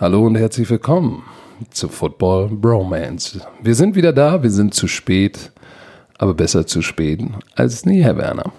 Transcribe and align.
Hallo 0.00 0.24
und 0.24 0.36
herzlich 0.36 0.70
willkommen 0.70 1.24
zu 1.70 1.88
Football 1.88 2.50
Bromance. 2.50 3.40
Wir 3.60 3.74
sind 3.74 3.96
wieder 3.96 4.12
da, 4.12 4.40
wir 4.44 4.50
sind 4.52 4.72
zu 4.72 4.86
spät, 4.86 5.50
aber 6.18 6.34
besser 6.34 6.68
zu 6.68 6.82
spät 6.82 7.20
als 7.56 7.84
nie, 7.84 8.00
Herr 8.00 8.16
Werner. 8.16 8.52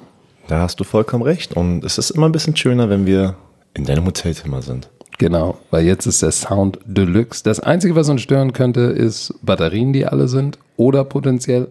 Da 0.50 0.60
hast 0.60 0.82
du 0.82 0.84
vollkommen 0.84 1.24
recht. 1.24 1.56
Und 1.56 1.86
es 1.86 1.98
ist 1.98 2.10
immer 2.10 2.28
ein 2.28 2.34
bisschen 2.34 2.58
schöner, 2.58 2.90
wenn 2.90 3.06
wir 3.06 3.38
in 3.74 3.86
deinem 3.86 4.06
Hotelzimmer 4.06 4.62
sind. 4.62 4.90
Genau, 5.18 5.58
weil 5.72 5.86
jetzt 5.86 6.06
ist 6.08 6.22
der 6.22 6.34
Sound 6.34 6.78
Deluxe. 6.84 7.42
Das 7.42 7.62
Einzige, 7.62 7.96
was 7.96 8.10
uns 8.10 8.22
stören 8.22 8.52
könnte, 8.52 8.82
ist 8.82 9.34
Batterien, 9.42 9.94
die 9.94 10.06
alle 10.06 10.28
sind 10.28 10.60
oder 10.76 11.06
potenziell 11.06 11.70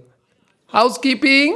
Housekeeping. 0.73 1.53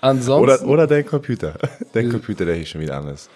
Ansonsten. 0.00 0.64
Oder, 0.64 0.66
oder 0.66 0.86
dein 0.88 1.06
Computer. 1.06 1.54
Dein 1.92 2.10
Computer, 2.10 2.44
der 2.44 2.56
hier 2.56 2.66
schon 2.66 2.80
wieder 2.80 2.96
an 2.96 3.06
ist. 3.10 3.30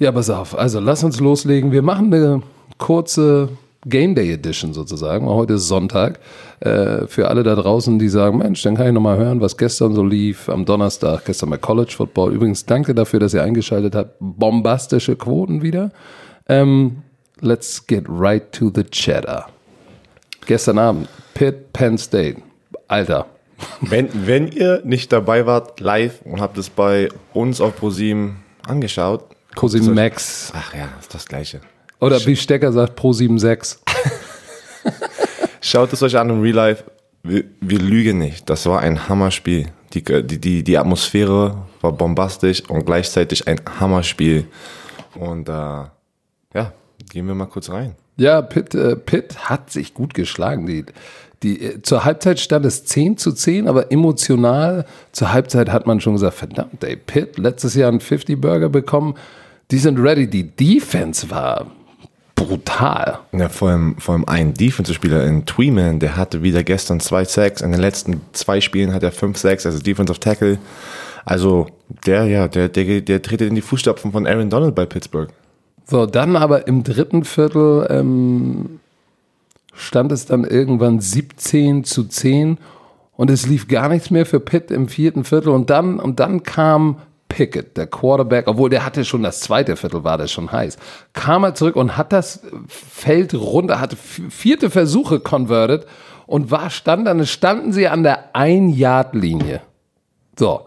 Ja, 0.00 0.10
pass 0.10 0.30
auf. 0.30 0.58
Also 0.58 0.80
lass 0.80 1.04
uns 1.04 1.20
loslegen. 1.20 1.70
Wir 1.70 1.82
machen 1.82 2.12
eine 2.12 2.42
kurze 2.78 3.50
Game 3.88 4.14
Day 4.16 4.32
Edition 4.32 4.74
sozusagen. 4.74 5.28
Heute 5.28 5.54
ist 5.54 5.68
Sonntag. 5.68 6.18
Äh, 6.60 7.06
für 7.06 7.28
alle 7.28 7.44
da 7.44 7.54
draußen, 7.54 7.98
die 7.98 8.08
sagen, 8.08 8.38
Mensch, 8.38 8.62
dann 8.62 8.76
kann 8.76 8.88
ich 8.88 8.92
nochmal 8.92 9.16
hören, 9.16 9.40
was 9.40 9.56
gestern 9.56 9.94
so 9.94 10.04
lief 10.04 10.48
am 10.48 10.64
Donnerstag, 10.64 11.24
gestern 11.24 11.50
bei 11.50 11.58
College 11.58 11.94
Football. 11.96 12.32
Übrigens, 12.32 12.66
danke 12.66 12.94
dafür, 12.94 13.20
dass 13.20 13.32
ihr 13.32 13.42
eingeschaltet 13.44 13.94
habt. 13.94 14.16
Bombastische 14.18 15.14
Quoten 15.14 15.62
wieder. 15.62 15.92
Ähm, 16.48 17.02
let's 17.40 17.86
get 17.86 18.04
right 18.08 18.50
to 18.52 18.72
the 18.74 18.82
cheddar. 18.82 19.48
Gestern 20.46 20.78
Abend, 20.78 21.08
Pitt, 21.34 21.72
Penn 21.72 21.96
State. 21.96 22.42
Alter. 22.88 23.26
Wenn, 23.80 24.08
wenn 24.26 24.48
ihr 24.48 24.82
nicht 24.84 25.12
dabei 25.12 25.46
wart, 25.46 25.80
live 25.80 26.22
und 26.24 26.40
habt 26.40 26.58
es 26.58 26.70
bei 26.70 27.08
uns 27.32 27.60
auf 27.60 27.76
ProSieben 27.76 28.36
angeschaut. 28.66 29.24
ProSieben 29.54 29.94
Max. 29.94 30.52
Ach 30.54 30.74
ja, 30.74 30.88
ist 31.00 31.14
das 31.14 31.26
Gleiche. 31.26 31.60
Oder 32.00 32.24
wie 32.26 32.36
Stecker 32.36 32.72
sagt, 32.72 32.96
Pro 32.96 33.12
76. 33.12 33.78
Schaut 35.60 35.92
es 35.92 36.02
euch 36.02 36.16
an 36.16 36.30
im 36.30 36.40
Real 36.40 36.54
Life. 36.54 36.84
Wir, 37.22 37.44
wir 37.60 37.78
lügen 37.78 38.18
nicht. 38.18 38.48
Das 38.48 38.66
war 38.66 38.80
ein 38.80 39.08
Hammerspiel. 39.08 39.66
Die, 39.94 40.04
die, 40.04 40.38
die, 40.38 40.62
die 40.62 40.78
Atmosphäre 40.78 41.56
war 41.80 41.92
bombastisch 41.92 42.62
und 42.68 42.84
gleichzeitig 42.84 43.48
ein 43.48 43.60
Hammerspiel. 43.80 44.46
Und 45.14 45.48
äh, 45.48 45.52
ja, 45.52 46.72
gehen 47.10 47.26
wir 47.26 47.34
mal 47.34 47.46
kurz 47.46 47.70
rein. 47.70 47.96
Ja, 48.16 48.42
Pitt, 48.42 48.74
äh, 48.74 48.96
Pitt 48.96 49.48
hat 49.48 49.70
sich 49.70 49.94
gut 49.94 50.14
geschlagen. 50.14 50.66
Die, 50.66 50.84
die, 51.42 51.60
äh, 51.60 51.82
zur 51.82 52.04
Halbzeit 52.04 52.40
stand 52.40 52.64
es 52.66 52.84
10 52.84 53.16
zu 53.16 53.32
10, 53.32 53.68
aber 53.68 53.90
emotional 53.90 54.86
zur 55.12 55.32
Halbzeit 55.32 55.70
hat 55.70 55.86
man 55.86 56.00
schon 56.00 56.14
gesagt, 56.14 56.34
verdammt, 56.34 56.84
ey, 56.84 56.96
Pitt, 56.96 57.38
letztes 57.38 57.74
Jahr 57.74 57.88
einen 57.88 58.00
50-Burger 58.00 58.68
bekommen, 58.68 59.14
die 59.70 59.78
sind 59.78 59.98
ready. 59.98 60.26
Die 60.26 60.44
Defense 60.44 61.28
war 61.30 61.66
brutal. 62.36 63.18
Ja, 63.32 63.48
vor 63.48 63.70
allem, 63.70 63.96
vor 63.98 64.14
allem 64.14 64.24
ein 64.26 64.54
Defensive-Spieler 64.54 65.24
in 65.24 65.46
Tweeman, 65.46 65.98
der 65.98 66.16
hatte 66.16 66.42
wieder 66.42 66.62
gestern 66.62 67.00
zwei 67.00 67.24
Sacks. 67.24 67.62
In 67.62 67.72
den 67.72 67.80
letzten 67.80 68.20
zwei 68.32 68.60
Spielen 68.60 68.92
hat 68.92 69.02
er 69.02 69.10
fünf 69.10 69.38
Sacks 69.38 69.66
als 69.66 69.82
Defensive 69.82 70.20
Tackle. 70.20 70.58
Also, 71.24 71.66
der, 72.06 72.24
ja, 72.26 72.46
der, 72.46 72.68
der, 72.68 73.00
der 73.00 73.22
tretet 73.22 73.48
in 73.48 73.56
die 73.56 73.62
Fußstapfen 73.62 74.12
von 74.12 74.26
Aaron 74.26 74.50
Donald 74.50 74.76
bei 74.76 74.86
Pittsburgh. 74.86 75.30
So, 75.86 76.06
dann 76.06 76.36
aber 76.36 76.68
im 76.68 76.84
dritten 76.84 77.24
Viertel 77.24 77.86
ähm, 77.90 78.80
stand 79.74 80.12
es 80.12 80.26
dann 80.26 80.44
irgendwann 80.44 81.00
17 81.00 81.84
zu 81.84 82.04
10 82.04 82.58
und 83.16 83.30
es 83.30 83.46
lief 83.46 83.66
gar 83.66 83.88
nichts 83.88 84.10
mehr 84.10 84.26
für 84.26 84.40
Pitt 84.40 84.70
im 84.70 84.88
vierten 84.88 85.24
Viertel 85.24 85.48
und 85.50 85.70
dann, 85.70 85.98
und 85.98 86.20
dann 86.20 86.42
kam 86.42 86.98
Pickett, 87.36 87.76
der 87.76 87.86
Quarterback, 87.86 88.48
obwohl 88.48 88.70
der 88.70 88.82
hatte 88.82 89.04
schon 89.04 89.22
das 89.22 89.40
zweite 89.40 89.76
Viertel, 89.76 90.04
war 90.04 90.16
das 90.16 90.32
schon 90.32 90.50
heiß, 90.50 90.78
kam 91.12 91.44
er 91.44 91.54
zurück 91.54 91.76
und 91.76 91.98
hat 91.98 92.10
das 92.10 92.40
Feld 92.66 93.34
runter, 93.34 93.78
hatte 93.78 93.94
vierte 93.94 94.70
Versuche 94.70 95.20
converted 95.20 95.84
und 96.26 96.50
war 96.50 96.70
stand 96.70 97.06
dann, 97.06 97.26
standen 97.26 97.74
sie 97.74 97.88
an 97.88 98.04
der 98.04 98.34
Ein-Yard-Linie. 98.34 99.60
So. 100.38 100.62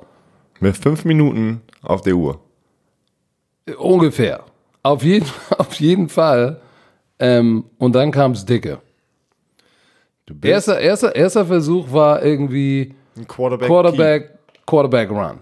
Mit 0.59 0.77
fünf 0.77 1.05
Minuten 1.05 1.61
auf 1.81 2.03
der 2.03 2.13
Uhr. 2.13 2.39
Ungefähr. 3.79 4.44
Auf 4.83 5.01
jeden, 5.01 5.25
auf 5.57 5.73
jeden 5.79 6.07
Fall. 6.07 6.61
Ähm, 7.17 7.65
und 7.79 7.95
dann 7.95 8.11
kam 8.11 8.33
es 8.33 8.45
dicke. 8.45 8.77
Erster, 10.44 10.79
erster, 10.79 11.15
erster 11.15 11.47
Versuch 11.47 11.91
war 11.91 12.21
irgendwie 12.23 12.94
Quarterback, 13.27 13.67
Quarterback, 13.67 14.29
Quarterback 14.67 15.09
Run. 15.09 15.39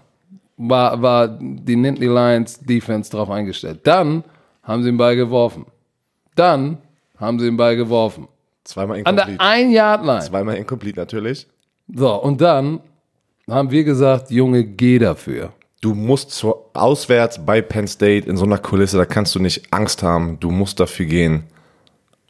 War, 0.58 1.00
war 1.00 1.28
die 1.28 1.76
Nittany 1.76 2.06
Lions 2.06 2.58
Defense 2.58 3.10
drauf 3.10 3.30
eingestellt. 3.30 3.80
Dann 3.84 4.24
haben 4.62 4.82
sie 4.82 4.90
den 4.90 4.96
Ball 4.98 5.16
geworfen. 5.16 5.66
Dann 6.34 6.78
haben 7.16 7.38
sie 7.38 7.46
den 7.46 7.56
Ball 7.56 7.76
geworfen. 7.76 8.28
Zweimal 8.64 9.00
An 9.04 9.16
der 9.16 9.40
Ein-Yard-Line. 9.40 10.20
Zweimal 10.20 10.56
incomplete 10.56 11.00
natürlich. 11.00 11.46
So, 11.88 12.14
und 12.22 12.40
dann 12.40 12.80
haben 13.48 13.70
wir 13.70 13.82
gesagt, 13.84 14.30
Junge, 14.30 14.64
geh 14.64 14.98
dafür. 14.98 15.52
Du 15.80 15.94
musst 15.94 16.32
zur, 16.32 16.70
auswärts 16.74 17.44
bei 17.44 17.62
Penn 17.62 17.86
State 17.86 18.28
in 18.28 18.36
so 18.36 18.44
einer 18.44 18.58
Kulisse, 18.58 18.98
da 18.98 19.06
kannst 19.06 19.34
du 19.34 19.38
nicht 19.38 19.72
Angst 19.72 20.02
haben, 20.02 20.38
du 20.40 20.50
musst 20.50 20.80
dafür 20.80 21.06
gehen. 21.06 21.44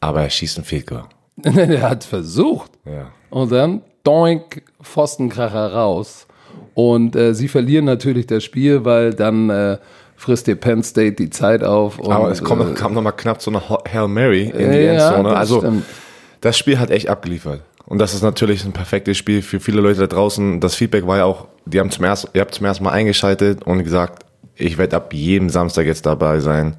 Aber 0.00 0.22
er 0.22 0.30
schießt 0.30 0.58
einen 0.58 0.84
Goal. 0.84 1.04
er 1.42 1.90
hat 1.90 2.04
versucht. 2.04 2.70
Ja. 2.84 3.10
Und 3.30 3.50
dann, 3.50 3.82
doink, 4.04 4.62
Pfostenkracher 4.80 5.72
raus. 5.72 6.27
Und 6.74 7.16
äh, 7.16 7.34
sie 7.34 7.48
verlieren 7.48 7.84
natürlich 7.84 8.26
das 8.26 8.44
Spiel, 8.44 8.84
weil 8.84 9.14
dann 9.14 9.50
äh, 9.50 9.78
frisst 10.16 10.46
dir 10.46 10.56
Penn 10.56 10.82
State 10.82 11.12
die 11.12 11.30
Zeit 11.30 11.62
auf. 11.62 11.98
Und, 11.98 12.12
Aber 12.12 12.30
es 12.30 12.42
kommt, 12.42 12.70
äh, 12.70 12.74
kam 12.74 12.94
nochmal 12.94 13.14
knapp 13.14 13.40
so 13.40 13.50
eine 13.50 13.62
Hail 13.68 14.08
Mary 14.08 14.44
in 14.44 14.72
die 14.72 14.78
ja, 14.78 15.10
Endzone. 15.10 15.36
Also 15.36 15.58
stimmt. 15.60 15.84
das 16.40 16.58
Spiel 16.58 16.78
hat 16.78 16.90
echt 16.90 17.08
abgeliefert. 17.08 17.62
Und 17.86 17.98
das 17.98 18.12
ist 18.12 18.22
natürlich 18.22 18.66
ein 18.66 18.72
perfektes 18.72 19.16
Spiel 19.16 19.40
für 19.40 19.60
viele 19.60 19.80
Leute 19.80 20.00
da 20.00 20.06
draußen. 20.06 20.60
Das 20.60 20.74
Feedback 20.74 21.06
war 21.06 21.18
ja 21.18 21.24
auch, 21.24 21.46
die 21.64 21.80
haben 21.80 21.90
zum 21.90 22.04
ersten, 22.04 22.28
ihr 22.34 22.42
habt 22.42 22.54
zum 22.54 22.66
ersten 22.66 22.84
Mal 22.84 22.90
eingeschaltet 22.90 23.64
und 23.64 23.82
gesagt, 23.82 24.26
ich 24.56 24.76
werde 24.76 24.96
ab 24.96 25.14
jedem 25.14 25.48
Samstag 25.48 25.86
jetzt 25.86 26.04
dabei 26.04 26.40
sein. 26.40 26.76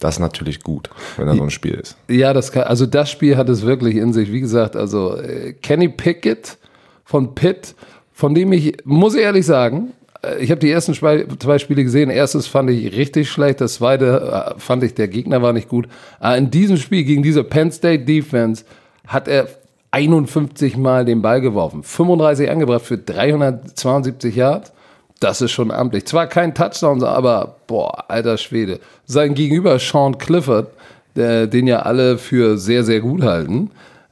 Das 0.00 0.16
ist 0.16 0.20
natürlich 0.20 0.62
gut, 0.62 0.90
wenn 1.16 1.28
da 1.28 1.36
so 1.36 1.42
ein 1.42 1.50
Spiel 1.50 1.74
ist. 1.74 1.96
Ja, 2.08 2.32
das 2.32 2.50
kann, 2.50 2.64
also 2.64 2.84
das 2.84 3.10
Spiel 3.10 3.36
hat 3.36 3.48
es 3.48 3.64
wirklich 3.64 3.96
in 3.96 4.12
sich. 4.12 4.32
Wie 4.32 4.40
gesagt, 4.40 4.74
also 4.74 5.16
äh, 5.16 5.52
Kenny 5.52 5.88
Pickett 5.88 6.58
von 7.04 7.34
Pitt, 7.34 7.74
von 8.14 8.34
dem 8.34 8.52
ich, 8.52 8.76
muss 8.84 9.14
ich 9.14 9.22
ehrlich 9.22 9.44
sagen, 9.44 9.92
äh, 10.22 10.42
ich 10.42 10.50
habe 10.50 10.60
die 10.60 10.70
ersten 10.70 10.94
zwei, 10.94 11.58
Spiele 11.58 11.84
gesehen. 11.84 12.08
Erstes 12.08 12.46
fand 12.46 12.70
ich 12.70 12.96
richtig 12.96 13.28
schlecht, 13.28 13.60
das 13.60 13.74
zweite 13.74 14.54
äh, 14.56 14.60
fand 14.60 14.84
ich, 14.84 14.94
der 14.94 15.08
Gegner 15.08 15.42
war 15.42 15.52
nicht 15.52 15.68
gut. 15.68 15.88
Aber 16.20 16.38
in 16.38 16.50
diesem 16.50 16.76
Spiel 16.78 17.04
gegen 17.04 17.22
diese 17.22 17.44
Penn 17.44 17.72
State 17.72 18.04
Defense 18.04 18.64
hat 19.06 19.28
er 19.28 19.48
51 19.90 20.76
Mal 20.76 21.04
den 21.04 21.22
Ball 21.22 21.40
geworfen, 21.40 21.82
35 21.82 22.50
angebracht 22.50 22.82
für 22.82 22.98
372 22.98 24.34
Yards. 24.34 24.72
Das 25.20 25.40
ist 25.40 25.52
schon 25.52 25.70
amtlich. 25.70 26.06
Zwar 26.06 26.26
kein 26.26 26.54
Touchdown, 26.54 27.02
aber 27.02 27.56
boah, 27.66 28.04
alter 28.08 28.36
Schwede. 28.36 28.80
Sein 29.06 29.34
Gegenüber 29.34 29.78
Sean 29.78 30.18
Clifford, 30.18 30.68
der, 31.14 31.46
den 31.46 31.66
ja 31.66 31.80
alle 31.80 32.18
für 32.18 32.58
sehr, 32.58 32.82
sehr 32.84 33.00
gut 33.00 33.22
halten, 33.22 33.70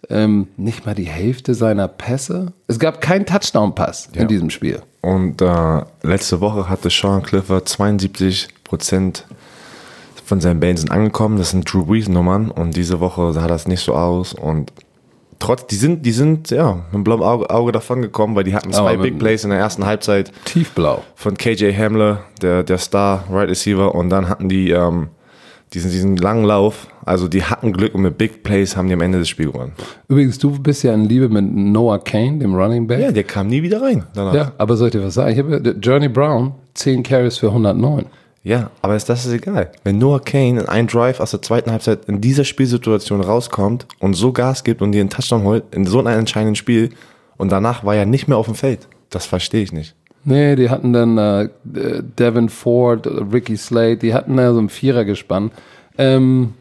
ähm, 0.08 0.48
nicht 0.56 0.86
mal 0.86 0.94
die 0.94 1.04
Hälfte 1.04 1.54
seiner 1.54 1.88
Pässe. 1.88 2.52
Es 2.66 2.78
gab 2.78 3.00
keinen 3.00 3.26
Touchdown-Pass 3.26 4.10
in 4.14 4.28
diesem 4.28 4.50
Spiel. 4.50 4.82
Und 5.00 5.42
äh, 5.42 5.80
letzte 6.02 6.40
Woche 6.40 6.68
hatte 6.68 6.90
Sean 6.90 7.22
Clifford 7.22 7.68
72 7.68 8.48
Prozent 8.64 9.26
von 10.24 10.40
seinen 10.40 10.60
Bällen 10.60 10.76
sind 10.76 10.90
angekommen. 10.90 11.36
Das 11.36 11.50
sind 11.50 11.70
Drew 11.70 11.84
Brees 11.84 12.08
Nummern. 12.08 12.50
Und 12.50 12.76
diese 12.76 13.00
Woche 13.00 13.32
sah 13.32 13.46
das 13.46 13.66
nicht 13.66 13.80
so 13.80 13.94
aus. 13.94 14.32
Und 14.32 14.72
trotz, 15.38 15.66
die 15.66 15.74
sind, 15.74 16.06
die 16.06 16.12
sind, 16.12 16.50
ja, 16.50 16.74
mit 16.74 16.94
einem 16.94 17.04
blauen 17.04 17.22
Auge, 17.22 17.50
Auge 17.50 17.72
davon 17.72 18.00
gekommen, 18.00 18.34
weil 18.36 18.44
die 18.44 18.54
hatten 18.54 18.72
zwei 18.72 18.96
Big 18.96 19.18
Plays 19.18 19.44
in 19.44 19.50
der 19.50 19.58
ersten 19.58 19.84
Halbzeit 19.84 20.32
Tiefblau. 20.44 21.02
von 21.16 21.36
KJ 21.36 21.72
Hamler, 21.76 22.20
der, 22.40 22.62
der 22.62 22.78
Star 22.78 23.24
Right 23.30 23.48
Receiver. 23.48 23.94
Und 23.94 24.08
dann 24.10 24.28
hatten 24.28 24.48
die, 24.48 24.70
ähm, 24.70 25.08
diesen, 25.74 25.90
diesen 25.90 26.16
langen 26.16 26.44
Lauf. 26.44 26.86
Also 27.04 27.28
die 27.28 27.44
hatten 27.44 27.72
Glück 27.72 27.94
und 27.94 28.02
mit 28.02 28.18
Big 28.18 28.42
Plays 28.42 28.76
haben 28.76 28.88
die 28.88 28.94
am 28.94 29.00
Ende 29.00 29.18
das 29.18 29.28
Spiel 29.28 29.46
gewonnen. 29.46 29.72
Übrigens, 30.08 30.38
du 30.38 30.50
bist 30.58 30.82
ja 30.82 30.94
in 30.94 31.04
Liebe 31.06 31.28
mit 31.28 31.44
Noah 31.44 32.02
Kane, 32.02 32.38
dem 32.38 32.54
Running 32.54 32.86
Back. 32.86 33.00
Ja, 33.00 33.12
der 33.12 33.24
kam 33.24 33.48
nie 33.48 33.62
wieder 33.62 33.82
rein 33.82 34.04
danach. 34.14 34.34
Ja, 34.34 34.52
aber 34.58 34.76
soll 34.76 34.88
ich 34.88 34.92
dir 34.92 35.02
was 35.02 35.14
sagen? 35.14 35.32
Ich 35.32 35.38
habe 35.38 35.76
Journey 35.80 36.08
Brown, 36.08 36.54
10 36.74 37.02
Carries 37.02 37.38
für 37.38 37.48
109. 37.48 38.06
Ja, 38.44 38.70
aber 38.80 38.96
ist, 38.96 39.08
das 39.08 39.24
ist 39.24 39.32
egal. 39.32 39.70
Wenn 39.84 39.98
Noah 39.98 40.20
Kane 40.20 40.60
in 40.60 40.68
einen 40.68 40.88
Drive 40.88 41.20
aus 41.20 41.30
der 41.30 41.42
zweiten 41.42 41.70
Halbzeit 41.70 42.06
in 42.06 42.20
dieser 42.20 42.44
Spielsituation 42.44 43.20
rauskommt 43.20 43.86
und 44.00 44.14
so 44.14 44.32
Gas 44.32 44.64
gibt 44.64 44.82
und 44.82 44.92
dir 44.92 45.00
einen 45.00 45.10
Touchdown 45.10 45.44
holt 45.44 45.64
in 45.70 45.86
so 45.86 46.00
einem 46.00 46.18
entscheidenden 46.18 46.56
Spiel 46.56 46.90
und 47.36 47.52
danach 47.52 47.84
war 47.84 47.94
er 47.94 48.04
nicht 48.04 48.26
mehr 48.26 48.36
auf 48.36 48.46
dem 48.46 48.56
Feld. 48.56 48.88
Das 49.10 49.26
verstehe 49.26 49.62
ich 49.62 49.72
nicht. 49.72 49.94
Nee, 50.24 50.56
die 50.56 50.70
hatten 50.70 50.92
dann 50.92 51.18
äh, 51.18 51.48
Devin 51.64 52.48
Ford, 52.48 53.06
Ricky 53.06 53.56
Slade, 53.56 53.96
die 53.96 54.14
hatten 54.14 54.36
da 54.36 54.52
so 54.52 54.60
ein 54.60 54.68
Vierer 54.68 55.04
gespannt. 55.04 55.52
Ähm, 55.98 56.54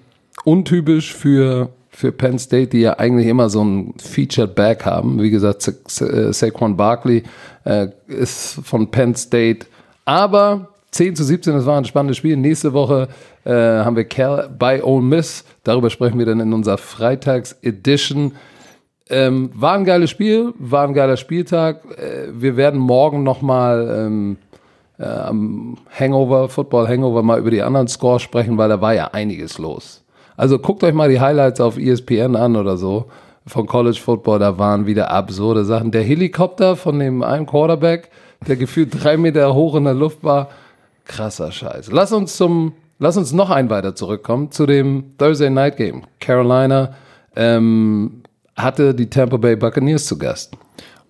untypisch 0.46 1.14
für, 1.14 1.70
für 1.90 2.12
Penn 2.12 2.40
State, 2.40 2.68
die 2.68 2.82
ja 2.82 2.98
eigentlich 3.00 3.28
immer 3.28 3.50
so 3.50 3.64
ein 3.64 3.94
Featured 3.98 4.56
Back 4.56 4.86
haben. 4.86 5.22
Wie 5.22 5.30
gesagt, 5.30 5.62
Sa 5.62 5.72
Sa 5.88 6.06
äh, 6.08 6.34
Saquon 6.34 6.78
Barkley 6.78 7.24
äh, 7.66 7.88
ist 8.08 8.60
von 8.64 8.90
Penn 8.90 9.16
State. 9.16 9.68
Aber 10.06 10.70
10 10.92 11.16
zu 11.16 11.24
17, 11.24 11.54
das 11.54 11.66
war 11.66 11.78
ein 11.78 11.86
spannendes 11.86 12.18
Spiel. 12.18 12.36
Nächste 12.36 12.74
Woche 12.74 13.08
äh, 13.46 13.52
haben 13.52 13.96
wir 13.96 14.04
Cal 14.06 14.50
bei 14.58 14.84
Ole 14.84 15.04
Miss. 15.04 15.46
Darüber 15.64 15.90
sprechen 15.90 16.20
wir 16.20 16.26
dann 16.26 16.40
in 16.40 16.54
unserer 16.54 16.78
Freitags-Edition. 16.78 18.34
Ähm, 19.10 19.52
war 19.54 19.74
ein 19.74 19.86
geiles 19.86 20.10
Spiel, 20.10 20.54
war 20.58 20.88
ein 20.88 20.94
geiler 20.94 21.18
Spieltag. 21.18 21.84
Äh, 21.98 22.28
wir 22.34 22.58
werden 22.58 22.80
morgen 22.80 23.24
nochmal 23.24 24.06
ähm, 24.06 24.38
äh, 25.00 25.06
am 25.06 25.78
Hangover, 25.98 26.50
Football 26.50 26.88
Hangover, 26.88 27.24
mal 27.24 27.40
über 27.40 27.52
die 27.52 27.62
anderen 27.62 27.88
Scores 27.88 28.22
sprechen, 28.22 28.58
weil 28.58 28.70
da 28.70 28.80
war 28.80 28.94
ja 28.94 29.08
einiges 29.08 29.58
los. 29.58 30.01
Also 30.42 30.58
guckt 30.58 30.84
euch 30.84 30.96
mal 30.96 31.08
die 31.08 31.20
Highlights 31.20 31.62
auf 31.62 31.78
ESPN 31.78 32.36
an 32.36 32.56
oder 32.56 32.76
so 32.76 33.06
von 33.46 33.68
College 33.68 34.00
Football, 34.04 34.40
da 34.40 34.58
waren 34.58 34.88
wieder 34.88 35.12
absurde 35.12 35.66
Sachen. 35.66 35.92
Der 35.92 36.02
Helikopter 36.02 36.76
von 36.76 36.98
dem 36.98 37.22
einen 37.22 37.46
Quarterback, 37.46 38.10
der 38.48 38.56
gefühlt 38.56 39.04
drei 39.04 39.18
Meter 39.18 39.54
hoch 39.54 39.76
in 39.76 39.84
der 39.84 39.94
Luft 39.94 40.24
war, 40.24 40.50
krasser 41.06 41.52
Scheiß. 41.52 41.92
Lass 41.92 42.12
uns 42.12 42.38
zum, 42.38 42.74
lass 42.98 43.18
uns 43.18 43.34
noch 43.34 43.52
ein 43.52 43.70
weiter 43.70 43.94
zurückkommen 43.94 44.50
zu 44.50 44.66
dem 44.66 45.14
Thursday 45.20 45.52
Night 45.52 45.78
Game. 45.78 46.06
Carolina 46.20 46.96
ähm, 47.36 48.24
hatte 48.56 48.96
die 48.96 49.12
Tampa 49.12 49.38
Bay 49.38 49.56
Buccaneers 49.56 50.08
zu 50.08 50.18
Gast. 50.18 50.58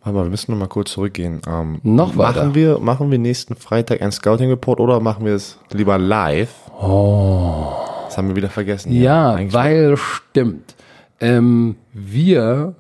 Warte 0.04 0.18
mal, 0.18 0.26
wir 0.26 0.32
müssen 0.32 0.52
noch 0.52 0.60
mal 0.60 0.68
kurz 0.68 0.92
zurückgehen. 0.92 1.42
Ähm, 1.48 1.80
Noch 1.84 2.18
weiter. 2.18 2.44
Machen 2.44 2.56
wir, 2.56 2.80
machen 2.80 3.10
wir 3.10 3.18
nächsten 3.18 3.56
Freitag 3.56 4.02
ein 4.02 4.12
Scouting-Report 4.12 4.82
oder 4.82 5.00
machen 5.00 5.24
wir 5.26 5.36
es 5.36 5.58
lieber 5.72 5.98
live? 5.98 6.54
Oh. 6.78 7.81
Das 8.12 8.18
haben 8.18 8.28
wir 8.28 8.36
wieder 8.36 8.50
vergessen. 8.50 8.92
Ja, 8.92 9.36
Eigentlich- 9.36 9.54
weil 9.54 9.96
stimmt. 9.96 10.76
Ähm, 11.22 11.78
wir, 11.94 12.76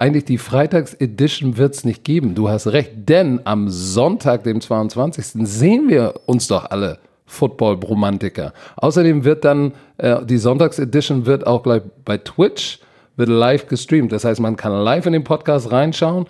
eigentlich 0.00 0.24
die 0.24 0.38
Freitags-Edition 0.38 1.56
wird 1.56 1.74
es 1.76 1.84
nicht 1.84 2.02
geben. 2.02 2.34
Du 2.34 2.48
hast 2.48 2.66
recht, 2.66 2.90
denn 3.08 3.38
am 3.44 3.68
Sonntag, 3.68 4.42
dem 4.42 4.60
22. 4.60 5.46
sehen 5.46 5.88
wir 5.88 6.14
uns 6.26 6.48
doch 6.48 6.68
alle 6.68 6.98
Football-Bromantiker. 7.26 8.52
Außerdem 8.74 9.24
wird 9.24 9.44
dann, 9.44 9.72
äh, 9.98 10.24
die 10.26 10.38
Sonntags-Edition 10.38 11.26
wird 11.26 11.46
auch 11.46 11.62
gleich 11.62 11.82
bei 12.04 12.18
Twitch, 12.18 12.80
wird 13.14 13.28
live 13.28 13.68
gestreamt. 13.68 14.10
Das 14.10 14.24
heißt, 14.24 14.40
man 14.40 14.56
kann 14.56 14.72
live 14.72 15.06
in 15.06 15.12
den 15.12 15.22
Podcast 15.22 15.70
reinschauen 15.70 16.26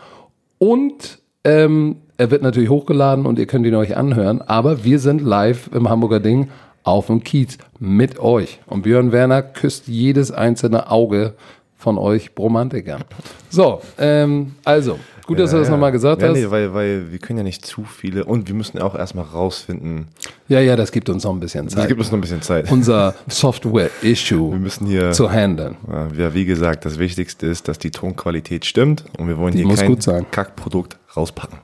und 0.58 1.20
ähm, 1.44 1.96
er 2.18 2.30
wird 2.30 2.42
natürlich 2.42 2.68
hochgeladen 2.68 3.24
und 3.24 3.38
ihr 3.38 3.46
könnt 3.46 3.64
ihn 3.64 3.74
euch 3.76 3.96
anhören. 3.96 4.42
Aber 4.42 4.84
wir 4.84 4.98
sind 4.98 5.22
live 5.22 5.70
im 5.72 5.88
Hamburger 5.88 6.20
Ding 6.20 6.50
auf 6.84 7.06
dem 7.06 7.22
Kiez 7.22 7.58
mit 7.78 8.18
euch. 8.18 8.60
Und 8.66 8.82
Björn 8.82 9.12
Werner 9.12 9.42
küsst 9.42 9.88
jedes 9.88 10.30
einzelne 10.30 10.90
Auge 10.90 11.34
von 11.76 11.98
euch 11.98 12.34
Bromantikern. 12.34 13.02
So, 13.50 13.80
ähm, 13.98 14.54
also, 14.64 14.98
gut, 15.26 15.40
dass 15.40 15.50
du 15.50 15.58
das 15.58 15.68
nochmal 15.68 15.90
gesagt 15.90 16.22
ja, 16.22 16.28
hast. 16.28 16.36
Nee, 16.36 16.48
weil, 16.48 16.72
weil 16.72 17.10
wir 17.10 17.18
können 17.18 17.38
ja 17.38 17.42
nicht 17.42 17.66
zu 17.66 17.82
viele 17.82 18.24
und 18.24 18.46
wir 18.46 18.54
müssen 18.54 18.78
auch 18.78 18.94
erstmal 18.94 19.24
rausfinden. 19.24 20.06
Ja, 20.46 20.60
ja, 20.60 20.76
das 20.76 20.92
gibt 20.92 21.08
uns 21.08 21.24
noch 21.24 21.32
ein 21.32 21.40
bisschen 21.40 21.68
Zeit. 21.68 21.88
gibt 21.88 21.98
uns 21.98 22.10
noch 22.10 22.18
ein 22.18 22.20
bisschen 22.20 22.40
Zeit. 22.40 22.70
Unser 22.70 23.14
Wir 23.26 23.34
Software-Issue 23.34 24.56
müssen 24.56 24.86
hier, 24.86 25.10
zu 25.10 25.30
handeln. 25.30 25.76
ja, 26.16 26.34
wie 26.34 26.44
gesagt, 26.44 26.84
das 26.84 26.98
Wichtigste 26.98 27.48
ist, 27.48 27.66
dass 27.66 27.78
die 27.78 27.90
Tonqualität 27.90 28.64
stimmt 28.64 29.04
und 29.18 29.26
wir 29.26 29.38
wollen 29.38 29.54
hier 29.54 29.66
muss 29.66 29.80
kein 29.80 29.88
gut 29.88 30.02
sein. 30.04 30.24
Kackprodukt 30.30 30.96
rauspacken. 31.16 31.58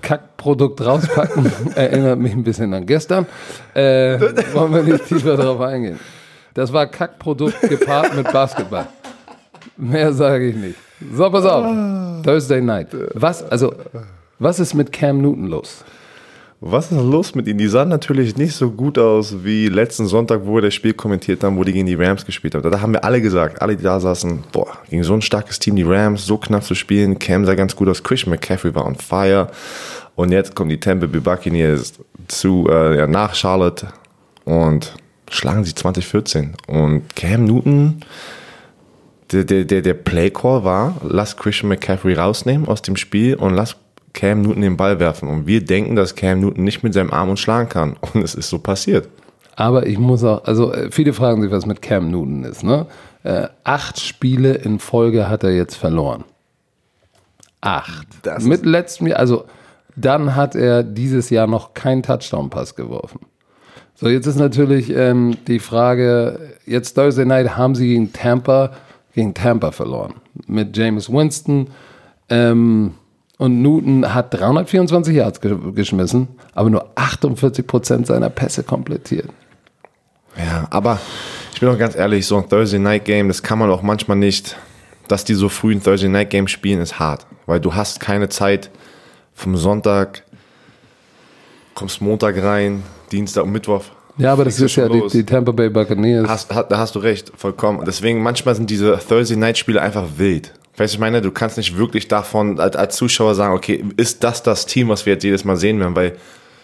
Kackprodukt 0.00 0.84
rauspacken, 0.84 1.50
erinnert 1.74 2.18
mich 2.18 2.32
ein 2.32 2.42
bisschen 2.42 2.72
an 2.74 2.86
gestern. 2.86 3.26
Äh, 3.74 4.20
wollen 4.54 4.74
wir 4.74 4.82
nicht 4.82 5.06
tiefer 5.06 5.36
darauf 5.36 5.60
eingehen. 5.60 5.98
Das 6.54 6.72
war 6.72 6.86
Kackprodukt 6.86 7.60
gepaart 7.62 8.14
mit 8.14 8.30
Basketball. 8.32 8.86
Mehr 9.76 10.12
sage 10.12 10.48
ich 10.48 10.56
nicht. 10.56 10.76
So, 11.14 11.30
pass 11.30 11.44
auf. 11.44 12.22
Thursday 12.22 12.60
night. 12.60 12.88
Was, 13.14 13.42
also, 13.42 13.74
was 14.38 14.60
ist 14.60 14.74
mit 14.74 14.92
Cam 14.92 15.20
Newton 15.20 15.46
los? 15.46 15.84
Was 16.64 16.92
ist 16.92 17.00
los 17.00 17.34
mit 17.34 17.48
ihnen? 17.48 17.58
Die 17.58 17.66
sahen 17.66 17.88
natürlich 17.88 18.36
nicht 18.36 18.54
so 18.54 18.70
gut 18.70 18.96
aus 18.96 19.42
wie 19.42 19.66
letzten 19.66 20.06
Sonntag, 20.06 20.42
wo 20.44 20.54
wir 20.54 20.62
das 20.62 20.74
Spiel 20.74 20.94
kommentiert 20.94 21.42
haben, 21.42 21.56
wo 21.56 21.64
die 21.64 21.72
gegen 21.72 21.86
die 21.86 21.96
Rams 21.96 22.24
gespielt 22.24 22.54
haben. 22.54 22.70
Da 22.70 22.80
haben 22.80 22.92
wir 22.92 23.02
alle 23.02 23.20
gesagt, 23.20 23.60
alle, 23.60 23.74
die 23.74 23.82
da 23.82 23.98
saßen, 23.98 24.44
boah, 24.52 24.68
gegen 24.88 25.02
so 25.02 25.12
ein 25.12 25.22
starkes 25.22 25.58
Team, 25.58 25.74
die 25.74 25.82
Rams, 25.82 26.24
so 26.24 26.38
knapp 26.38 26.62
zu 26.62 26.76
spielen. 26.76 27.18
Cam 27.18 27.44
sah 27.46 27.56
ganz 27.56 27.74
gut 27.74 27.88
aus, 27.88 28.04
Christian 28.04 28.30
McCaffrey 28.30 28.72
war 28.76 28.86
on 28.86 28.94
fire. 28.94 29.50
Und 30.14 30.30
jetzt 30.30 30.54
kommen 30.54 30.70
die 30.70 30.78
Tampa 30.78 31.06
Bay 31.06 31.20
Buccaneers 31.20 31.94
zu, 32.28 32.68
äh, 32.70 32.96
ja, 32.96 33.08
nach 33.08 33.34
Charlotte 33.34 33.88
und 34.44 34.94
schlagen 35.32 35.64
sie 35.64 35.74
2014. 35.74 36.52
Und 36.68 37.16
Cam 37.16 37.44
Newton, 37.44 38.04
der, 39.32 39.42
der, 39.42 39.64
der, 39.64 39.82
der 39.82 39.94
Playcall 39.94 40.62
war, 40.62 40.94
lass 41.02 41.36
Christian 41.36 41.70
McCaffrey 41.70 42.14
rausnehmen 42.14 42.68
aus 42.68 42.82
dem 42.82 42.94
Spiel 42.94 43.34
und 43.34 43.52
lass 43.52 43.81
Cam 44.12 44.42
Newton 44.42 44.62
den 44.62 44.76
Ball 44.76 44.98
werfen. 45.00 45.28
Und 45.28 45.46
wir 45.46 45.64
denken, 45.64 45.96
dass 45.96 46.14
Cam 46.14 46.40
Newton 46.40 46.64
nicht 46.64 46.82
mit 46.82 46.94
seinem 46.94 47.10
Arm 47.10 47.30
uns 47.30 47.40
schlagen 47.40 47.68
kann. 47.68 47.96
Und 48.12 48.22
es 48.22 48.34
ist 48.34 48.48
so 48.48 48.58
passiert. 48.58 49.08
Aber 49.56 49.86
ich 49.86 49.98
muss 49.98 50.24
auch, 50.24 50.44
also 50.44 50.72
äh, 50.72 50.90
viele 50.90 51.12
fragen 51.12 51.42
sich, 51.42 51.50
was 51.50 51.66
mit 51.66 51.82
Cam 51.82 52.10
Newton 52.10 52.44
ist. 52.44 52.62
Ne? 52.62 52.86
Äh, 53.22 53.48
acht 53.64 54.00
Spiele 54.00 54.54
in 54.54 54.78
Folge 54.78 55.28
hat 55.28 55.44
er 55.44 55.54
jetzt 55.54 55.76
verloren. 55.76 56.24
Acht. 57.60 58.08
Das 58.22 58.44
mit 58.44 58.66
letztem 58.66 59.06
Jahr, 59.08 59.18
also 59.18 59.44
dann 59.94 60.34
hat 60.34 60.56
er 60.56 60.82
dieses 60.82 61.30
Jahr 61.30 61.46
noch 61.46 61.74
keinen 61.74 62.02
Touchdown-Pass 62.02 62.74
geworfen. 62.74 63.20
So, 63.94 64.08
jetzt 64.08 64.26
ist 64.26 64.36
natürlich 64.36 64.90
ähm, 64.90 65.36
die 65.46 65.60
Frage, 65.60 66.56
jetzt 66.66 66.94
Thursday 66.94 67.24
Night 67.24 67.56
haben 67.56 67.74
sie 67.74 67.86
gegen 67.88 68.12
Tampa, 68.12 68.72
gegen 69.14 69.34
Tampa 69.34 69.70
verloren. 69.70 70.14
Mit 70.46 70.76
James 70.76 71.12
Winston. 71.12 71.68
Ähm, 72.28 72.94
und 73.42 73.60
Newton 73.60 74.14
hat 74.14 74.32
324 74.34 75.14
Yards 75.14 75.40
ge 75.40 75.56
geschmissen, 75.74 76.28
aber 76.54 76.70
nur 76.70 76.86
48 76.94 77.66
Prozent 77.66 78.06
seiner 78.06 78.30
Pässe 78.30 78.62
komplettiert. 78.62 79.28
Ja, 80.36 80.66
aber 80.70 81.00
ich 81.52 81.60
bin 81.60 81.68
auch 81.68 81.78
ganz 81.78 81.96
ehrlich, 81.96 82.24
so 82.26 82.36
ein 82.38 82.48
Thursday 82.48 82.78
Night 82.78 83.04
Game, 83.04 83.28
das 83.28 83.42
kann 83.42 83.58
man 83.58 83.68
auch 83.70 83.82
manchmal 83.82 84.16
nicht, 84.16 84.56
dass 85.08 85.24
die 85.24 85.34
so 85.34 85.48
früh 85.48 85.74
ein 85.74 85.82
Thursday 85.82 86.08
Night 86.08 86.30
Game 86.30 86.46
spielen, 86.48 86.80
ist 86.80 86.98
hart. 86.98 87.26
Weil 87.46 87.58
du 87.60 87.74
hast 87.74 87.98
keine 88.00 88.28
Zeit 88.28 88.70
vom 89.34 89.56
Sonntag, 89.56 90.22
kommst 91.74 92.00
Montag 92.00 92.40
rein, 92.42 92.82
Dienstag 93.10 93.44
und 93.44 93.52
Mittwoch. 93.52 93.84
Ja, 94.18 94.32
aber 94.34 94.44
das 94.44 94.60
ist 94.60 94.76
ja 94.76 94.88
die, 94.88 95.02
die 95.10 95.24
Tampa 95.24 95.52
Bay 95.52 95.68
Buccaneers. 95.70 96.28
Hast, 96.28 96.54
ha- 96.54 96.62
da 96.62 96.78
hast 96.78 96.94
du 96.94 96.98
recht, 97.00 97.32
vollkommen. 97.34 97.82
Deswegen, 97.86 98.22
manchmal 98.22 98.54
sind 98.54 98.68
diese 98.70 98.98
Thursday 98.98 99.36
Night 99.36 99.58
Spiele 99.58 99.80
einfach 99.82 100.04
wild. 100.16 100.52
Weißt 100.76 100.94
du, 100.94 100.96
ich 100.96 101.00
meine, 101.00 101.20
du 101.20 101.30
kannst 101.30 101.56
nicht 101.58 101.76
wirklich 101.76 102.08
davon 102.08 102.58
als, 102.58 102.76
als 102.76 102.96
Zuschauer 102.96 103.34
sagen, 103.34 103.54
okay, 103.54 103.84
ist 103.96 104.24
das 104.24 104.42
das 104.42 104.64
Team, 104.66 104.88
was 104.88 105.04
wir 105.04 105.14
jetzt 105.14 105.22
jedes 105.24 105.44
Mal 105.44 105.56
sehen 105.56 105.78
werden, 105.80 105.94
weil 105.94 106.16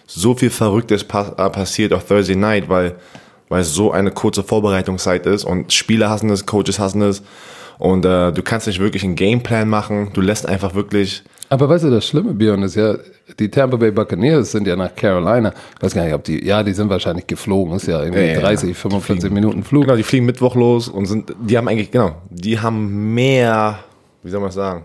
so 0.07 0.33
viel 0.35 0.49
Verrücktes 0.49 1.03
pa 1.03 1.33
äh, 1.37 1.49
passiert 1.49 1.93
auf 1.93 2.05
Thursday 2.05 2.35
Night, 2.35 2.67
weil, 2.69 2.95
weil 3.49 3.63
so 3.63 3.91
eine 3.91 4.09
kurze 4.11 4.43
Vorbereitungszeit 4.43 5.25
ist 5.27 5.43
und 5.43 5.71
Spieler 5.71 6.09
hassen 6.09 6.31
es, 6.31 6.45
Coaches 6.47 6.79
hassen 6.79 7.03
es 7.03 7.21
und 7.77 8.03
äh, 8.05 8.31
du 8.31 8.41
kannst 8.41 8.65
nicht 8.65 8.79
wirklich 8.79 9.03
einen 9.03 9.15
Gameplan 9.15 9.69
machen, 9.69 10.09
du 10.13 10.21
lässt 10.21 10.47
einfach 10.47 10.73
wirklich, 10.73 11.23
Aber 11.49 11.69
weißt 11.69 11.83
du, 11.83 11.91
das 11.91 12.07
Schlimme, 12.07 12.33
Björn, 12.33 12.63
ist 12.63 12.75
ja, 12.75 12.95
die 13.37 13.49
Tampa 13.49 13.77
Bay 13.77 13.91
Buccaneers 13.91 14.51
sind 14.51 14.65
ja 14.65 14.75
nach 14.75 14.95
Carolina. 14.95 15.53
Ich 15.77 15.83
weiß 15.83 15.93
gar 15.93 16.03
nicht, 16.03 16.15
ob 16.15 16.23
die, 16.23 16.43
ja, 16.43 16.63
die 16.63 16.73
sind 16.73 16.89
wahrscheinlich 16.89 17.27
geflogen. 17.27 17.75
Ist 17.75 17.85
ja 17.87 18.01
irgendwie 18.01 18.21
Ja, 18.21 18.33
ja, 18.33 18.39
30, 18.39 18.75
45 18.75 19.31
Minuten 19.31 19.63
Flug. 19.63 19.83
genau, 19.83 19.95
die 19.95 20.03
fliegen 20.03 20.25
Mittwoch 20.25 20.55
los 20.55 20.87
und 20.87 21.05
sind, 21.05 21.33
die 21.39 21.55
haben 21.55 21.67
eigentlich, 21.67 21.91
genau, 21.91 22.15
die 22.31 22.59
haben 22.59 23.13
mehr, 23.13 23.79
wie 24.23 24.29
soll 24.29 24.41
man 24.41 24.51
sagen? 24.51 24.83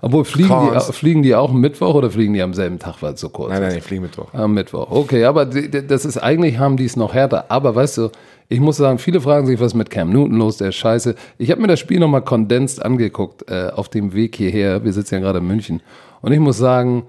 Obwohl, 0.00 0.24
fliegen 0.24 0.70
die, 0.72 0.92
fliegen 0.92 1.22
die 1.24 1.34
auch 1.34 1.50
am 1.50 1.60
Mittwoch 1.60 1.94
oder 1.94 2.10
fliegen 2.10 2.32
die 2.32 2.42
am 2.42 2.54
selben 2.54 2.78
Tag, 2.78 2.96
weil 3.00 3.14
es 3.14 3.20
so 3.20 3.30
kurz 3.30 3.50
Nein, 3.50 3.62
ist? 3.62 3.68
nein, 3.68 3.74
die 3.76 3.80
fliegen 3.80 4.02
Mittwoch. 4.02 4.32
Am 4.32 4.54
Mittwoch. 4.54 4.88
Okay, 4.90 5.24
aber 5.24 5.44
das 5.44 6.04
ist 6.04 6.18
eigentlich 6.18 6.58
haben 6.58 6.76
die 6.76 6.84
es 6.84 6.94
noch 6.94 7.14
härter. 7.14 7.46
Aber 7.50 7.74
weißt 7.74 7.98
du, 7.98 8.10
ich 8.48 8.60
muss 8.60 8.76
sagen, 8.76 8.98
viele 8.98 9.20
fragen 9.20 9.46
sich, 9.46 9.58
was 9.58 9.74
mit 9.74 9.90
Cam 9.90 10.10
Newton 10.10 10.38
los, 10.38 10.58
der 10.58 10.68
ist 10.68 10.76
scheiße. 10.76 11.16
Ich 11.36 11.50
habe 11.50 11.60
mir 11.60 11.66
das 11.66 11.80
Spiel 11.80 11.98
nochmal 11.98 12.22
kondensiert 12.22 12.84
angeguckt 12.84 13.50
äh, 13.50 13.70
auf 13.74 13.88
dem 13.88 14.14
Weg 14.14 14.36
hierher. 14.36 14.84
Wir 14.84 14.92
sitzen 14.92 15.16
ja 15.16 15.20
gerade 15.20 15.40
in 15.40 15.48
München. 15.48 15.82
Und 16.22 16.30
ich 16.30 16.38
muss 16.38 16.58
sagen, 16.58 17.02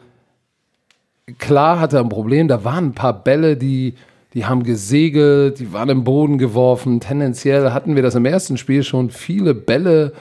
klar 1.37 1.79
hat 1.79 1.93
er 1.93 1.99
ein 1.99 2.09
Problem. 2.09 2.47
Da 2.47 2.63
waren 2.63 2.87
ein 2.87 2.93
paar 2.93 3.23
Bälle, 3.23 3.55
die, 3.55 3.93
die 4.33 4.45
haben 4.45 4.63
gesegelt, 4.63 5.59
die 5.59 5.71
waren 5.73 5.89
im 5.89 6.03
Boden 6.03 6.39
geworfen. 6.39 6.99
Tendenziell 6.99 7.71
hatten 7.71 7.95
wir 7.95 8.01
das 8.01 8.15
im 8.15 8.25
ersten 8.25 8.57
Spiel 8.57 8.81
schon 8.83 9.11
viele 9.11 9.53
Bälle 9.53 10.13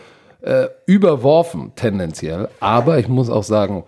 äh, 0.43 0.67
überworfen, 0.87 1.73
tendenziell. 1.75 2.49
Aber 2.61 2.99
ich 2.99 3.09
muss 3.09 3.31
auch 3.31 3.43
sagen, 3.43 3.85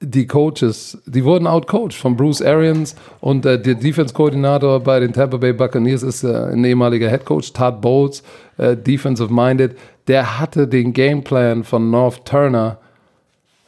die 0.00 0.26
Coaches, 0.26 0.98
die 1.06 1.24
wurden 1.24 1.46
outcoached 1.46 1.94
von 1.94 2.16
Bruce 2.16 2.42
Arians 2.42 2.94
und 3.20 3.46
äh, 3.46 3.60
der 3.60 3.74
Defense-Koordinator 3.74 4.80
bei 4.80 5.00
den 5.00 5.12
Tampa 5.12 5.38
Bay 5.38 5.52
Buccaneers 5.52 6.02
ist 6.02 6.22
äh, 6.22 6.52
ein 6.52 6.64
ehemaliger 6.64 7.08
Head 7.08 7.24
Coach, 7.24 7.52
Todd 7.52 7.80
Bowles, 7.80 8.22
äh, 8.58 8.76
defensive-minded. 8.76 9.76
Der 10.06 10.38
hatte 10.38 10.68
den 10.68 10.92
Gameplan 10.92 11.64
von 11.64 11.90
North 11.90 12.26
Turner 12.26 12.78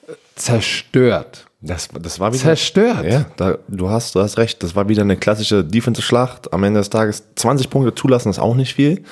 äh, 0.07 0.13
zerstört. 0.35 1.48
Das, 1.61 1.89
das 1.89 2.21
war 2.21 2.33
wieder, 2.33 2.41
Zerstört. 2.41 3.05
Ja, 3.05 3.27
da, 3.37 3.59
du, 3.67 3.91
hast, 3.91 4.15
du 4.15 4.21
hast 4.21 4.39
recht. 4.39 4.63
Das 4.63 4.77
war 4.77 4.89
wieder 4.89 5.03
eine 5.03 5.17
klassische 5.17 5.65
Defensive-Schlacht. 5.65 6.53
Am 6.53 6.63
Ende 6.63 6.79
des 6.79 6.89
Tages 6.89 7.25
20 7.35 7.69
Punkte 7.69 7.93
zulassen 7.97 8.31
ist 8.31 8.39
auch 8.39 8.55
nicht 8.55 8.75
viel. 8.75 9.03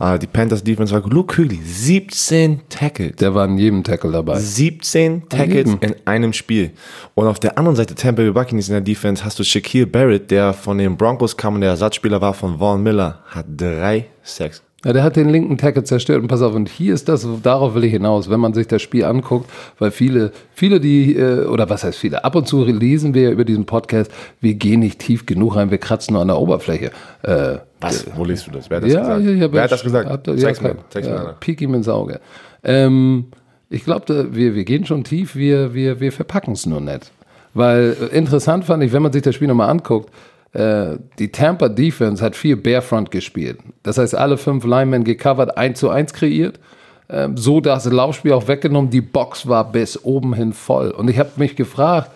Uh, 0.00 0.18
die 0.18 0.26
Panthers 0.26 0.64
Defense 0.64 0.92
war. 0.92 1.08
Luke 1.08 1.32
Kügli, 1.32 1.60
17 1.62 2.62
Tackles. 2.68 3.14
Der 3.16 3.36
war 3.36 3.44
in 3.44 3.56
jedem 3.56 3.84
Tackle 3.84 4.10
dabei. 4.10 4.36
17 4.40 5.28
Tackles 5.28 5.54
jedem. 5.54 5.78
in 5.80 5.94
einem 6.04 6.32
Spiel. 6.32 6.72
Und 7.14 7.28
auf 7.28 7.38
der 7.38 7.56
anderen 7.56 7.76
Seite 7.76 7.94
Tampa 7.94 8.22
Bay 8.22 8.32
Buccaneers 8.32 8.68
in 8.68 8.72
der 8.72 8.80
Defense 8.80 9.24
hast 9.24 9.38
du 9.38 9.44
Shaquille 9.44 9.86
Barrett, 9.86 10.28
der 10.32 10.54
von 10.54 10.78
den 10.78 10.96
Broncos 10.96 11.36
kam 11.36 11.54
und 11.54 11.60
der 11.60 11.70
Ersatzspieler 11.70 12.20
war 12.20 12.34
von 12.34 12.58
Vaughn 12.58 12.82
Miller, 12.82 13.20
hat 13.28 13.46
drei 13.48 14.06
Sacks. 14.24 14.60
Ja, 14.84 14.92
der 14.92 15.04
hat 15.04 15.14
den 15.14 15.28
linken 15.28 15.58
Tackle 15.58 15.84
zerstört. 15.84 16.20
Und 16.22 16.28
pass 16.28 16.42
auf, 16.42 16.54
und 16.54 16.68
hier 16.68 16.92
ist 16.94 17.08
das, 17.08 17.26
darauf 17.42 17.74
will 17.74 17.84
ich 17.84 17.92
hinaus, 17.92 18.28
wenn 18.28 18.40
man 18.40 18.52
sich 18.52 18.66
das 18.66 18.82
Spiel 18.82 19.04
anguckt, 19.04 19.48
weil 19.78 19.90
viele, 19.92 20.32
viele, 20.54 20.80
die, 20.80 21.14
äh, 21.16 21.44
oder 21.46 21.70
was 21.70 21.84
heißt 21.84 21.98
viele, 21.98 22.24
ab 22.24 22.34
und 22.34 22.48
zu 22.48 22.64
lesen 22.64 23.14
wir 23.14 23.30
über 23.30 23.44
diesen 23.44 23.64
Podcast, 23.64 24.10
wir 24.40 24.54
gehen 24.54 24.80
nicht 24.80 24.98
tief 24.98 25.24
genug 25.24 25.54
rein, 25.56 25.70
wir 25.70 25.78
kratzen 25.78 26.14
nur 26.14 26.22
an 26.22 26.28
der 26.28 26.38
Oberfläche. 26.38 26.90
Äh, 27.22 27.58
Was? 27.80 28.06
Wo 28.16 28.24
liest 28.24 28.48
du 28.48 28.50
das? 28.50 28.68
Wer 28.70 28.78
hat 28.78 28.84
das 28.84 28.92
ja, 28.92 29.00
gesagt? 29.00 29.24
ja, 29.24 29.30
ja, 29.30 29.52
Wer 29.52 29.62
hat 29.62 29.72
das 29.72 29.82
gesagt? 29.84 30.08
Hab, 30.10 30.26
ja, 30.26 30.36
Zeig's 30.36 30.58
kein- 30.60 30.76
mir. 30.76 30.84
Zeig's 30.90 31.06
mir 31.06 31.14
ja, 31.14 31.20
einer. 31.20 31.32
Piek 31.34 31.60
ihm 31.60 31.74
ins 31.74 31.88
Auge. 31.88 32.20
Ähm, 32.64 33.26
ich 33.70 33.84
glaube, 33.84 34.34
wir, 34.34 34.54
wir 34.54 34.64
gehen 34.64 34.84
schon 34.84 35.04
tief, 35.04 35.36
wir, 35.36 35.74
wir, 35.74 36.00
wir 36.00 36.10
verpacken 36.12 36.54
es 36.54 36.66
nur 36.66 36.80
nicht. 36.80 37.12
Weil 37.54 37.96
äh, 38.12 38.16
interessant 38.16 38.64
fand 38.64 38.82
ich, 38.82 38.92
wenn 38.92 39.02
man 39.02 39.12
sich 39.12 39.22
das 39.22 39.34
Spiel 39.34 39.48
nochmal 39.48 39.70
anguckt, 39.70 40.08
äh, 40.10 40.12
die 40.54 41.32
Tampa 41.32 41.70
Defense 41.70 42.22
hat 42.22 42.36
viel 42.36 42.56
Barefront 42.56 43.10
gespielt. 43.10 43.58
Das 43.82 43.96
heißt, 43.96 44.14
alle 44.14 44.36
fünf 44.36 44.64
Linemen 44.64 45.02
gecovert, 45.02 45.56
1 45.56 45.78
zu 45.78 45.88
1 45.88 46.12
kreiert. 46.12 46.60
Ähm, 47.08 47.38
so 47.38 47.60
das 47.60 47.86
Laufspiel 47.86 48.32
auch 48.32 48.48
weggenommen. 48.48 48.90
Die 48.90 49.00
Box 49.00 49.48
war 49.48 49.72
bis 49.72 50.04
oben 50.04 50.34
hin 50.34 50.52
voll. 50.52 50.90
Und 50.90 51.08
ich 51.08 51.18
habe 51.18 51.30
mich 51.36 51.56
gefragt, 51.56 52.10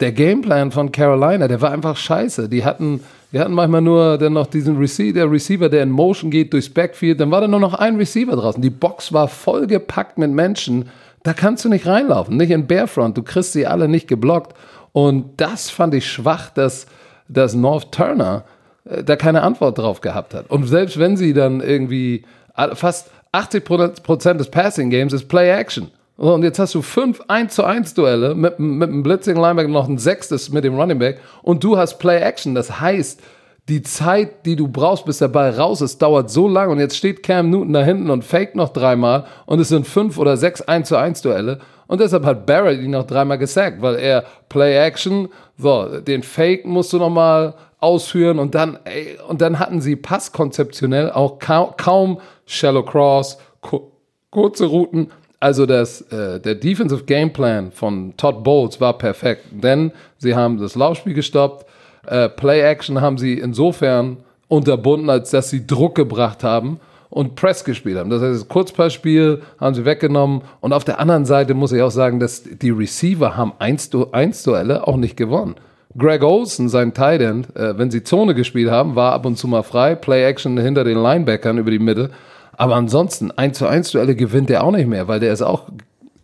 der 0.00 0.12
Gameplan 0.12 0.70
von 0.70 0.92
Carolina, 0.92 1.48
der 1.48 1.60
war 1.60 1.70
einfach 1.70 1.96
scheiße. 1.96 2.48
Die 2.48 2.64
hatten, 2.64 3.00
die 3.32 3.38
hatten 3.38 3.54
manchmal 3.54 3.80
nur 3.80 4.18
dann 4.18 4.34
noch 4.34 4.46
diesen 4.46 4.76
Receiver, 4.76 5.14
der 5.14 5.30
Receiver, 5.30 5.68
der 5.68 5.82
in 5.82 5.90
Motion 5.90 6.30
geht 6.30 6.52
durchs 6.52 6.68
Backfield. 6.68 7.20
Dann 7.20 7.30
war 7.30 7.40
da 7.40 7.48
nur 7.48 7.60
noch 7.60 7.74
ein 7.74 7.96
Receiver 7.96 8.36
draußen. 8.36 8.60
Die 8.60 8.70
Box 8.70 9.12
war 9.12 9.28
vollgepackt 9.28 10.18
mit 10.18 10.30
Menschen. 10.30 10.88
Da 11.22 11.32
kannst 11.32 11.64
du 11.64 11.68
nicht 11.68 11.86
reinlaufen, 11.86 12.36
nicht 12.36 12.50
in 12.50 12.66
Barefront. 12.66 13.16
Du 13.16 13.22
kriegst 13.22 13.52
sie 13.52 13.66
alle 13.66 13.88
nicht 13.88 14.08
geblockt. 14.08 14.54
Und 14.92 15.40
das 15.40 15.70
fand 15.70 15.94
ich 15.94 16.06
schwach, 16.10 16.50
dass, 16.50 16.86
dass 17.32 17.54
North 17.54 17.92
Turner 17.92 18.44
äh, 18.84 19.02
da 19.04 19.16
keine 19.16 19.42
Antwort 19.42 19.78
drauf 19.78 20.00
gehabt 20.00 20.34
hat. 20.34 20.50
Und 20.50 20.66
selbst 20.66 20.98
wenn 20.98 21.16
sie 21.16 21.32
dann 21.32 21.60
irgendwie 21.60 22.24
alle- 22.54 22.76
fast 22.76 23.10
80 23.32 23.64
Prozent 23.64 24.40
des 24.40 24.50
Passing 24.50 24.90
Games 24.90 25.12
ist 25.12 25.28
Play 25.28 25.50
Action. 25.50 25.90
Und 26.18 26.42
jetzt 26.44 26.58
hast 26.58 26.74
du 26.74 26.82
fünf 26.82 27.22
1 27.28 27.54
zu 27.54 27.64
1 27.64 27.94
Duelle 27.94 28.34
mit, 28.34 28.58
mit 28.58 28.88
einem 28.90 29.02
Blitzing 29.02 29.36
Linebacker 29.36 29.68
noch 29.68 29.88
ein 29.88 29.98
sechstes 29.98 30.50
mit 30.50 30.62
dem 30.62 30.78
Running 30.78 30.98
Back 30.98 31.18
und 31.42 31.64
du 31.64 31.78
hast 31.78 31.98
Play 31.98 32.20
Action. 32.20 32.54
Das 32.54 32.80
heißt, 32.80 33.20
die 33.68 33.82
Zeit, 33.82 34.44
die 34.44 34.56
du 34.56 34.66
brauchst, 34.68 35.04
bis 35.04 35.18
der 35.18 35.28
Ball 35.28 35.50
raus 35.50 35.80
ist, 35.80 36.02
dauert 36.02 36.30
so 36.30 36.48
lang 36.48 36.70
und 36.70 36.80
jetzt 36.80 36.96
steht 36.96 37.22
Cam 37.22 37.48
Newton 37.50 37.72
da 37.72 37.82
hinten 37.82 38.10
und 38.10 38.24
fake 38.24 38.56
noch 38.56 38.70
dreimal 38.70 39.24
und 39.46 39.60
es 39.60 39.68
sind 39.68 39.86
fünf 39.86 40.18
oder 40.18 40.36
sechs 40.36 40.62
1 40.62 40.88
zu 40.88 40.96
1 40.96 41.22
Duelle 41.22 41.60
und 41.86 42.00
deshalb 42.00 42.24
hat 42.24 42.44
Barrett 42.44 42.80
ihn 42.80 42.90
noch 42.90 43.06
dreimal 43.06 43.38
gesackt, 43.38 43.80
weil 43.80 43.96
er 43.96 44.24
Play 44.48 44.76
Action, 44.76 45.28
so, 45.56 46.00
den 46.00 46.22
Fake 46.24 46.64
musst 46.66 46.92
du 46.92 46.98
nochmal 46.98 47.54
ausführen 47.78 48.38
und 48.40 48.54
dann, 48.54 48.78
ey, 48.84 49.18
und 49.28 49.40
dann 49.40 49.58
hatten 49.58 49.80
sie 49.80 49.94
passkonzeptionell 49.96 51.10
auch 51.12 51.38
kaum, 51.38 51.74
kaum 51.76 52.20
Shallow 52.46 52.82
Cross, 52.84 53.38
ku- 53.60 53.90
kurze 54.30 54.66
Routen. 54.66 55.08
Also 55.40 55.66
das, 55.66 56.02
äh, 56.12 56.38
der 56.40 56.54
Defensive 56.54 57.04
Gameplan 57.04 57.72
von 57.72 58.14
Todd 58.16 58.44
Bowles 58.44 58.80
war 58.80 58.96
perfekt, 58.98 59.46
denn 59.50 59.90
sie 60.18 60.34
haben 60.36 60.58
das 60.58 60.74
Laufspiel 60.76 61.14
gestoppt. 61.14 61.66
Äh, 62.06 62.28
Play 62.28 62.60
Action 62.60 63.00
haben 63.00 63.18
sie 63.18 63.34
insofern 63.34 64.18
unterbunden, 64.48 65.08
als 65.08 65.30
dass 65.30 65.50
sie 65.50 65.66
Druck 65.66 65.94
gebracht 65.94 66.44
haben 66.44 66.80
und 67.10 67.36
Press 67.36 67.64
gespielt 67.64 67.98
haben. 67.98 68.10
Das 68.10 68.22
heißt, 68.22 68.40
das 68.40 68.48
Kurzpassspiel 68.48 69.42
haben 69.60 69.74
sie 69.74 69.84
weggenommen. 69.84 70.42
Und 70.60 70.72
auf 70.72 70.84
der 70.84 70.98
anderen 70.98 71.26
Seite 71.26 71.54
muss 71.54 71.72
ich 71.72 71.82
auch 71.82 71.90
sagen, 71.90 72.20
dass 72.20 72.42
die 72.44 72.70
Receiver 72.70 73.36
haben 73.36 73.52
1-Duelle 73.58 74.86
auch 74.86 74.96
nicht 74.96 75.16
gewonnen. 75.16 75.56
Greg 75.96 76.22
Olsen, 76.22 76.70
sein 76.70 76.94
Tight 76.94 77.20
End, 77.20 77.54
äh, 77.54 77.76
wenn 77.76 77.90
sie 77.90 78.02
Zone 78.02 78.34
gespielt 78.34 78.70
haben, 78.70 78.96
war 78.96 79.12
ab 79.12 79.26
und 79.26 79.36
zu 79.36 79.46
mal 79.46 79.62
frei. 79.62 79.94
Play 79.94 80.24
Action 80.24 80.58
hinter 80.58 80.84
den 80.84 80.96
Linebackern 80.96 81.58
über 81.58 81.70
die 81.70 81.78
Mitte. 81.78 82.10
Aber 82.56 82.76
ansonsten 82.76 83.30
1 83.30 83.58
zu 83.58 83.66
1 83.66 83.92
Duelle 83.92 84.14
gewinnt 84.14 84.50
er 84.50 84.64
auch 84.64 84.72
nicht 84.72 84.88
mehr, 84.88 85.06
weil 85.06 85.20
der 85.20 85.32
ist 85.32 85.42
auch 85.42 85.68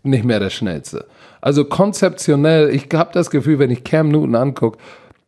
nicht 0.03 0.25
mehr 0.25 0.41
der 0.41 0.51
Schnellste. 0.51 1.05
Also 1.41 1.65
konzeptionell, 1.65 2.71
ich 2.71 2.89
habe 2.95 3.11
das 3.13 3.31
Gefühl, 3.31 3.59
wenn 3.59 3.71
ich 3.71 3.85
Cam 3.85 4.09
Newton 4.09 4.35
angucke, 4.35 4.79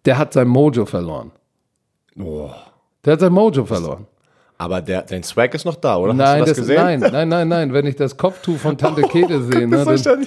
der 0.04 0.19
hat 0.19 0.33
sein 0.33 0.49
Mojo 0.49 0.87
verloren. 0.87 1.30
Oh. 2.19 2.50
Der 3.04 3.14
hat 3.14 3.21
sein 3.21 3.33
Mojo 3.33 3.64
verloren. 3.64 4.07
Aber 4.59 4.83
der, 4.83 5.00
dein 5.00 5.23
Swag 5.23 5.54
ist 5.54 5.64
noch 5.64 5.76
da, 5.76 5.97
oder? 5.97 6.12
Nein, 6.12 6.45
das, 6.45 6.59
das, 6.59 6.66
nein, 6.69 7.00
nein, 7.00 7.30
nein, 7.30 7.49
nein. 7.49 7.73
Wenn 7.73 7.87
ich 7.87 7.97
das 7.97 8.19
Kopftuch 8.19 8.59
von 8.59 8.76
Tante 8.76 9.00
Käthe 9.09 9.42
sehe, 9.42 9.66
ne, 9.66 9.87
dann, 9.87 10.26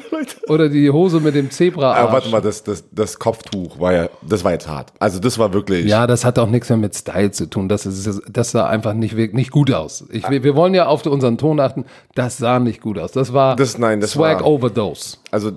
oder 0.50 0.70
die 0.70 0.89
Hose 0.89 1.20
mit 1.20 1.36
dem 1.36 1.51
Zebra. 1.51 1.94
Aber 1.94 2.13
warte 2.13 2.30
mal, 2.30 2.42
das, 2.42 2.63
das, 2.63 2.84
das 2.92 3.20
Kopftuch 3.20 3.80
war 3.80 3.94
ja, 3.94 4.10
das 4.27 4.44
war 4.44 4.53
jetzt 4.53 4.68
hart. 4.68 4.92
Also 4.98 5.20
das 5.20 5.38
war 5.38 5.53
wirklich. 5.53 5.86
Ja, 5.86 6.08
das 6.08 6.25
hat 6.25 6.39
auch 6.39 6.48
nichts 6.50 6.68
mehr 6.70 6.80
mit 6.80 6.96
Style 6.96 7.30
zu 7.30 7.48
tun. 7.48 7.70
Das, 7.70 7.86
ist, 7.86 8.22
das 8.27 8.50
sah 8.50 8.65
einfach 8.65 8.96
nicht, 8.96 9.15
nicht 9.15 9.51
gut 9.51 9.72
aus. 9.72 10.03
Ich, 10.10 10.27
wir, 10.27 10.44
wir 10.44 10.56
wollen 10.56 10.74
ja 10.74 10.88
auf 10.88 11.06
unseren 11.06 11.38
Ton 11.38 11.60
achten. 11.60 11.86
Das 12.15 12.38
sah 12.39 12.58
nicht 12.58 12.82
gut 12.82 12.98
aus. 12.98 13.12
Das 13.12 13.34
war 13.34 13.56
Das- 13.56 13.77
nein, 13.77 14.01
das 14.01 14.13
Swag 14.13 14.39
war- 14.39 14.48
Overdose. 14.48 15.18
Also 15.30 15.51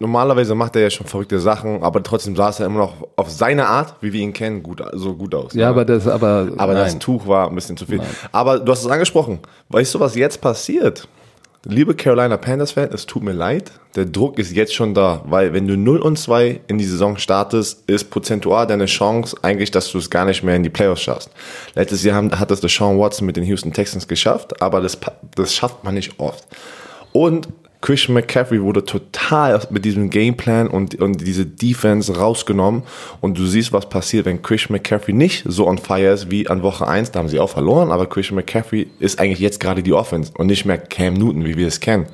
normalerweise 0.00 0.54
macht 0.54 0.74
er 0.74 0.82
ja 0.82 0.90
schon 0.90 1.06
verrückte 1.06 1.38
Sachen, 1.38 1.82
aber 1.82 2.02
trotzdem 2.02 2.34
sah 2.34 2.48
es 2.48 2.58
ja 2.58 2.66
immer 2.66 2.78
noch 2.78 2.94
auf 3.16 3.30
seine 3.30 3.66
Art, 3.66 3.94
wie 4.00 4.12
wir 4.12 4.20
ihn 4.20 4.32
kennen, 4.32 4.62
gut, 4.62 4.82
so 4.94 5.14
gut 5.14 5.34
aus. 5.34 5.54
Ja, 5.54 5.68
aber 5.68 5.84
das, 5.84 6.08
aber, 6.08 6.48
Aber 6.56 6.74
das 6.74 6.92
nein. 6.92 7.00
Tuch 7.00 7.26
war 7.28 7.48
ein 7.48 7.54
bisschen 7.54 7.76
zu 7.76 7.86
viel. 7.86 8.00
Aber 8.32 8.58
du 8.58 8.72
hast 8.72 8.80
es 8.80 8.90
angesprochen. 8.90 9.38
Weißt 9.68 9.94
du, 9.94 10.00
was 10.00 10.16
jetzt 10.16 10.40
passiert? 10.40 11.06
Liebe 11.66 11.94
Carolina 11.94 12.38
Panthers-Fan, 12.38 12.88
es 12.94 13.04
tut 13.04 13.22
mir 13.22 13.32
leid. 13.32 13.72
Der 13.94 14.06
Druck 14.06 14.38
ist 14.38 14.50
jetzt 14.52 14.74
schon 14.74 14.94
da, 14.94 15.22
weil 15.26 15.52
wenn 15.52 15.68
du 15.68 15.76
0 15.76 15.98
und 15.98 16.18
2 16.18 16.60
in 16.68 16.78
die 16.78 16.86
Saison 16.86 17.18
startest, 17.18 17.86
ist 17.86 18.08
prozentual 18.08 18.66
deine 18.66 18.86
Chance 18.86 19.36
eigentlich, 19.42 19.70
dass 19.70 19.92
du 19.92 19.98
es 19.98 20.08
gar 20.08 20.24
nicht 20.24 20.42
mehr 20.42 20.56
in 20.56 20.62
die 20.62 20.70
Playoffs 20.70 21.02
schaffst. 21.02 21.30
Letztes 21.74 22.02
Jahr 22.02 22.22
hat 22.38 22.50
das 22.50 22.62
Deshaun 22.62 22.98
Watson 22.98 23.26
mit 23.26 23.36
den 23.36 23.44
Houston 23.44 23.74
Texans 23.74 24.08
geschafft, 24.08 24.62
aber 24.62 24.80
das, 24.80 24.96
das 25.36 25.54
schafft 25.54 25.84
man 25.84 25.92
nicht 25.92 26.18
oft. 26.18 26.46
Und 27.12 27.48
Christian 27.80 28.14
McCaffrey 28.14 28.60
wurde 28.60 28.84
total 28.84 29.60
mit 29.70 29.86
diesem 29.86 30.10
Gameplan 30.10 30.68
und, 30.68 31.00
und 31.00 31.26
diese 31.26 31.46
Defense 31.46 32.14
rausgenommen. 32.14 32.82
Und 33.20 33.38
du 33.38 33.46
siehst, 33.46 33.72
was 33.72 33.88
passiert, 33.88 34.26
wenn 34.26 34.42
Christian 34.42 34.72
McCaffrey 34.72 35.14
nicht 35.14 35.44
so 35.46 35.66
on 35.66 35.78
fire 35.78 36.12
ist 36.12 36.30
wie 36.30 36.48
an 36.48 36.62
Woche 36.62 36.86
1. 36.86 37.12
Da 37.12 37.20
haben 37.20 37.28
sie 37.28 37.40
auch 37.40 37.50
verloren, 37.50 37.90
aber 37.90 38.06
Christian 38.06 38.36
McCaffrey 38.36 38.88
ist 38.98 39.18
eigentlich 39.18 39.38
jetzt 39.38 39.60
gerade 39.60 39.82
die 39.82 39.94
Offense 39.94 40.30
und 40.36 40.48
nicht 40.48 40.66
mehr 40.66 40.76
Cam 40.76 41.14
Newton, 41.14 41.44
wie 41.44 41.56
wir 41.56 41.68
es 41.68 41.80
kennen. 41.80 42.06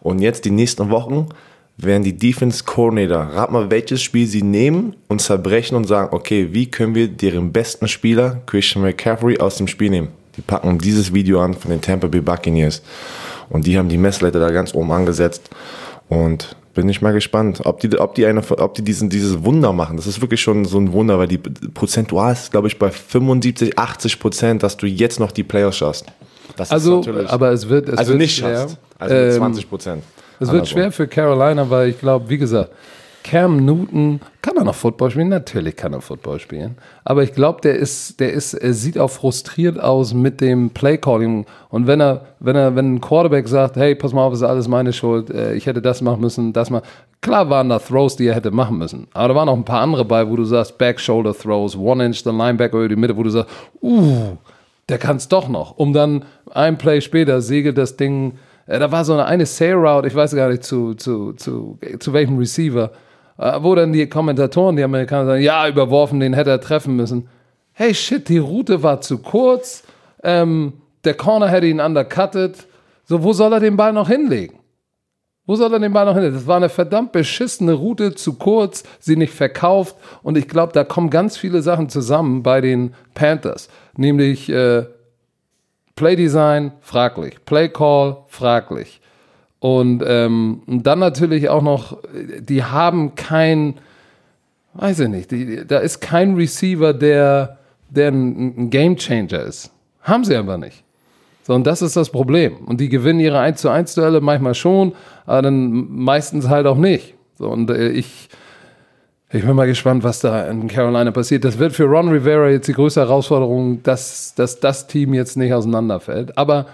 Und 0.00 0.20
jetzt 0.20 0.44
die 0.44 0.50
nächsten 0.50 0.90
Wochen 0.90 1.28
werden 1.76 2.02
die 2.02 2.16
Defense 2.16 2.64
Coordinator, 2.64 3.18
rat 3.18 3.52
mal, 3.52 3.70
welches 3.70 4.02
Spiel 4.02 4.26
sie 4.26 4.42
nehmen 4.42 4.96
und 5.06 5.20
zerbrechen 5.20 5.76
und 5.76 5.84
sagen, 5.84 6.08
okay, 6.12 6.48
wie 6.50 6.66
können 6.66 6.96
wir 6.96 7.06
deren 7.06 7.52
besten 7.52 7.86
Spieler, 7.86 8.42
Christian 8.46 8.82
McCaffrey, 8.82 9.38
aus 9.38 9.56
dem 9.56 9.68
Spiel 9.68 9.90
nehmen? 9.90 10.08
Die 10.36 10.42
packen 10.42 10.78
dieses 10.78 11.14
Video 11.14 11.40
an 11.40 11.54
von 11.54 11.70
den 11.70 11.80
Tampa 11.80 12.08
Bay 12.08 12.20
Buccaneers. 12.20 12.82
Und 13.50 13.66
die 13.66 13.78
haben 13.78 13.88
die 13.88 13.98
Messleiter 13.98 14.40
da 14.40 14.50
ganz 14.50 14.74
oben 14.74 14.90
angesetzt. 14.92 15.50
Und 16.08 16.56
bin 16.74 16.88
ich 16.88 17.02
mal 17.02 17.12
gespannt, 17.12 17.62
ob 17.64 17.80
die, 17.80 17.98
ob 17.98 18.14
die, 18.14 18.24
eine, 18.26 18.40
ob 18.50 18.74
die 18.74 18.82
diesen, 18.82 19.10
dieses 19.10 19.42
Wunder 19.44 19.72
machen. 19.72 19.96
Das 19.96 20.06
ist 20.06 20.20
wirklich 20.20 20.40
schon 20.40 20.64
so 20.64 20.78
ein 20.78 20.92
Wunder, 20.92 21.18
weil 21.18 21.26
die 21.28 21.38
prozentual 21.38 22.32
ist, 22.32 22.52
glaube 22.52 22.68
ich, 22.68 22.78
bei 22.78 22.90
75, 22.90 23.78
80 23.78 24.20
Prozent, 24.20 24.62
dass 24.62 24.76
du 24.76 24.86
jetzt 24.86 25.18
noch 25.18 25.32
die 25.32 25.42
Playoffs 25.42 25.78
schaffst. 25.78 26.06
Das 26.56 26.70
Also, 26.70 27.00
ist 27.00 27.06
natürlich, 27.06 27.30
aber 27.30 27.50
es 27.52 27.68
wird, 27.68 27.88
es 27.88 27.98
also 27.98 28.12
wird 28.12 28.20
nicht 28.20 28.36
schwer. 28.36 28.60
schaffst. 28.60 28.78
Also 28.98 29.14
Ähm, 29.14 29.32
20 29.32 29.68
Prozent. 29.68 30.02
Es 30.40 30.52
wird 30.52 30.68
schwer 30.68 30.92
für 30.92 31.08
Carolina, 31.08 31.68
weil 31.68 31.88
ich 31.88 31.98
glaube, 31.98 32.28
wie 32.28 32.38
gesagt, 32.38 32.70
Cam 33.28 33.62
Newton 33.62 34.20
kann 34.40 34.56
er 34.56 34.64
noch 34.64 34.74
Football 34.74 35.10
spielen. 35.10 35.28
Natürlich 35.28 35.76
kann 35.76 35.92
er 35.92 36.00
Football 36.00 36.40
spielen, 36.40 36.76
aber 37.04 37.22
ich 37.22 37.34
glaube, 37.34 37.60
der 37.60 37.76
ist, 37.76 38.20
der 38.20 38.32
ist, 38.32 38.54
er 38.54 38.72
sieht 38.72 38.98
auch 38.98 39.10
frustriert 39.10 39.78
aus 39.78 40.14
mit 40.14 40.40
dem 40.40 40.70
Playcalling. 40.70 41.44
Und 41.68 41.86
wenn 41.86 42.00
er, 42.00 42.24
wenn 42.40 42.56
er, 42.56 42.74
wenn 42.74 42.94
ein 42.94 43.00
Quarterback 43.02 43.46
sagt, 43.46 43.76
hey, 43.76 43.94
pass 43.94 44.14
mal 44.14 44.22
auf, 44.22 44.32
ist 44.32 44.42
alles 44.42 44.66
meine 44.66 44.94
Schuld, 44.94 45.28
äh, 45.28 45.52
ich 45.52 45.66
hätte 45.66 45.82
das 45.82 46.00
machen 46.00 46.22
müssen, 46.22 46.54
das 46.54 46.70
mal. 46.70 46.80
Klar 47.20 47.50
waren 47.50 47.68
da 47.68 47.78
Throws, 47.78 48.16
die 48.16 48.28
er 48.28 48.34
hätte 48.34 48.50
machen 48.50 48.78
müssen, 48.78 49.08
aber 49.12 49.28
da 49.28 49.34
waren 49.34 49.48
auch 49.50 49.56
ein 49.56 49.64
paar 49.64 49.82
andere 49.82 50.06
bei, 50.06 50.26
wo 50.26 50.34
du 50.34 50.44
sagst, 50.44 50.78
Back 50.78 50.98
Shoulder 50.98 51.34
Throws, 51.34 51.76
One 51.76 52.06
Inch, 52.06 52.22
the 52.24 52.30
Linebacker 52.30 52.78
über 52.78 52.88
die 52.88 52.96
Mitte, 52.96 53.14
wo 53.14 53.24
du 53.24 53.30
sagst, 53.30 53.50
uh, 53.82 54.38
der 54.88 54.96
kann 54.96 55.16
es 55.16 55.28
doch 55.28 55.48
noch. 55.48 55.76
Um 55.76 55.92
dann 55.92 56.24
ein 56.50 56.78
Play 56.78 57.02
später 57.02 57.42
segelt 57.42 57.76
das 57.76 57.98
Ding. 57.98 58.38
Äh, 58.66 58.78
da 58.78 58.90
war 58.90 59.04
so 59.04 59.12
eine, 59.12 59.26
eine 59.26 59.44
Sail 59.44 59.74
Route, 59.74 60.08
ich 60.08 60.14
weiß 60.14 60.34
gar 60.34 60.48
nicht 60.48 60.64
zu, 60.64 60.94
zu, 60.94 61.34
zu, 61.34 61.78
zu 61.98 62.12
welchem 62.14 62.38
Receiver, 62.38 62.90
wo 63.38 63.74
dann 63.74 63.92
die 63.92 64.08
Kommentatoren, 64.08 64.76
die 64.76 64.82
Amerikaner 64.82 65.26
sagen, 65.26 65.42
ja, 65.42 65.68
überworfen, 65.68 66.20
den 66.20 66.34
hätte 66.34 66.50
er 66.50 66.60
treffen 66.60 66.96
müssen. 66.96 67.28
Hey, 67.72 67.94
shit, 67.94 68.28
die 68.28 68.38
Route 68.38 68.82
war 68.82 69.00
zu 69.00 69.18
kurz. 69.18 69.84
Ähm, 70.24 70.72
der 71.04 71.14
Corner 71.14 71.48
hätte 71.48 71.68
ihn 71.68 71.80
undercutted. 71.80 72.66
So, 73.04 73.22
wo 73.22 73.32
soll 73.32 73.52
er 73.52 73.60
den 73.60 73.76
Ball 73.76 73.92
noch 73.92 74.08
hinlegen? 74.08 74.58
Wo 75.46 75.54
soll 75.54 75.72
er 75.72 75.78
den 75.78 75.92
Ball 75.92 76.04
noch 76.04 76.14
hin? 76.14 76.30
Das 76.30 76.46
war 76.46 76.56
eine 76.56 76.68
verdammt 76.68 77.12
beschissene 77.12 77.72
Route, 77.72 78.14
zu 78.14 78.34
kurz, 78.34 78.82
sie 78.98 79.16
nicht 79.16 79.32
verkauft. 79.32 79.96
Und 80.22 80.36
ich 80.36 80.48
glaube, 80.48 80.72
da 80.74 80.84
kommen 80.84 81.08
ganz 81.08 81.38
viele 81.38 81.62
Sachen 81.62 81.88
zusammen 81.88 82.42
bei 82.42 82.60
den 82.60 82.94
Panthers. 83.14 83.68
Nämlich 83.96 84.50
äh, 84.50 84.84
Playdesign, 85.94 86.72
fraglich. 86.80 87.36
Playcall, 87.46 88.18
fraglich. 88.26 88.97
Und 89.60 90.04
ähm, 90.06 90.62
dann 90.66 91.00
natürlich 91.00 91.48
auch 91.48 91.62
noch, 91.62 91.98
die 92.40 92.62
haben 92.62 93.14
kein, 93.16 93.74
weiß 94.74 95.00
ich 95.00 95.08
nicht, 95.08 95.30
die, 95.30 95.66
da 95.66 95.78
ist 95.78 96.00
kein 96.00 96.36
Receiver, 96.36 96.92
der, 96.92 97.58
der 97.90 98.12
ein, 98.12 98.70
Gamechanger 98.70 99.42
ist. 99.42 99.72
Haben 100.02 100.24
sie 100.24 100.36
aber 100.36 100.58
nicht. 100.58 100.84
So, 101.42 101.54
und 101.54 101.66
das 101.66 101.82
ist 101.82 101.96
das 101.96 102.10
Problem. 102.10 102.58
Und 102.66 102.80
die 102.80 102.88
gewinnen 102.88 103.20
ihre 103.20 103.40
1 103.40 103.60
zu 103.60 103.68
1 103.68 103.94
Duelle 103.94 104.20
manchmal 104.20 104.54
schon, 104.54 104.92
aber 105.26 105.42
dann 105.42 105.88
meistens 105.90 106.48
halt 106.48 106.66
auch 106.66 106.76
nicht. 106.76 107.14
So, 107.36 107.48
und 107.48 107.70
äh, 107.70 107.88
ich, 107.88 108.28
ich 109.32 109.44
bin 109.44 109.56
mal 109.56 109.66
gespannt, 109.66 110.04
was 110.04 110.20
da 110.20 110.46
in 110.48 110.68
Carolina 110.68 111.10
passiert. 111.10 111.44
Das 111.44 111.58
wird 111.58 111.72
für 111.72 111.84
Ron 111.84 112.10
Rivera 112.10 112.48
jetzt 112.48 112.68
die 112.68 112.74
größte 112.74 113.00
Herausforderung, 113.00 113.82
dass, 113.82 114.34
dass 114.36 114.60
das 114.60 114.86
Team 114.86 115.14
jetzt 115.14 115.36
nicht 115.36 115.52
auseinanderfällt. 115.52 116.38
Aber 116.38 116.66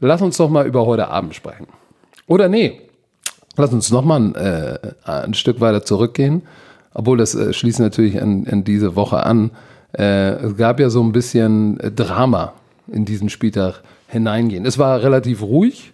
lass 0.00 0.22
uns 0.22 0.38
doch 0.38 0.50
mal 0.50 0.66
über 0.66 0.86
heute 0.86 1.08
Abend 1.08 1.34
sprechen. 1.34 1.68
Oder 2.26 2.48
nee, 2.48 2.80
lass 3.56 3.72
uns 3.72 3.90
noch 3.90 4.04
mal 4.04 4.20
ein, 4.20 4.34
äh, 4.34 4.78
ein 5.04 5.34
Stück 5.34 5.60
weiter 5.60 5.84
zurückgehen. 5.84 6.42
Obwohl 6.94 7.18
das 7.18 7.34
äh, 7.34 7.52
schließt 7.52 7.80
natürlich 7.80 8.14
in, 8.16 8.44
in 8.44 8.64
diese 8.64 8.96
Woche 8.96 9.24
an. 9.24 9.50
Äh, 9.96 10.32
es 10.34 10.56
gab 10.56 10.80
ja 10.80 10.90
so 10.90 11.02
ein 11.02 11.12
bisschen 11.12 11.78
Drama 11.96 12.52
in 12.88 13.04
diesen 13.04 13.28
Spieltag 13.28 13.82
hineingehen. 14.08 14.66
Es 14.66 14.78
war 14.78 15.02
relativ 15.02 15.42
ruhig. 15.42 15.92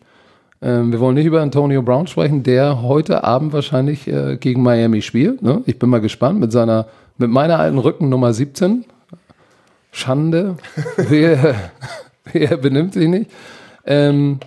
Ähm, 0.61 0.91
wir 0.91 1.01
wollen 1.01 1.15
nicht 1.15 1.27
über 1.27 1.41
Antonio 1.41 1.83
Brown 1.83 2.07
sprechen, 2.07 2.43
der 2.43 2.83
heute 2.83 3.23
Abend 3.23 3.53
wahrscheinlich 3.53 4.09
äh, 4.09 4.37
gegen 4.37 4.63
Miami 4.63 5.03
spielt. 5.03 5.43
Ne? 5.43 5.63
Ich 5.67 5.79
bin 5.79 5.89
mal 5.89 6.01
gespannt 6.01 6.41
mit 6.41 6.51
seiner, 6.51 6.87
mit 7.17 7.31
meiner 7.31 7.59
alten 7.59 7.79
Rücken 7.79 8.09
Nummer 8.09 8.33
17. 8.33 8.85
Schande. 9.93 10.57
wer, 10.97 11.55
wer 12.33 12.57
benimmt 12.57 12.95
sich 12.95 13.09
nicht? 13.09 13.31
Ähm, 13.87 14.41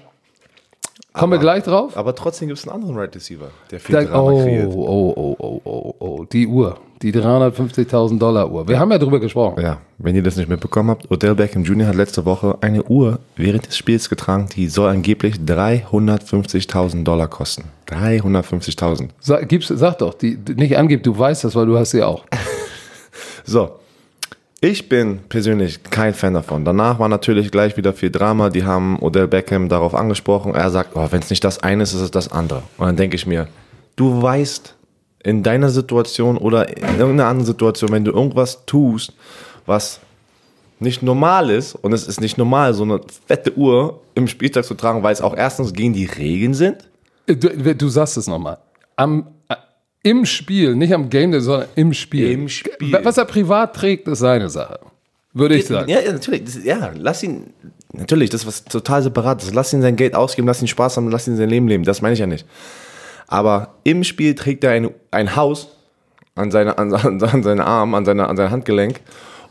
Kommen 1.13 1.33
wir 1.33 1.39
gleich 1.39 1.63
drauf? 1.63 1.97
Aber 1.97 2.15
trotzdem 2.15 2.47
gibt 2.47 2.59
es 2.59 2.67
einen 2.67 2.75
anderen 2.75 2.97
Right 2.97 3.13
Receiver, 3.13 3.49
der 3.69 3.79
viel 3.81 3.95
Da, 3.95 4.03
Drama 4.05 4.31
oh, 4.31 4.41
kreiert. 4.41 4.71
oh, 4.73 5.13
oh, 5.17 5.35
oh, 5.39 5.61
oh, 5.65 5.95
oh, 5.99 6.25
die 6.25 6.47
Uhr. 6.47 6.77
Die 7.01 7.11
350.000 7.11 8.19
Dollar 8.19 8.49
Uhr. 8.51 8.67
Wir 8.67 8.79
haben 8.79 8.91
ja 8.91 8.97
drüber 8.99 9.19
gesprochen. 9.19 9.59
Ja, 9.61 9.79
wenn 9.97 10.15
ihr 10.15 10.21
das 10.21 10.37
nicht 10.37 10.47
mitbekommen 10.47 10.91
habt, 10.91 11.09
Odell 11.09 11.33
Beckham 11.33 11.63
Jr. 11.63 11.87
hat 11.87 11.95
letzte 11.95 12.25
Woche 12.25 12.57
eine 12.61 12.83
Uhr 12.83 13.19
während 13.35 13.67
des 13.67 13.75
Spiels 13.75 14.07
getragen, 14.07 14.47
die 14.55 14.67
soll 14.67 14.89
angeblich 14.89 15.35
350.000 15.35 17.03
Dollar 17.03 17.27
kosten. 17.27 17.63
350.000. 17.89 19.09
Sag, 19.19 19.49
gib's, 19.49 19.67
sag 19.67 19.97
doch, 19.97 20.13
die, 20.13 20.37
nicht 20.55 20.77
angib, 20.77 21.03
du 21.03 21.17
weißt 21.17 21.43
das, 21.43 21.55
weil 21.55 21.65
du 21.65 21.77
hast 21.77 21.91
sie 21.91 22.03
auch. 22.03 22.23
So, 23.43 23.79
ich 24.63 24.87
bin 24.87 25.21
persönlich 25.27 25.83
kein 25.83 26.13
Fan 26.13 26.35
davon. 26.35 26.63
Danach 26.63 26.99
war 26.99 27.09
natürlich 27.09 27.49
gleich 27.49 27.77
wieder 27.77 27.93
viel 27.93 28.11
Drama. 28.11 28.51
Die 28.51 28.63
haben 28.63 28.99
Odell 29.01 29.27
Beckham 29.27 29.69
darauf 29.69 29.95
angesprochen. 29.95 30.53
Er 30.53 30.69
sagt, 30.69 30.91
oh, 30.95 31.07
wenn 31.09 31.21
es 31.21 31.31
nicht 31.31 31.43
das 31.43 31.63
eine 31.63 31.81
ist, 31.81 31.93
ist 31.93 32.01
es 32.01 32.11
das 32.11 32.31
andere. 32.31 32.61
Und 32.77 32.85
dann 32.85 32.95
denke 32.95 33.15
ich 33.15 33.25
mir, 33.25 33.47
du 33.95 34.21
weißt 34.21 34.75
in 35.23 35.41
deiner 35.41 35.71
Situation 35.71 36.37
oder 36.37 36.69
in 36.77 36.99
irgendeiner 36.99 37.29
anderen 37.29 37.45
Situation, 37.45 37.91
wenn 37.91 38.05
du 38.05 38.11
irgendwas 38.11 38.65
tust, 38.67 39.13
was 39.65 39.99
nicht 40.79 41.01
normal 41.01 41.49
ist, 41.49 41.75
und 41.75 41.93
es 41.93 42.07
ist 42.07 42.21
nicht 42.21 42.37
normal, 42.37 42.73
so 42.73 42.83
eine 42.83 43.01
fette 43.27 43.55
Uhr 43.55 44.01
im 44.15 44.27
Spieltag 44.27 44.65
zu 44.65 44.73
tragen, 44.75 45.03
weil 45.03 45.13
es 45.13 45.21
auch 45.21 45.35
erstens 45.35 45.73
gegen 45.73 45.93
die 45.93 46.05
Regeln 46.05 46.53
sind. 46.53 46.89
Du, 47.27 47.75
du 47.75 47.89
sagst 47.89 48.17
es 48.17 48.27
nochmal. 48.27 48.57
Am, 48.95 49.27
Im 50.03 50.25
Spiel, 50.25 50.75
nicht 50.75 50.93
am 50.93 51.10
Game, 51.10 51.31
Day, 51.31 51.41
sondern 51.41 51.70
im 51.75 51.93
Spiel. 51.93 52.31
Im 52.31 52.50
Spiel. 52.50 52.98
Was 53.03 53.17
er 53.17 53.25
privat 53.25 53.75
trägt, 53.75 54.08
ist 54.08 54.20
seine 54.20 54.50
Sache. 54.50 54.79
Würde 55.34 55.55
ich 55.55 55.65
sagen. 55.65 55.89
Ja, 55.89 56.00
ja, 56.00 56.12
natürlich. 56.12 56.43
Das, 56.43 56.63
ja, 56.63 56.91
lass 56.96 57.24
ihn. 57.24 57.53
Natürlich, 57.93 58.29
das 58.29 58.41
ist 58.41 58.48
was 58.48 58.63
total 58.65 59.03
separates. 59.03 59.53
Lass 59.53 59.72
ihn 59.74 59.81
sein 59.81 59.96
Geld 59.96 60.15
ausgeben, 60.15 60.48
lass 60.48 60.62
ihn 60.62 60.67
Spaß 60.67 60.98
haben, 60.98 61.10
lass 61.10 61.27
ihn 61.27 61.38
sein 61.38 61.50
Leben 61.50 61.67
leben. 61.67 61.84
Das 61.84 62.01
meine 62.01 62.13
ich 62.13 62.20
ja 62.20 62.27
nicht. 62.27 62.46
Aber 63.27 63.75
im 63.84 64.03
Spiel 64.03 64.36
trägt 64.36 64.63
er 64.63 64.72
ein, 64.72 64.89
ein 65.12 65.36
Haus 65.36 65.70
an 66.36 66.51
seine, 66.51 66.77
an, 66.77 66.93
an, 66.93 67.22
an 67.24 67.43
seine 67.43 67.65
Arm, 67.65 67.93
an 67.93 68.05
seine, 68.05 68.27
an 68.27 68.36
sein 68.36 68.51
Handgelenk. 68.51 69.00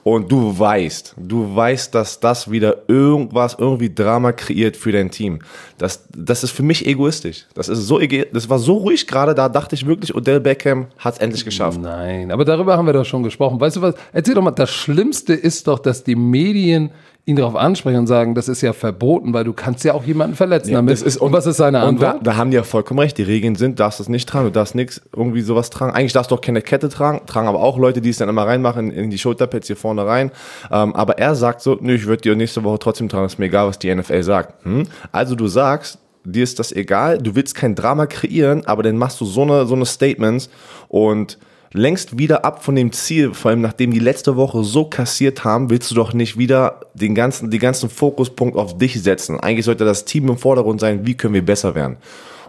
Und 0.03 0.33
du 0.33 0.59
weißt, 0.59 1.15
du 1.19 1.55
weißt, 1.55 1.95
dass 1.95 2.21
das 2.21 2.51
wieder 2.51 2.89
irgendwas, 2.89 3.57
irgendwie 3.59 3.95
Drama 3.95 4.33
kreiert 4.33 4.77
für 4.77 4.93
dein 4.93 5.11
Team. 5.11 5.41
Das, 5.77 6.07
das 6.17 6.43
ist 6.43 6.53
für 6.53 6.63
mich 6.63 6.87
egoistisch. 6.87 7.47
Das 7.55 7.69
ist 7.69 7.87
so, 7.87 7.99
das 7.99 8.49
war 8.49 8.59
so 8.59 8.79
ruhig 8.79 9.07
gerade, 9.07 9.35
da 9.35 9.49
dachte 9.49 9.75
ich 9.75 9.87
wirklich, 9.87 10.15
Odell 10.15 10.41
Beckham 10.41 10.87
hat 10.99 11.15
es 11.15 11.21
endlich 11.21 11.45
geschafft. 11.45 11.81
Nein, 11.81 12.31
aber 12.31 12.45
darüber 12.45 12.77
haben 12.77 12.87
wir 12.87 12.93
doch 12.95 13.05
schon 13.05 13.23
gesprochen. 13.23 13.61
Weißt 13.61 13.77
du 13.77 13.83
was? 13.83 13.95
Erzähl 14.13 14.35
doch 14.35 14.43
mal, 14.43 14.53
das 14.53 14.71
Schlimmste 14.71 15.35
ist 15.35 15.67
doch, 15.67 15.79
dass 15.79 16.03
die 16.03 16.17
Medien 16.17 16.91
ihn 17.27 17.37
darauf 17.37 17.55
ansprechen 17.55 17.99
und 17.99 18.07
sagen, 18.07 18.35
das 18.35 18.49
ist 18.49 18.61
ja 18.63 18.73
verboten, 18.73 19.33
weil 19.33 19.45
du 19.45 19.53
kannst 19.53 19.85
ja 19.85 19.95
auch 19.95 20.05
jemanden 20.05 20.35
verletzen 20.37 20.73
damit. 20.73 20.93
das 20.93 21.03
ist- 21.03 21.19
und 21.19 21.33
was 21.33 21.47
ist 21.47 21.59
seine 21.59 21.85
Und 21.87 22.01
da, 22.01 22.09
Antwort? 22.13 22.27
da 22.27 22.37
haben 22.37 22.51
die 22.51 22.57
ja 22.57 22.63
vollkommen 22.63 23.01
recht. 23.01 23.19
Die 23.19 23.23
Regeln 23.23 23.55
sind, 23.57 23.79
darfst 23.79 24.01
das 24.01 24.09
nicht 24.09 24.29
tragen, 24.29 24.47
du 24.47 24.51
darfst 24.53 24.75
nichts 24.75 25.01
irgendwie 25.15 25.43
sowas 25.43 25.71
tragen. 25.71 25.93
Eigentlich 25.95 26.13
darfst 26.13 26.31
du 26.31 26.35
auch 26.35 26.41
keine 26.41 26.63
Kette 26.63 26.89
tragen, 26.89 27.21
tragen 27.27 27.47
aber 27.47 27.61
auch 27.61 27.79
Leute, 27.79 28.01
die 28.01 28.11
es 28.11 28.19
dann 28.19 28.29
immer 28.29 28.47
reinmachen 28.47 28.91
in 28.91 29.11
die 29.11 29.19
Schulterpads 29.19 29.67
hier 29.67 29.77
vorne 29.77 30.07
rein. 30.07 30.31
Ähm, 30.71 30.95
aber 30.95 31.19
er 31.19 31.35
sagt 31.35 31.61
so, 31.61 31.77
nö, 31.81 31.95
ich 31.95 32.07
würde 32.07 32.23
die 32.23 32.35
nächste 32.35 32.65
Woche 32.65 32.79
trotzdem 32.79 33.09
tragen, 33.09 33.27
ist 33.27 33.39
mir 33.39 33.47
egal, 33.47 33.67
was 33.69 33.79
die 33.79 33.95
NFL 33.95 34.23
sagt. 34.23 34.65
Hm? 34.65 34.85
Also 35.13 35.35
du 35.35 35.47
sagst, 35.47 35.99
dir 36.25 36.43
ist 36.43 36.59
das 36.59 36.73
egal, 36.73 37.19
du 37.19 37.35
willst 37.35 37.55
kein 37.55 37.75
Drama 37.75 38.07
kreieren, 38.07 38.67
aber 38.67 38.83
dann 38.83 38.97
machst 38.97 39.21
du 39.21 39.25
so 39.25 39.43
eine, 39.43 39.67
so 39.67 39.75
eine 39.75 39.87
Statements 39.87 40.51
und 40.89 41.39
längst 41.73 42.19
wieder 42.19 42.45
ab 42.45 42.65
von 42.65 42.75
dem 42.75 42.93
Ziel, 42.93 43.33
vor 43.33 43.51
allem 43.51 43.61
nachdem 43.61 43.93
die 43.93 44.01
letzte 44.01 44.37
Woche 44.37 44.65
so 44.65 44.87
kassiert 44.87 45.45
haben, 45.45 45.71
willst 45.71 45.91
du 45.91 45.95
doch 45.95 46.13
nicht 46.13 46.37
wieder 46.37 46.81
den 46.95 47.15
ganzen, 47.15 47.51
den 47.51 47.61
ganzen 47.61 47.89
Fokuspunkt 47.89 48.57
auf 48.57 48.77
dich 48.77 49.01
setzen. 49.03 49.39
Eigentlich 49.39 49.67
sollte 49.67 49.85
das 49.85 50.05
Team 50.05 50.29
im 50.29 50.39
Vordergrund 50.39 50.81
sein, 50.81 51.07
wie 51.07 51.17
können 51.17 51.35
wir 51.35 51.45
besser 51.45 51.75
werden. 51.75 51.97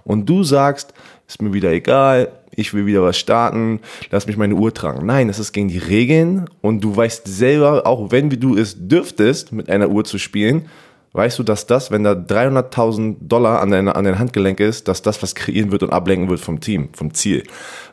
Und 0.03 0.27
du 0.27 0.43
sagst, 0.43 0.93
ist 1.27 1.41
mir 1.41 1.53
wieder 1.53 1.71
egal, 1.71 2.31
ich 2.55 2.73
will 2.73 2.85
wieder 2.85 3.03
was 3.03 3.17
starten, 3.17 3.79
lass 4.09 4.27
mich 4.27 4.37
meine 4.37 4.55
Uhr 4.55 4.73
tragen. 4.73 5.05
Nein, 5.05 5.27
das 5.27 5.39
ist 5.39 5.53
gegen 5.53 5.67
die 5.67 5.77
Regeln 5.77 6.49
und 6.61 6.83
du 6.83 6.95
weißt 6.95 7.27
selber, 7.27 7.85
auch 7.85 8.11
wenn 8.11 8.29
du 8.29 8.57
es 8.57 8.75
dürftest, 8.77 9.51
mit 9.51 9.69
einer 9.69 9.89
Uhr 9.89 10.03
zu 10.03 10.17
spielen, 10.17 10.67
weißt 11.13 11.39
du, 11.39 11.43
dass 11.43 11.67
das, 11.67 11.91
wenn 11.91 12.03
da 12.03 12.13
300.000 12.13 13.17
Dollar 13.19 13.61
an 13.61 13.71
dein, 13.71 13.89
an 13.89 14.05
dein 14.05 14.17
Handgelenk 14.17 14.59
ist, 14.59 14.87
dass 14.87 15.01
das 15.01 15.21
was 15.21 15.35
kreieren 15.35 15.71
wird 15.71 15.83
und 15.83 15.91
ablenken 15.91 16.29
wird 16.29 16.39
vom 16.39 16.59
Team, 16.59 16.89
vom 16.93 17.13
Ziel. 17.13 17.43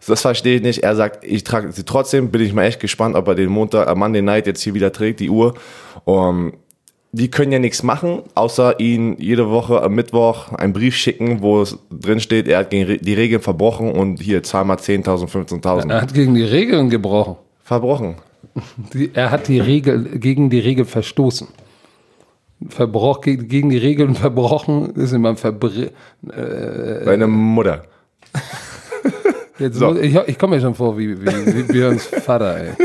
Das 0.06 0.20
verstehe 0.20 0.56
ich 0.56 0.62
nicht. 0.62 0.82
Er 0.82 0.94
sagt, 0.94 1.24
ich 1.24 1.44
trage 1.44 1.72
sie 1.72 1.84
trotzdem, 1.84 2.30
bin 2.30 2.42
ich 2.42 2.52
mal 2.52 2.64
echt 2.64 2.80
gespannt, 2.80 3.16
ob 3.16 3.26
er 3.28 3.34
den 3.34 3.50
Montag, 3.50 3.88
äh, 3.88 3.94
Monday 3.94 4.22
Night 4.22 4.46
jetzt 4.46 4.62
hier 4.62 4.74
wieder 4.74 4.92
trägt, 4.92 5.20
die 5.20 5.30
Uhr. 5.30 5.54
Um, 6.04 6.52
die 7.12 7.30
können 7.30 7.50
ja 7.50 7.58
nichts 7.58 7.82
machen, 7.82 8.22
außer 8.34 8.80
ihn 8.80 9.16
jede 9.18 9.50
Woche 9.50 9.82
am 9.82 9.94
Mittwoch 9.94 10.52
einen 10.52 10.74
Brief 10.74 10.94
schicken, 10.94 11.40
wo 11.40 11.62
es 11.62 11.78
drin 11.90 12.20
steht, 12.20 12.46
er 12.46 12.58
hat 12.58 12.70
gegen 12.70 12.98
die 13.02 13.14
Regeln 13.14 13.40
verbrochen 13.40 13.92
und 13.92 14.20
hier 14.20 14.42
zahl 14.42 14.66
mal 14.66 14.76
10.000, 14.76 15.26
15.000. 15.26 15.90
Er 15.90 16.02
hat 16.02 16.12
gegen 16.12 16.34
die 16.34 16.44
Regeln 16.44 16.90
gebrochen. 16.90 17.36
Verbrochen. 17.64 18.16
Die, 18.92 19.10
er 19.14 19.30
hat 19.30 19.48
die 19.48 19.58
Regel 19.58 20.18
gegen 20.18 20.50
die 20.50 20.60
Regel 20.60 20.84
verstoßen. 20.84 21.48
Verbroch, 22.68 23.20
gegen, 23.20 23.70
die 23.70 23.78
Regeln 23.78 24.14
verbrochen 24.14 24.90
ist 24.96 25.12
immer 25.12 25.36
Verbr 25.36 25.70
Deine 26.22 27.26
Mutter. 27.26 27.84
Jetzt 29.58 29.78
So. 29.78 29.88
muss, 29.92 29.98
ich 30.00 30.14
ich 30.14 30.38
komme 30.38 30.56
mir 30.56 30.62
schon 30.62 30.74
vor 30.74 30.96
wie, 30.98 31.20
wie, 31.20 31.26
wie 31.54 31.62
Björns 31.64 32.06
Vater, 32.06 32.56
ey. 32.56 32.72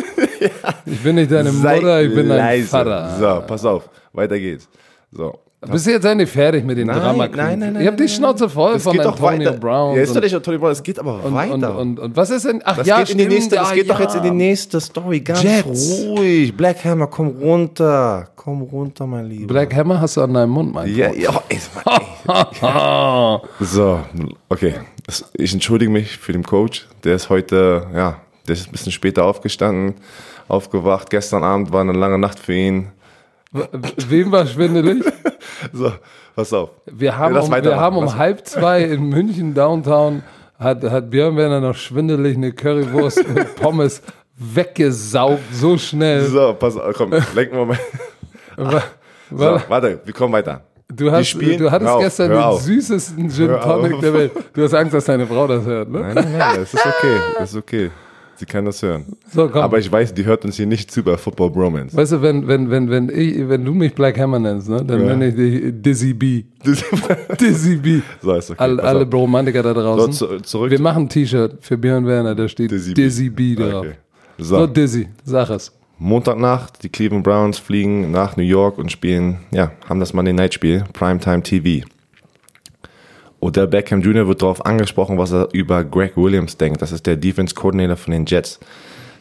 Ich 0.85 0.99
bin 1.01 1.15
nicht 1.15 1.31
deine 1.31 1.51
Sei 1.51 1.75
Mutter, 1.75 2.01
ich 2.03 2.13
bin 2.13 2.27
dein 2.27 2.37
leise. 2.37 2.67
Vater. 2.67 3.15
So, 3.19 3.47
pass 3.47 3.63
auf, 3.65 3.89
weiter 4.11 4.37
geht's. 4.37 4.67
So. 5.11 5.39
Bist 5.71 5.87
du 5.87 5.91
jetzt 5.91 6.05
endlich 6.05 6.29
fertig 6.29 6.63
mit 6.65 6.77
den 6.77 6.87
Nein, 6.87 6.97
Drama 6.99 7.27
nein, 7.27 7.59
nein, 7.59 7.73
nein, 7.73 7.81
Ich 7.81 7.87
habe 7.87 7.97
die 7.97 8.07
Schnauze 8.09 8.49
voll 8.49 8.75
Es 8.75 8.83
von 8.83 8.93
geht 8.93 9.05
doch 9.05 9.19
Antonio. 9.21 9.53
Brown. 9.53 9.95
Ja, 9.95 10.01
ist 10.03 10.15
doch 10.15 10.21
nicht 10.21 10.33
Antonio 10.35 10.59
Brown, 10.59 10.71
es 10.71 10.83
geht 10.83 10.99
aber 10.99 11.23
und, 11.23 11.33
weiter. 11.33 11.53
und, 11.77 11.97
und, 11.97 11.99
und 11.99 12.15
was 12.17 12.29
ist 12.29 12.45
denn? 12.45 12.61
Ach 12.65 12.77
das 12.77 12.87
ja, 12.87 12.99
geht 12.99 13.11
in 13.11 13.17
die 13.17 13.23
stimmt, 13.23 13.35
nächste, 13.35 13.55
das 13.55 13.69
ja, 13.69 13.75
geht 13.75 13.89
doch 13.89 13.99
ja. 13.99 14.05
jetzt 14.05 14.15
in 14.15 14.23
die 14.23 14.31
nächste 14.31 14.81
Story. 14.81 15.19
Ganz 15.21 15.43
Jets. 15.43 16.03
ruhig. 16.07 16.55
Black 16.55 16.83
Hammer, 16.85 17.07
komm 17.07 17.27
runter. 17.29 18.27
Komm 18.35 18.61
runter, 18.63 19.07
mein 19.07 19.25
Lieber. 19.27 19.47
Black 19.53 19.73
Hammer 19.75 20.01
hast 20.01 20.17
du 20.17 20.21
an 20.21 20.33
deinem 20.33 20.49
Mund, 20.49 20.73
mein 20.73 20.93
ja, 20.93 21.11
ja, 21.13 21.41
ey, 21.49 21.59
Mann, 21.85 22.01
ey. 22.61 23.39
So, 23.65 23.99
okay. 24.49 24.73
Das- 25.05 25.29
Ich 25.33 25.53
entschuldige 25.53 25.91
mich 25.91 26.17
für 26.17 26.33
den 26.33 26.43
Coach. 26.43 26.87
Der 27.03 27.15
ist 27.15 27.29
heute, 27.29 27.87
ja, 27.93 28.17
der 28.47 28.53
ist 28.55 28.67
ein 28.67 28.71
bisschen 28.71 28.91
später 28.91 29.25
aufgestanden, 29.25 29.95
aufgewacht. 30.47 31.09
Gestern 31.09 31.43
Abend 31.43 31.71
war 31.71 31.81
eine 31.81 31.93
lange 31.93 32.17
Nacht 32.17 32.39
für 32.39 32.53
ihn. 32.53 32.87
Wem 34.09 34.31
war 34.31 34.45
schwindelig? 34.47 35.03
So, 35.71 35.91
pass 36.35 36.51
auf. 36.51 36.71
Wir 36.91 37.17
haben, 37.17 37.37
um, 37.37 37.49
wir 37.51 37.79
haben 37.79 37.95
um 37.95 38.17
halb 38.17 38.45
zwei 38.45 38.83
in 38.83 39.03
München 39.09 39.53
Downtown 39.53 40.23
hat, 40.59 40.83
hat 40.83 41.09
Björn 41.09 41.37
Werner 41.37 41.61
noch 41.61 41.75
schwindelig 41.75 42.35
eine 42.35 42.51
Currywurst 42.51 43.25
mit 43.33 43.55
Pommes 43.55 44.01
weggesaugt, 44.35 45.39
so 45.53 45.77
schnell. 45.77 46.23
So, 46.25 46.53
pass 46.53 46.75
auf, 46.75 46.93
komm, 46.97 47.11
lenken 47.33 47.55
wir 47.57 47.65
mal. 47.65 47.79
So, 49.31 49.37
wa- 49.39 49.63
warte, 49.69 50.01
wir 50.03 50.13
kommen 50.13 50.33
weiter. 50.33 50.61
Du, 50.93 51.11
hast, 51.11 51.27
spielen- 51.27 51.57
du 51.59 51.71
hattest 51.71 51.91
auf, 51.91 52.01
gestern 52.03 52.29
den 52.31 52.39
auf. 52.39 52.61
süßesten 52.61 53.29
Gin 53.29 53.47
Tonic 53.61 53.99
der 54.01 54.13
Welt. 54.13 54.31
Du 54.53 54.63
hast 54.63 54.73
Angst, 54.73 54.93
dass 54.93 55.05
deine 55.05 55.25
Frau 55.25 55.47
das 55.47 55.65
hört, 55.65 55.89
ne? 55.89 55.99
Nein, 55.99 56.13
nein, 56.15 56.37
nein, 56.37 56.55
das 56.57 56.73
ist 56.73 56.85
okay. 56.85 57.17
Das 57.39 57.49
ist 57.51 57.57
okay. 57.57 57.91
Sie 58.35 58.45
kann 58.45 58.65
das 58.65 58.81
hören. 58.81 59.05
So, 59.31 59.47
komm. 59.47 59.61
Aber 59.61 59.77
ich 59.79 59.91
weiß, 59.91 60.13
die 60.13 60.25
hört 60.25 60.43
uns 60.43 60.55
hier 60.57 60.65
nicht 60.65 60.89
zu 60.91 61.03
bei 61.03 61.17
Football 61.17 61.51
Bromance. 61.51 61.95
weißt 61.95 62.13
du, 62.13 62.21
wenn, 62.21 62.47
wenn, 62.47 62.69
wenn, 62.69 62.89
wenn, 62.89 63.09
ich, 63.09 63.47
wenn 63.47 63.63
du 63.63 63.73
mich 63.73 63.93
Black 63.93 64.19
Hammer 64.19 64.39
nennst, 64.39 64.67
ne, 64.69 64.83
dann 64.83 65.01
Ja. 65.01 65.15
nenne 65.15 65.27
ich 65.29 65.35
dich 65.35 65.73
Dizzy 65.81 66.13
B. 66.13 66.43
Dizzy 67.39 67.75
B. 67.77 68.01
so 68.21 68.33
ist 68.33 68.49
okay. 68.51 68.59
Alle, 68.61 68.77
pass 68.77 68.85
alle 68.85 69.05
auf. 69.07 69.13
Romantiker 69.13 69.61
da 69.63 69.73
So, 69.73 69.81
draußen. 69.81 70.13
zu, 70.13 70.39
zurück. 70.41 70.71
Wir 70.71 70.81
machen 70.81 71.03
ein 71.03 71.09
T-Shirt 71.09 71.57
für 71.61 71.77
Björn 71.77 72.05
Werner, 72.05 72.35
da 72.35 72.47
steht 72.47 72.71
Dizzy 72.71 72.93
Dizzy, 72.93 73.29
B. 73.29 73.55
B 73.55 73.61
drauf. 73.63 73.85
okay. 73.85 73.93
So, 74.37 74.59
So, 74.59 74.67
Dizzy, 74.67 75.07
sag 75.23 75.49
es. 75.51 75.71
Montagnacht, 75.99 76.83
die 76.83 76.89
Cleveland 76.89 77.23
Browns 77.23 77.59
fliegen 77.59 78.11
nach 78.11 78.35
New 78.35 78.43
York 78.43 78.77
und 78.77 78.91
spielen, 78.91 79.37
ja, 79.51 79.71
haben 79.87 79.99
das 79.99 80.11
Monday 80.13 80.33
Night 80.33 80.53
Spiel, 80.53 80.83
Primetime 80.91 81.43
TV. 81.43 81.85
Odell 83.43 83.67
Beckham 83.67 84.01
Jr. 84.01 84.27
wird 84.27 84.41
darauf 84.41 84.65
angesprochen, 84.65 85.17
was 85.17 85.33
er 85.33 85.49
über 85.51 85.83
Greg 85.83 86.15
Williams 86.15 86.57
denkt. 86.57 86.81
Das 86.81 86.93
ist 86.93 87.05
der 87.05 87.17
Defense 87.17 87.53
Coordinator 87.53 87.97
von 87.97 88.11
den 88.13 88.25
Jets. 88.25 88.59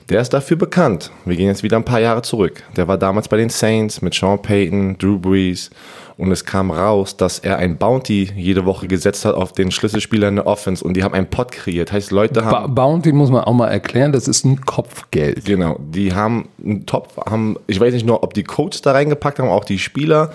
Der 0.08 0.20
ist 0.20 0.30
dafür 0.30 0.56
bekannt. 0.56 1.10
Wir 1.24 1.36
gehen 1.36 1.46
jetzt 1.46 1.62
wieder 1.62 1.76
ein 1.76 1.84
paar 1.84 2.00
Jahre 2.00 2.22
zurück. 2.22 2.62
Der 2.76 2.88
war 2.88 2.98
damals 2.98 3.28
bei 3.28 3.36
den 3.36 3.48
Saints 3.48 4.02
mit 4.02 4.14
Sean 4.14 4.40
Payton, 4.40 4.98
Drew 4.98 5.18
Brees. 5.18 5.70
Und 6.18 6.30
es 6.30 6.44
kam 6.44 6.70
raus, 6.70 7.16
dass 7.16 7.38
er 7.38 7.58
ein 7.58 7.78
Bounty 7.78 8.30
jede 8.36 8.64
Woche 8.66 8.86
gesetzt 8.86 9.24
hat 9.24 9.34
auf 9.34 9.52
den 9.52 9.70
Schlüsselspieler 9.70 10.28
in 10.28 10.36
der 10.36 10.46
Offense. 10.46 10.84
Und 10.84 10.94
die 10.94 11.02
haben 11.02 11.14
einen 11.14 11.26
Pot 11.26 11.52
kreiert. 11.52 11.92
Heißt, 11.92 12.10
Leute 12.10 12.44
haben. 12.44 12.74
Ba 12.74 12.84
Bounty 12.84 13.12
muss 13.12 13.30
man 13.30 13.44
auch 13.44 13.54
mal 13.54 13.68
erklären, 13.68 14.12
das 14.12 14.28
ist 14.28 14.44
ein 14.44 14.60
Kopfgeld. 14.60 15.44
Genau, 15.44 15.78
die 15.80 16.14
haben 16.14 16.48
einen 16.62 16.86
Topf, 16.86 17.16
haben, 17.16 17.56
ich 17.66 17.80
weiß 17.80 17.94
nicht 17.94 18.06
nur, 18.06 18.22
ob 18.22 18.34
die 18.34 18.44
Coaches 18.44 18.82
da 18.82 18.92
reingepackt 18.92 19.38
haben, 19.38 19.48
auch 19.48 19.64
die 19.64 19.78
Spieler. 19.78 20.32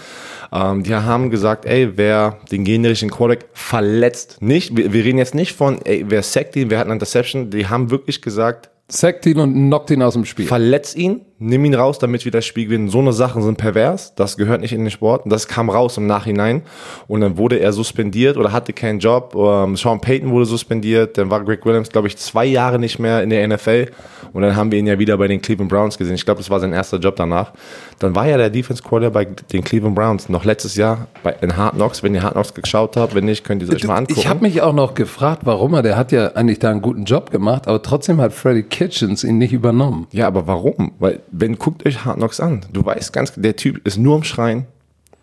Ähm, 0.51 0.83
die 0.83 0.95
haben 0.95 1.29
gesagt, 1.29 1.65
ey, 1.65 1.95
wer 1.95 2.37
den 2.51 2.63
generischen 2.63 3.09
Quarterback 3.09 3.45
verletzt, 3.53 4.41
nicht, 4.41 4.75
wir, 4.75 4.93
wir 4.93 5.03
reden 5.03 5.17
jetzt 5.17 5.35
nicht 5.35 5.55
von, 5.55 5.79
ey, 5.85 6.05
wer 6.07 6.23
sackt 6.23 6.55
ihn, 6.55 6.69
wer 6.69 6.79
hat 6.79 6.87
eine 6.87 6.93
Interception, 6.93 7.49
die 7.49 7.67
haben 7.67 7.91
wirklich 7.91 8.21
gesagt, 8.21 8.69
Sackt 8.89 9.25
ihn 9.25 9.39
und 9.39 9.53
knockt 9.53 9.91
ihn 9.91 10.01
aus 10.01 10.13
dem 10.13 10.25
Spiel. 10.25 10.45
verletz 10.45 10.95
ihn, 10.95 11.25
nimm 11.39 11.65
ihn 11.65 11.75
raus, 11.75 11.99
damit 11.99 12.25
wir 12.25 12.31
das 12.31 12.45
Spiel 12.45 12.65
gewinnen. 12.65 12.89
So 12.89 12.99
eine 12.99 13.13
Sachen 13.13 13.41
sind 13.41 13.57
pervers, 13.57 14.15
das 14.15 14.37
gehört 14.37 14.61
nicht 14.61 14.73
in 14.73 14.81
den 14.81 14.91
Sport. 14.91 15.25
Und 15.25 15.31
das 15.31 15.47
kam 15.47 15.69
raus 15.69 15.97
im 15.97 16.07
Nachhinein. 16.07 16.63
Und 17.07 17.21
dann 17.21 17.37
wurde 17.37 17.59
er 17.59 17.73
suspendiert 17.73 18.37
oder 18.37 18.51
hatte 18.51 18.73
keinen 18.73 18.99
Job. 18.99 19.35
Ähm, 19.35 19.75
Sean 19.75 20.01
Payton 20.01 20.31
wurde 20.31 20.45
suspendiert. 20.45 21.17
Dann 21.17 21.29
war 21.29 21.43
Greg 21.43 21.65
Williams, 21.65 21.89
glaube 21.89 22.07
ich, 22.07 22.17
zwei 22.17 22.45
Jahre 22.45 22.79
nicht 22.79 22.99
mehr 22.99 23.23
in 23.23 23.29
der 23.29 23.47
NFL. 23.47 23.87
Und 24.33 24.41
dann 24.41 24.55
haben 24.55 24.71
wir 24.71 24.79
ihn 24.79 24.87
ja 24.87 24.99
wieder 24.99 25.17
bei 25.17 25.27
den 25.27 25.41
Cleveland 25.41 25.69
Browns 25.69 25.97
gesehen. 25.97 26.15
Ich 26.15 26.25
glaube, 26.25 26.39
das 26.39 26.49
war 26.49 26.59
sein 26.59 26.73
erster 26.73 26.97
Job 26.97 27.15
danach. 27.15 27.53
Dann 27.99 28.15
war 28.15 28.27
ja 28.27 28.37
der 28.37 28.49
Defense 28.49 28.83
Quarterback 28.83 29.17
bei 29.17 29.25
den 29.51 29.63
Cleveland 29.63 29.95
Browns. 29.95 30.29
Noch 30.29 30.45
letztes 30.45 30.75
Jahr 30.75 31.07
bei, 31.23 31.35
in 31.41 31.55
Hard 31.57 31.75
Knocks. 31.75 32.03
Wenn 32.03 32.13
ihr 32.13 32.23
Hard 32.23 32.33
Knocks 32.33 32.53
geschaut 32.53 32.97
habt, 32.97 33.15
wenn 33.15 33.25
nicht, 33.25 33.43
könnt 33.43 33.61
ihr 33.61 33.69
es 33.69 33.75
euch 33.75 33.87
mal 33.87 33.95
angucken. 33.95 34.19
Ich 34.19 34.27
habe 34.27 34.41
mich 34.41 34.61
auch 34.61 34.73
noch 34.73 34.93
gefragt, 34.93 35.41
warum 35.45 35.73
er, 35.73 35.81
der 35.81 35.97
hat 35.97 36.11
ja 36.11 36.33
eigentlich 36.33 36.59
da 36.59 36.69
einen 36.69 36.81
guten 36.81 37.05
Job 37.05 37.31
gemacht, 37.31 37.67
aber 37.67 37.81
trotzdem 37.81 38.21
hat 38.21 38.33
Freddy 38.33 38.63
Kitchens 38.63 39.23
ihn 39.23 39.37
nicht 39.37 39.53
übernommen. 39.53 40.07
Ja, 40.11 40.27
aber 40.27 40.47
warum? 40.47 40.91
Weil, 40.99 41.21
wenn, 41.31 41.57
guckt 41.57 41.85
euch 41.85 42.05
Hard 42.05 42.17
Knocks 42.17 42.39
an. 42.39 42.61
Du 42.71 42.85
weißt 42.85 43.13
ganz, 43.13 43.33
der 43.35 43.55
Typ 43.55 43.85
ist 43.85 43.97
nur 43.97 44.15
am 44.15 44.23
Schreien. 44.23 44.65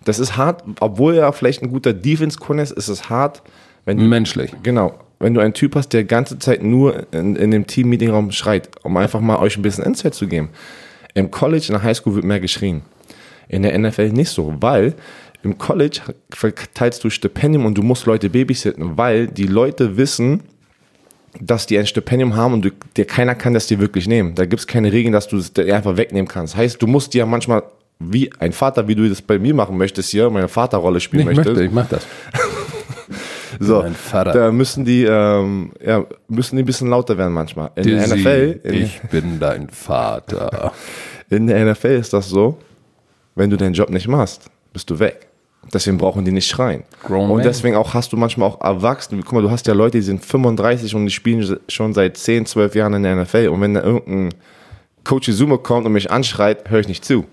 Das 0.04 0.18
ist 0.18 0.36
hart, 0.36 0.64
obwohl 0.80 1.14
er 1.14 1.32
vielleicht 1.32 1.62
ein 1.62 1.70
guter 1.70 1.92
Defense-Kunde 1.92 2.62
ist, 2.62 2.72
ist 2.72 2.88
es 2.88 3.08
hart, 3.08 3.42
wenn, 3.84 4.08
Menschlich. 4.08 4.52
genau, 4.62 4.98
wenn 5.18 5.34
du 5.34 5.40
einen 5.40 5.54
Typ 5.54 5.74
hast, 5.76 5.88
der 5.92 6.04
ganze 6.04 6.38
Zeit 6.38 6.62
nur 6.62 7.06
in, 7.12 7.36
in 7.36 7.50
dem 7.50 7.66
Team-Meeting-Raum 7.66 8.30
schreit, 8.32 8.68
um 8.82 8.96
einfach 8.96 9.20
mal 9.20 9.38
euch 9.38 9.56
ein 9.56 9.62
bisschen 9.62 9.84
Insight 9.84 10.14
zu 10.14 10.26
geben. 10.26 10.50
Im 11.14 11.30
College, 11.30 11.66
in 11.68 11.74
der 11.74 11.82
Highschool 11.82 12.14
wird 12.14 12.24
mehr 12.24 12.40
geschrien. 12.40 12.82
In 13.48 13.62
der 13.62 13.78
NFL 13.78 14.10
nicht 14.10 14.30
so, 14.30 14.54
weil 14.60 14.94
im 15.42 15.58
College 15.58 16.00
verteilst 16.30 17.04
du 17.04 17.10
Stipendium 17.10 17.66
und 17.66 17.76
du 17.76 17.82
musst 17.82 18.06
Leute 18.06 18.30
babysitten, 18.30 18.96
weil 18.96 19.26
die 19.26 19.46
Leute 19.46 19.96
wissen, 19.96 20.42
dass 21.40 21.66
die 21.66 21.78
ein 21.78 21.86
Stipendium 21.86 22.36
haben 22.36 22.54
und 22.54 22.64
du, 22.64 22.70
dir 22.96 23.04
keiner 23.04 23.34
kann 23.34 23.54
das 23.54 23.66
dir 23.66 23.78
wirklich 23.80 24.06
nehmen. 24.06 24.34
Da 24.34 24.46
gibt 24.46 24.60
es 24.60 24.66
keine 24.66 24.92
Regeln, 24.92 25.12
dass 25.12 25.28
du 25.28 25.36
es 25.36 25.52
dir 25.52 25.74
einfach 25.74 25.96
wegnehmen 25.96 26.28
kannst. 26.28 26.56
Heißt, 26.56 26.80
du 26.80 26.86
musst 26.86 27.14
dir 27.14 27.26
manchmal 27.26 27.62
wie 27.98 28.30
ein 28.38 28.52
Vater, 28.52 28.88
wie 28.88 28.94
du 28.94 29.08
das 29.08 29.22
bei 29.22 29.38
mir 29.38 29.54
machen 29.54 29.76
möchtest 29.76 30.10
hier, 30.10 30.28
meine 30.30 30.48
Vaterrolle 30.48 31.00
spielen 31.00 31.28
Ich 31.30 31.36
möchtest. 31.36 31.48
möchte, 31.48 31.64
ich 31.64 31.72
mach 31.72 31.88
das. 31.88 32.06
So, 33.60 33.84
da 34.10 34.50
müssen 34.50 34.84
die, 34.84 35.04
ähm, 35.04 35.72
ja, 35.84 36.04
müssen 36.26 36.56
die 36.56 36.62
ein 36.62 36.66
bisschen 36.66 36.88
lauter 36.88 37.16
werden 37.16 37.32
manchmal. 37.32 37.70
In 37.76 37.84
der 37.84 38.04
Dizzy, 38.04 38.18
NFL, 38.18 38.60
in, 38.64 38.74
ich 38.74 39.00
bin 39.02 39.38
dein 39.38 39.68
Vater. 39.68 40.72
in 41.30 41.46
der 41.46 41.64
NFL 41.72 41.86
ist 42.00 42.12
das 42.12 42.28
so, 42.28 42.58
wenn 43.34 43.50
du 43.50 43.56
deinen 43.56 43.74
Job 43.74 43.90
nicht 43.90 44.08
machst, 44.08 44.50
bist 44.72 44.90
du 44.90 44.98
weg. 44.98 45.28
Deswegen 45.72 45.98
brauchen 45.98 46.24
die 46.24 46.32
nicht 46.32 46.48
schreien. 46.48 46.84
Grown 47.04 47.30
und 47.30 47.44
deswegen 47.44 47.76
auch 47.76 47.94
hast 47.94 48.12
du 48.12 48.16
manchmal 48.16 48.48
auch 48.48 48.60
Erwachsene. 48.60 49.22
Guck 49.22 49.32
mal, 49.32 49.42
du 49.42 49.50
hast 49.50 49.66
ja 49.66 49.74
Leute, 49.74 49.98
die 49.98 50.02
sind 50.02 50.24
35 50.24 50.94
und 50.94 51.06
die 51.06 51.10
spielen 51.10 51.58
schon 51.68 51.94
seit 51.94 52.16
10, 52.16 52.46
12 52.46 52.74
Jahren 52.74 52.94
in 52.94 53.02
der 53.02 53.16
NFL. 53.16 53.48
Und 53.48 53.60
wenn 53.60 53.74
da 53.74 53.82
irgendein 53.82 54.38
Coach 55.04 55.28
Izuma 55.28 55.56
kommt 55.56 55.86
und 55.86 55.92
mich 55.92 56.10
anschreit, 56.10 56.70
höre 56.70 56.80
ich 56.80 56.88
nicht 56.88 57.04
zu. 57.04 57.24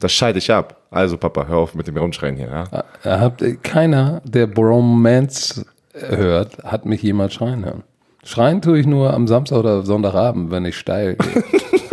Das 0.00 0.12
scheide 0.12 0.38
ich 0.38 0.50
ab. 0.52 0.82
Also 0.90 1.16
Papa, 1.16 1.46
hör 1.46 1.58
auf 1.58 1.74
mit 1.74 1.86
dem 1.86 1.96
Rumschreien 1.96 2.36
hier. 2.36 2.48
Ja? 2.48 2.84
Er 3.02 3.20
Habt, 3.20 3.42
keiner, 3.62 4.20
der 4.24 4.46
Bromance 4.46 5.64
hört, 5.92 6.58
hat 6.64 6.86
mich 6.86 7.02
jemals 7.02 7.34
schreien 7.34 7.64
hören. 7.64 7.82
Schreien 8.24 8.62
tue 8.62 8.78
ich 8.78 8.86
nur 8.86 9.12
am 9.12 9.26
Samstag 9.26 9.58
oder 9.58 9.82
Sonntagabend, 9.82 10.50
wenn 10.50 10.64
ich 10.64 10.76
steil 10.76 11.16
gehe. 11.16 11.44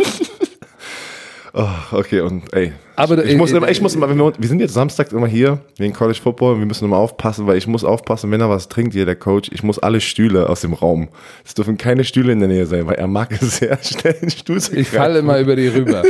Oh, 1.54 1.68
okay, 1.90 2.20
und 2.20 2.52
ey. 2.54 2.72
Aber, 2.96 3.22
ich, 3.22 3.32
äh, 3.32 3.36
muss 3.36 3.52
immer, 3.52 3.68
äh, 3.68 3.72
ich 3.72 3.82
muss 3.82 3.94
immer, 3.94 4.08
wenn 4.08 4.16
wir, 4.16 4.32
wir 4.38 4.48
sind 4.48 4.60
jetzt 4.60 4.72
samstags 4.72 5.12
immer 5.12 5.26
hier 5.26 5.58
wegen 5.76 5.92
College 5.92 6.18
Football 6.18 6.54
und 6.54 6.60
wir 6.60 6.66
müssen 6.66 6.86
immer 6.86 6.96
aufpassen, 6.96 7.46
weil 7.46 7.58
ich 7.58 7.66
muss 7.66 7.84
aufpassen, 7.84 8.30
wenn 8.30 8.40
er 8.40 8.48
was 8.48 8.68
trinkt, 8.68 8.94
hier 8.94 9.04
der 9.04 9.16
Coach, 9.16 9.50
ich 9.52 9.62
muss 9.62 9.78
alle 9.78 10.00
Stühle 10.00 10.48
aus 10.48 10.62
dem 10.62 10.72
Raum. 10.72 11.08
Es 11.44 11.52
dürfen 11.52 11.76
keine 11.76 12.04
Stühle 12.04 12.32
in 12.32 12.40
der 12.40 12.48
Nähe 12.48 12.64
sein, 12.64 12.86
weil 12.86 12.94
er 12.94 13.06
mag 13.06 13.32
es 13.32 13.58
sehr 13.58 13.78
schnell, 13.82 14.16
einen 14.22 14.30
Stuhl 14.30 14.60
zu 14.60 14.74
Ich 14.74 14.88
falle 14.88 15.18
immer 15.18 15.38
über 15.40 15.54
die 15.54 15.68
rüber. 15.68 16.02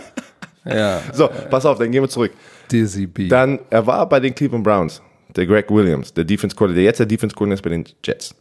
ja, 0.64 1.02
So, 1.12 1.28
pass 1.50 1.66
auf, 1.66 1.78
dann 1.78 1.90
gehen 1.90 2.02
wir 2.02 2.08
zurück. 2.08 2.32
Dizzy 2.72 3.06
B. 3.06 3.28
Dann, 3.28 3.58
er 3.68 3.86
war 3.86 4.08
bei 4.08 4.18
den 4.18 4.34
Cleveland 4.34 4.64
Browns, 4.64 5.02
der 5.36 5.44
Greg 5.44 5.70
Williams, 5.70 6.14
der 6.14 6.24
Defense 6.24 6.56
Coordinator, 6.56 6.76
der 6.76 6.84
jetzt 6.84 7.00
der 7.00 7.06
Defense 7.06 7.36
Coordinator 7.36 7.58
ist 7.58 7.62
bei 7.62 7.70
den 7.70 7.84
Jets. 8.02 8.34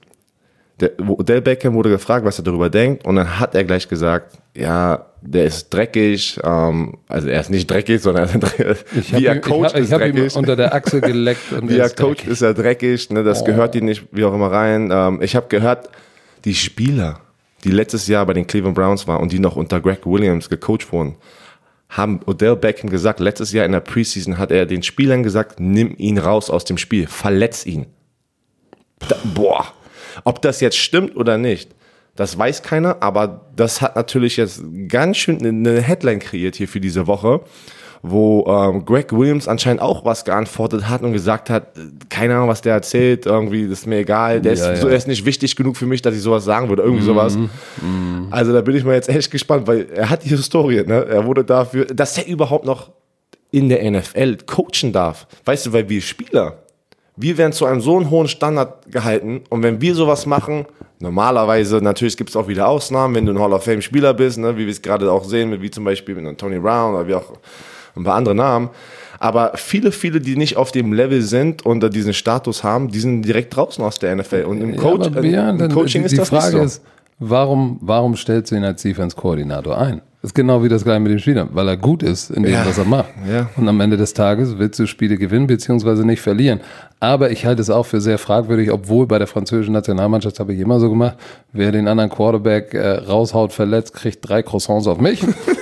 Der, 0.79 0.91
Odell 1.07 1.41
Beckham 1.41 1.73
wurde 1.73 1.89
gefragt, 1.89 2.25
was 2.25 2.39
er 2.39 2.43
darüber 2.43 2.69
denkt, 2.69 3.05
und 3.05 3.15
dann 3.17 3.39
hat 3.39 3.53
er 3.55 3.63
gleich 3.65 3.87
gesagt, 3.89 4.37
ja, 4.55 5.05
der 5.21 5.45
ist 5.45 5.69
dreckig, 5.73 6.39
ähm, 6.43 6.97
also 7.07 7.27
er 7.27 7.41
ist 7.41 7.49
nicht 7.49 7.69
dreckig, 7.69 8.01
sondern 8.01 8.29
wie 9.11 9.25
er 9.25 9.35
ihm, 9.35 9.41
coacht 9.41 9.75
ich 9.77 9.91
hab, 9.91 10.01
ist 10.01 10.07
ich 10.07 10.07
ihm 10.07 10.15
dreckig. 10.15 10.35
unter 10.37 10.55
der 10.55 10.73
Achse 10.73 11.01
geleckt 11.01 11.51
und 11.51 11.69
Wie 11.69 11.77
er 11.77 11.85
ist 11.87 11.97
coacht, 11.97 12.19
dreckig. 12.19 12.27
ist 12.31 12.41
er 12.41 12.53
dreckig, 12.53 13.09
ne, 13.09 13.23
das 13.23 13.43
gehört 13.43 13.75
ihm 13.75 13.85
nicht, 13.85 14.07
wie 14.11 14.23
auch 14.23 14.33
immer 14.33 14.51
rein. 14.51 14.89
Ähm, 14.91 15.21
ich 15.21 15.35
habe 15.35 15.47
gehört, 15.49 15.89
die 16.45 16.55
Spieler, 16.55 17.19
die 17.65 17.71
letztes 17.71 18.07
Jahr 18.07 18.25
bei 18.25 18.33
den 18.33 18.47
Cleveland 18.47 18.75
Browns 18.75 19.07
waren 19.07 19.21
und 19.21 19.33
die 19.33 19.39
noch 19.39 19.57
unter 19.57 19.81
Greg 19.81 20.05
Williams 20.05 20.49
gecoacht 20.49 20.91
wurden, 20.93 21.15
haben 21.89 22.21
Odell 22.25 22.55
Beckham 22.55 22.89
gesagt, 22.89 23.19
letztes 23.19 23.51
Jahr 23.51 23.65
in 23.65 23.71
der 23.73 23.79
Preseason 23.81 24.37
hat 24.37 24.51
er 24.51 24.65
den 24.65 24.83
Spielern 24.83 25.23
gesagt, 25.23 25.59
nimm 25.59 25.95
ihn 25.97 26.17
raus 26.19 26.49
aus 26.49 26.63
dem 26.63 26.77
Spiel, 26.77 27.07
verletz 27.07 27.65
ihn. 27.65 27.87
Da, 29.07 29.15
boah, 29.33 29.73
ob 30.23 30.41
das 30.41 30.61
jetzt 30.61 30.77
stimmt 30.77 31.15
oder 31.15 31.37
nicht, 31.37 31.71
das 32.15 32.37
weiß 32.37 32.63
keiner, 32.63 32.97
aber 33.01 33.45
das 33.55 33.81
hat 33.81 33.95
natürlich 33.95 34.35
jetzt 34.37 34.61
ganz 34.89 35.17
schön 35.17 35.45
eine 35.45 35.81
Headline 35.81 36.19
kreiert 36.19 36.55
hier 36.55 36.67
für 36.67 36.81
diese 36.81 37.07
Woche, 37.07 37.41
wo 38.01 38.45
ähm, 38.47 38.85
Greg 38.85 39.11
Williams 39.11 39.47
anscheinend 39.47 39.81
auch 39.81 40.05
was 40.05 40.25
geantwortet 40.25 40.87
hat 40.89 41.01
und 41.01 41.13
gesagt 41.13 41.49
hat, 41.49 41.77
äh, 41.77 41.81
keine 42.09 42.35
Ahnung, 42.35 42.49
was 42.49 42.61
der 42.61 42.73
erzählt, 42.73 43.25
irgendwie, 43.25 43.67
das 43.67 43.79
ist 43.79 43.87
mir 43.87 43.99
egal, 43.99 44.41
der 44.41 44.53
ist, 44.53 44.61
Ja, 44.61 44.75
So, 44.75 44.87
ja. 44.87 44.91
er 44.91 44.97
ist 44.97 45.07
nicht 45.07 45.25
wichtig 45.25 45.55
genug 45.55 45.77
für 45.77 45.85
mich, 45.85 46.01
dass 46.01 46.15
ich 46.15 46.21
sowas 46.21 46.43
sagen 46.45 46.69
würde, 46.69 46.81
irgendwie 46.83 47.03
sowas. 47.03 47.37
Also 48.31 48.53
da 48.53 48.61
bin 48.61 48.75
ich 48.75 48.83
mal 48.83 48.95
jetzt 48.95 49.09
echt 49.09 49.31
gespannt, 49.31 49.67
weil 49.67 49.87
er 49.93 50.09
hat 50.09 50.23
die 50.23 50.29
Historie, 50.29 50.83
ne? 50.85 51.05
er 51.05 51.25
wurde 51.25 51.43
dafür, 51.43 51.85
dass 51.85 52.17
er 52.17 52.27
überhaupt 52.27 52.65
noch 52.65 52.91
in 53.51 53.69
der 53.69 53.89
NFL 53.89 54.37
coachen 54.45 54.91
darf. 54.93 55.27
Weißt 55.45 55.65
du, 55.65 55.73
weil 55.73 55.89
wir 55.89 56.01
Spieler, 56.01 56.59
wir 57.21 57.37
werden 57.37 57.51
zu 57.51 57.65
einem 57.65 57.81
so 57.81 57.97
einen 57.97 58.09
hohen 58.09 58.29
Standard 58.29 58.89
gehalten 58.91 59.41
und 59.49 59.61
wenn 59.61 59.81
wir 59.81 59.93
sowas 59.93 60.25
machen, 60.25 60.65
normalerweise, 60.99 61.81
natürlich 61.81 62.15
gibt 62.15 62.29
es 62.29 62.35
auch 62.37 62.47
wieder 62.47 62.67
Ausnahmen, 62.69 63.13
wenn 63.13 63.25
du 63.25 63.33
ein 63.33 63.39
Hall 63.39 63.51
of 63.51 63.63
Fame 63.63 63.81
Spieler 63.81 64.13
bist, 64.13 64.37
ne, 64.37 64.55
wie 64.55 64.65
wir 64.65 64.71
es 64.71 64.81
gerade 64.81 65.11
auch 65.11 65.25
sehen, 65.25 65.61
wie 65.61 65.69
zum 65.69 65.83
Beispiel 65.83 66.15
mit 66.15 66.25
einem 66.25 66.37
Tony 66.37 66.59
Brown 66.59 66.95
oder 66.95 67.07
wie 67.07 67.15
auch 67.15 67.33
ein 67.95 68.03
paar 68.05 68.15
andere 68.15 68.35
Namen. 68.35 68.69
Aber 69.19 69.51
viele, 69.55 69.91
viele, 69.91 70.21
die 70.21 70.37
nicht 70.37 70.55
auf 70.55 70.71
dem 70.71 70.93
Level 70.93 71.21
sind 71.21 71.65
und 71.65 71.93
diesen 71.93 72.13
Status 72.13 72.63
haben, 72.63 72.87
die 72.87 72.99
sind 72.99 73.23
direkt 73.23 73.53
draußen 73.53 73.83
aus 73.83 73.99
der 73.99 74.15
NFL. 74.15 74.45
Und 74.47 74.61
im, 74.61 74.77
Coach, 74.77 75.09
ja, 75.13 75.21
ja, 75.21 75.49
im 75.49 75.69
Coaching 75.69 76.03
die, 76.03 76.05
ist 76.05 76.11
die 76.13 76.17
das 76.17 76.29
Frage 76.29 76.45
nicht 76.45 76.57
so. 76.57 76.63
ist, 76.63 76.81
warum, 77.19 77.79
warum 77.81 78.15
stellst 78.15 78.51
du 78.51 78.55
ihn 78.55 78.63
als 78.63 78.81
Defense-Koordinator 78.81 79.77
ein? 79.77 80.01
Ist 80.21 80.35
genau 80.35 80.61
wie 80.61 80.67
das 80.67 80.83
gleiche 80.83 80.99
mit 80.99 81.13
dem 81.13 81.19
Spieler, 81.19 81.47
weil 81.53 81.65
er 81.69 81.77
gut 81.77 82.03
ist 82.03 82.29
in 82.29 82.43
dem, 82.43 82.51
Ja, 82.51 82.65
was 82.65 82.77
er 82.77 82.83
macht. 82.83 83.07
ja. 83.31 83.49
Und 83.55 83.69
am 83.69 83.79
Ende 83.79 83.95
des 83.95 84.13
Tages 84.13 84.57
willst 84.57 84.77
du 84.77 84.85
Spiele 84.85 85.15
gewinnen, 85.17 85.47
beziehungsweise 85.47 86.05
nicht 86.05 86.19
verlieren. 86.21 86.59
Aber 86.99 87.31
ich 87.31 87.45
halte 87.45 87.61
es 87.61 87.69
auch 87.69 87.85
für 87.85 88.01
sehr 88.01 88.17
fragwürdig, 88.17 88.69
obwohl 88.71 89.07
bei 89.07 89.17
der 89.17 89.27
französischen 89.27 89.71
Nationalmannschaft 89.73 90.41
habe 90.41 90.53
ich 90.53 90.59
immer 90.59 90.81
so 90.81 90.89
gemacht, 90.89 91.15
wer 91.53 91.71
den 91.71 91.87
anderen 91.87 92.09
Quarterback 92.09 92.73
äh, 92.73 92.89
raushaut, 92.95 93.53
verletzt, 93.53 93.93
kriegt 93.93 94.27
drei 94.27 94.43
Croissants 94.43 94.87
auf 94.87 94.99
mich. 94.99 95.25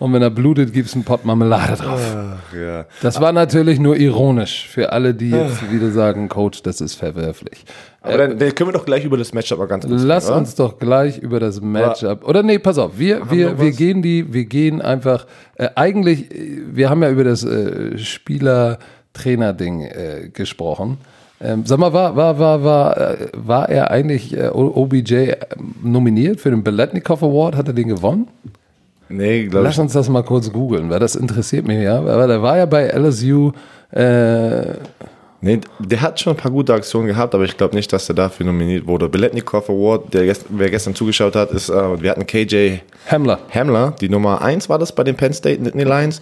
und 0.00 0.12
wenn 0.12 0.22
er 0.22 0.30
blutet, 0.30 0.72
gibt 0.72 0.88
es 0.88 0.94
einen 0.94 1.04
Pott 1.04 1.24
Marmelade 1.24 1.74
drauf. 1.80 2.00
Ach, 2.16 2.52
ja. 2.58 2.86
Das 3.02 3.20
war 3.20 3.30
natürlich 3.32 3.78
nur 3.78 3.96
ironisch 3.96 4.66
für 4.68 4.90
alle, 4.92 5.14
die 5.14 5.30
jetzt 5.30 5.70
wieder 5.70 5.92
sagen, 5.92 6.28
Coach, 6.28 6.62
das 6.62 6.80
ist 6.80 6.96
verwerflich. 6.96 7.64
Aber 8.02 8.16
dann, 8.18 8.38
dann 8.38 8.54
können 8.54 8.70
wir 8.70 8.72
doch 8.72 8.86
gleich 8.86 9.04
über 9.04 9.16
das 9.18 9.32
Matchup 9.32 9.58
mal 9.58 9.66
ganz 9.68 9.86
kurz 9.86 10.02
Lass 10.02 10.24
reden, 10.24 10.32
oder? 10.32 10.38
uns 10.40 10.54
doch 10.56 10.78
gleich 10.78 11.18
über 11.18 11.38
das 11.38 11.60
Matchup. 11.60 12.26
Oder 12.26 12.42
nee, 12.42 12.58
pass 12.58 12.78
auf, 12.78 12.98
wir, 12.98 13.30
wir, 13.30 13.60
wir 13.60 13.68
was? 13.68 13.76
gehen 13.76 14.00
die, 14.02 14.32
wir 14.32 14.46
gehen 14.46 14.80
einfach, 14.82 15.26
äh, 15.56 15.68
eigentlich, 15.76 16.34
äh, 16.34 16.62
wir 16.72 16.88
haben 16.90 17.02
ja 17.02 17.10
über 17.10 17.24
das 17.24 17.44
äh, 17.44 17.96
Spieler-Trainer-Ding 17.98 19.82
äh, 19.82 20.30
gesprochen. 20.32 20.98
Ähm, 21.42 21.62
sag 21.64 21.78
mal, 21.78 21.92
war, 21.94 22.16
war, 22.16 22.38
war, 22.38 22.64
war, 22.64 22.98
äh, 22.98 23.28
war 23.34 23.68
er 23.70 23.90
eigentlich 23.90 24.36
äh, 24.36 24.48
O- 24.50 24.72
OBJ 24.82 25.14
äh, 25.14 25.36
nominiert 25.82 26.38
für 26.40 26.50
den 26.50 26.62
Beletnikoff 26.62 27.22
Award? 27.22 27.56
Hat 27.56 27.66
er 27.68 27.72
den 27.72 27.88
gewonnen? 27.88 28.28
Nee, 29.10 29.46
glaube 29.46 29.64
Lass 29.66 29.78
uns 29.78 29.92
das 29.92 30.08
mal 30.08 30.22
kurz 30.22 30.52
googeln, 30.52 30.88
weil 30.88 31.00
das 31.00 31.16
interessiert 31.16 31.66
mich 31.66 31.82
ja. 31.82 31.98
Aber 31.98 32.26
der 32.26 32.42
war 32.42 32.56
ja 32.56 32.66
bei 32.66 32.88
LSU. 32.88 33.52
Äh, 33.90 34.74
Nee, 35.42 35.60
der 35.78 36.02
hat 36.02 36.20
schon 36.20 36.34
ein 36.34 36.36
paar 36.36 36.50
gute 36.50 36.74
Aktionen 36.74 37.06
gehabt, 37.06 37.34
aber 37.34 37.44
ich 37.44 37.56
glaube 37.56 37.74
nicht, 37.74 37.90
dass 37.94 38.06
er 38.10 38.14
dafür 38.14 38.44
nominiert 38.44 38.86
wurde. 38.86 39.08
Beletnikov 39.08 39.70
Award, 39.70 40.12
der 40.12 40.26
gest 40.26 40.44
wer 40.50 40.68
gestern 40.68 40.94
zugeschaut 40.94 41.34
hat, 41.34 41.50
ist, 41.52 41.70
äh, 41.70 42.02
wir 42.02 42.10
hatten 42.10 42.26
KJ 42.26 42.80
Hamler. 43.10 43.38
Hamler, 43.48 43.94
die 43.98 44.10
Nummer 44.10 44.42
1 44.42 44.68
war 44.68 44.78
das 44.78 44.94
bei 44.94 45.02
den 45.02 45.16
Penn 45.16 45.32
State 45.32 45.62
Nittany 45.62 45.84
Lions. 45.84 46.20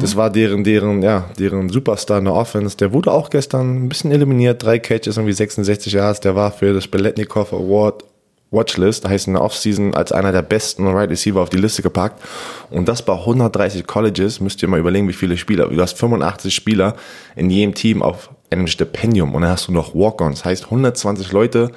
Das 0.00 0.14
war 0.14 0.30
deren, 0.30 0.62
deren, 0.62 1.02
ja, 1.02 1.24
deren 1.40 1.70
Superstar 1.70 2.18
in 2.18 2.26
der 2.26 2.34
Offense. 2.34 2.76
Der 2.76 2.92
wurde 2.92 3.10
auch 3.10 3.30
gestern 3.30 3.84
ein 3.84 3.88
bisschen 3.88 4.12
eliminiert, 4.12 4.62
drei 4.62 4.78
Catches, 4.78 5.16
irgendwie 5.16 5.32
66 5.32 5.92
Yards. 5.92 6.20
Der 6.20 6.36
war 6.36 6.52
für 6.52 6.72
das 6.72 6.86
Beletnikov 6.86 7.52
Award 7.52 8.04
Watchlist, 8.52 9.08
heißt 9.08 9.26
in 9.26 9.32
der 9.32 9.42
Offseason 9.42 9.94
als 9.94 10.12
einer 10.12 10.30
der 10.30 10.42
besten 10.42 10.86
Right 10.86 11.10
Receiver 11.10 11.40
auf 11.40 11.48
die 11.48 11.56
Liste 11.56 11.82
gepackt. 11.82 12.22
Und 12.70 12.86
das 12.86 13.02
bei 13.02 13.14
130 13.14 13.86
Colleges, 13.86 14.40
müsst 14.40 14.62
ihr 14.62 14.68
mal 14.68 14.78
überlegen, 14.78 15.08
wie 15.08 15.14
viele 15.14 15.36
Spieler. 15.36 15.68
Du 15.68 15.80
hast 15.80 15.98
85 15.98 16.54
Spieler 16.54 16.94
in 17.34 17.50
jedem 17.50 17.74
Team 17.74 18.02
auf 18.02 18.30
einem 18.50 18.66
Stipendium 18.66 19.34
und 19.34 19.42
dann 19.42 19.50
hast 19.50 19.68
du 19.68 19.72
noch 19.72 19.94
Walk-Ons. 19.94 20.44
Heißt 20.44 20.66
120 20.66 21.32
Leute 21.32 21.72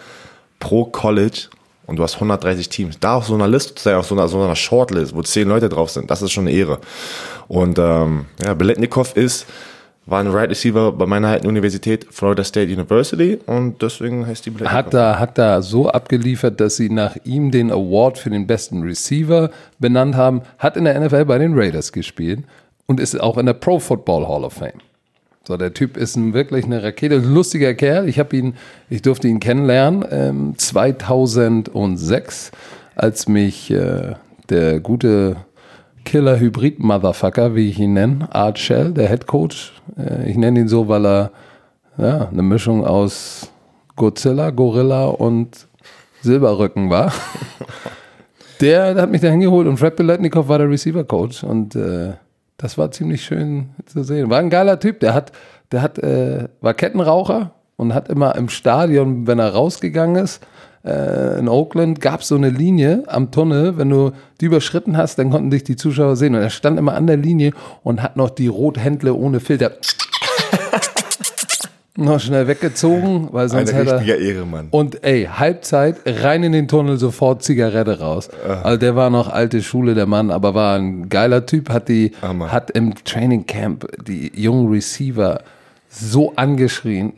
pro 0.60 0.86
College 0.86 1.48
und 1.88 1.98
du 1.98 2.04
hast 2.04 2.16
130 2.16 2.70
Teams. 2.70 3.00
Da 3.00 3.16
auf 3.16 3.26
so 3.26 3.36
einer 3.36 3.48
Liste 3.48 3.76
zu 3.76 3.84
sein, 3.84 3.96
auf 3.96 4.08
so 4.08 4.16
einer, 4.16 4.28
so 4.28 4.42
einer 4.42 4.56
Shortlist, 4.56 5.16
wo 5.16 5.22
10 5.22 5.48
Leute 5.48 5.70
drauf 5.70 5.90
sind, 5.90 6.12
das 6.12 6.22
ist 6.22 6.32
schon 6.32 6.48
eine 6.48 6.56
Ehre. 6.56 6.80
Und 7.48 7.80
ähm, 7.80 8.26
ja, 8.44 8.54
Beletnikov 8.54 9.16
ist, 9.16 9.46
war 10.06 10.20
ein 10.20 10.28
Right 10.28 10.50
Receiver 10.50 10.92
bei 10.92 11.06
meiner 11.06 11.30
alten 11.30 11.48
Universität, 11.48 12.06
Florida 12.12 12.44
State 12.44 12.72
University 12.72 13.40
und 13.46 13.82
deswegen 13.82 14.28
heißt 14.28 14.46
die 14.46 14.52
Beletnikov. 14.52 14.78
Hat 14.78 14.94
da, 14.94 15.20
hat 15.20 15.38
da 15.38 15.62
so 15.62 15.90
abgeliefert, 15.90 16.60
dass 16.60 16.76
sie 16.76 16.90
nach 16.90 17.16
ihm 17.24 17.50
den 17.52 17.72
Award 17.72 18.18
für 18.20 18.30
den 18.30 18.46
besten 18.46 18.84
Receiver 18.84 19.50
benannt 19.80 20.16
haben, 20.16 20.42
hat 20.60 20.78
in 20.78 20.84
der 20.86 21.00
NFL 21.00 21.26
bei 21.26 21.40
den 21.40 21.58
Raiders 21.58 21.92
gespielt 21.92 22.44
und 22.86 23.00
ist 23.00 23.20
auch 23.20 23.38
in 23.38 23.48
der 23.48 23.54
Pro 23.54 23.80
Football 23.80 24.28
Hall 24.28 24.44
of 24.44 24.54
Fame. 24.54 24.80
So, 25.48 25.58
der 25.58 25.74
Typ 25.74 25.98
ist 25.98 26.16
ein, 26.16 26.34
wirklich 26.34 26.66
eine 26.66 26.82
Rakete, 26.82 27.16
ein 27.16 27.34
lustiger 27.34 27.74
Kerl. 27.76 28.08
Ich 28.10 28.18
habe 28.20 28.36
ihn, 28.36 28.56
ich 28.90 29.02
durfte 29.04 29.28
ihn 29.28 29.40
kennenlernen 29.40 30.04
ähm, 30.10 30.54
2006, 30.58 32.52
als 32.96 33.28
mich 33.28 33.70
äh, 33.70 34.16
der 34.50 34.80
gute 34.80 35.38
Killer 36.06 36.40
Hybrid 36.40 36.80
Motherfucker, 36.80 37.56
wie 37.56 37.70
ich 37.70 37.80
ihn 37.80 37.94
nenne, 37.94 38.34
Art 38.34 38.58
Shell, 38.60 38.94
der 38.94 39.10
Head 39.10 39.28
Coach. 39.28 39.74
Äh, 39.98 40.30
ich 40.30 40.38
nenne 40.38 40.62
ihn 40.62 40.68
so, 40.68 40.88
weil 40.88 41.06
er 41.06 41.32
ja, 41.98 42.30
eine 42.30 42.44
Mischung 42.44 42.86
aus 42.86 43.52
Godzilla, 43.96 44.52
Gorilla 44.52 45.08
und 45.08 45.68
Silberrücken 46.22 46.90
war. 46.90 47.12
Der, 48.62 48.94
der 48.94 49.04
hat 49.04 49.12
mich 49.12 49.22
da 49.22 49.30
hingeholt 49.30 49.68
und 49.68 49.78
Fred 49.78 49.96
Beletnikov 49.96 50.48
war 50.48 50.60
der 50.60 50.70
Receiver-Coach 50.70 51.44
und 51.44 51.76
äh, 51.76 52.14
das 52.58 52.78
war 52.78 52.92
ziemlich 52.92 53.24
schön 53.24 53.70
zu 53.86 54.04
sehen. 54.04 54.30
War 54.30 54.40
ein 54.40 54.50
geiler 54.50 54.80
Typ, 54.80 55.00
der 55.00 55.14
hat, 55.14 55.32
der 55.72 55.82
hat, 55.82 56.00
äh, 56.00 56.48
war 56.62 56.74
Kettenraucher 56.74 57.52
und 57.78 57.94
hat 57.94 58.10
immer 58.10 58.36
im 58.36 58.50
Stadion, 58.50 59.28
wenn 59.28 59.40
er 59.40 59.54
rausgegangen 59.54 60.24
ist, 60.24 60.46
äh, 60.86 61.40
in 61.40 61.48
Oakland 61.50 62.00
gab 62.02 62.22
es 62.22 62.28
so 62.28 62.36
eine 62.36 62.50
Linie 62.50 63.04
am 63.08 63.32
Tunnel, 63.32 63.78
wenn 63.78 63.90
du 63.90 64.12
die 64.42 64.46
überschritten 64.46 64.98
hast, 64.98 65.18
dann 65.18 65.30
konnten 65.32 65.50
dich 65.50 65.64
die 65.64 65.76
Zuschauer 65.76 66.16
sehen 66.16 66.36
und 66.36 66.42
er 66.42 66.50
stand 66.50 66.78
immer 66.78 66.94
an 66.94 67.08
der 67.08 67.18
Linie 67.18 67.52
und 67.84 68.04
hat 68.04 68.18
noch 68.18 68.30
die 68.30 68.48
Rothändle 68.48 69.14
ohne 69.14 69.40
Filter 69.40 69.72
noch 71.98 72.20
schnell 72.20 72.48
weggezogen, 72.48 73.30
weil 73.32 73.48
sonst 73.48 73.70
Ein 73.70 73.76
hätte 73.78 73.90
er 73.92 74.00
richtiger 74.00 74.18
Ehrenmann. 74.18 74.68
und 74.72 75.04
ey, 75.06 75.30
Halbzeit, 75.32 75.98
rein 76.06 76.44
in 76.44 76.52
den 76.52 76.68
Tunnel, 76.68 76.98
sofort 76.98 77.42
Zigarette 77.42 78.00
raus. 78.00 78.30
Also 78.64 78.78
der 78.78 78.96
war 78.98 79.10
noch 79.10 79.30
alte 79.30 79.62
Schule, 79.62 79.96
der 79.96 80.06
Mann, 80.06 80.30
aber 80.30 80.54
war 80.54 80.78
ein 80.78 81.08
geiler 81.08 81.46
Typ, 81.46 81.70
hat 81.70 81.88
die, 81.88 82.12
Hammer. 82.22 82.52
hat 82.52 82.70
im 82.72 82.96
Training 83.06 83.46
Camp 83.46 83.88
die 84.06 84.32
jungen 84.36 84.70
Receiver 84.70 85.42
so 85.90 86.34
angeschrien. 86.36 87.14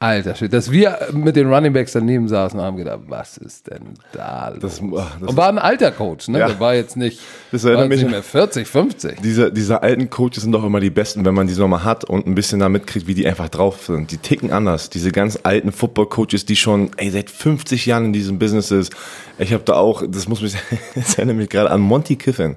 Alter 0.00 0.36
Shit, 0.36 0.52
dass 0.52 0.70
wir 0.70 0.96
mit 1.12 1.34
den 1.34 1.52
Running 1.52 1.72
Backs 1.72 1.92
daneben 1.92 2.28
saßen 2.28 2.58
und 2.58 2.64
haben 2.64 2.76
gedacht, 2.76 3.00
was 3.08 3.36
ist 3.36 3.68
denn 3.68 3.94
da 4.12 4.50
los? 4.50 4.58
Das, 4.60 4.80
ach, 4.96 5.16
das 5.20 5.30
und 5.30 5.36
war 5.36 5.48
ein 5.48 5.58
alter 5.58 5.90
Coach, 5.90 6.28
ne? 6.28 6.38
Ja. 6.38 6.46
Der 6.46 6.60
war 6.60 6.74
jetzt 6.74 6.96
nicht, 6.96 7.20
Das 7.50 7.64
war 7.64 7.72
erinnert 7.72 7.90
jetzt 7.90 7.98
mich 7.98 8.02
nicht 8.04 8.12
mehr 8.12 8.22
40, 8.22 8.68
50. 8.68 9.20
Diese, 9.20 9.52
diese 9.52 9.82
alten 9.82 10.08
Coaches 10.08 10.42
sind 10.42 10.52
doch 10.52 10.64
immer 10.64 10.78
die 10.78 10.90
besten, 10.90 11.24
wenn 11.24 11.34
man 11.34 11.48
die 11.48 11.54
nochmal 11.54 11.82
hat 11.82 12.04
und 12.04 12.28
ein 12.28 12.36
bisschen 12.36 12.60
da 12.60 12.68
mitkriegt, 12.68 13.08
wie 13.08 13.14
die 13.14 13.26
einfach 13.26 13.48
drauf 13.48 13.86
sind. 13.86 14.12
Die 14.12 14.18
ticken 14.18 14.52
anders. 14.52 14.88
Diese 14.88 15.10
ganz 15.10 15.40
alten 15.42 15.72
Football-Coaches, 15.72 16.46
die 16.46 16.54
schon 16.54 16.90
ey, 16.96 17.10
seit 17.10 17.28
50 17.28 17.86
Jahren 17.86 18.06
in 18.06 18.12
diesem 18.12 18.38
Business 18.38 18.70
ist. 18.70 18.94
Ich 19.38 19.52
habe 19.52 19.64
da 19.64 19.74
auch, 19.74 20.04
das 20.06 20.28
muss 20.28 20.42
mich, 20.42 20.54
das 20.94 21.16
erinnert 21.16 21.36
mich 21.36 21.48
gerade 21.48 21.72
an 21.72 21.80
Monty 21.80 22.14
Kiffin. 22.14 22.56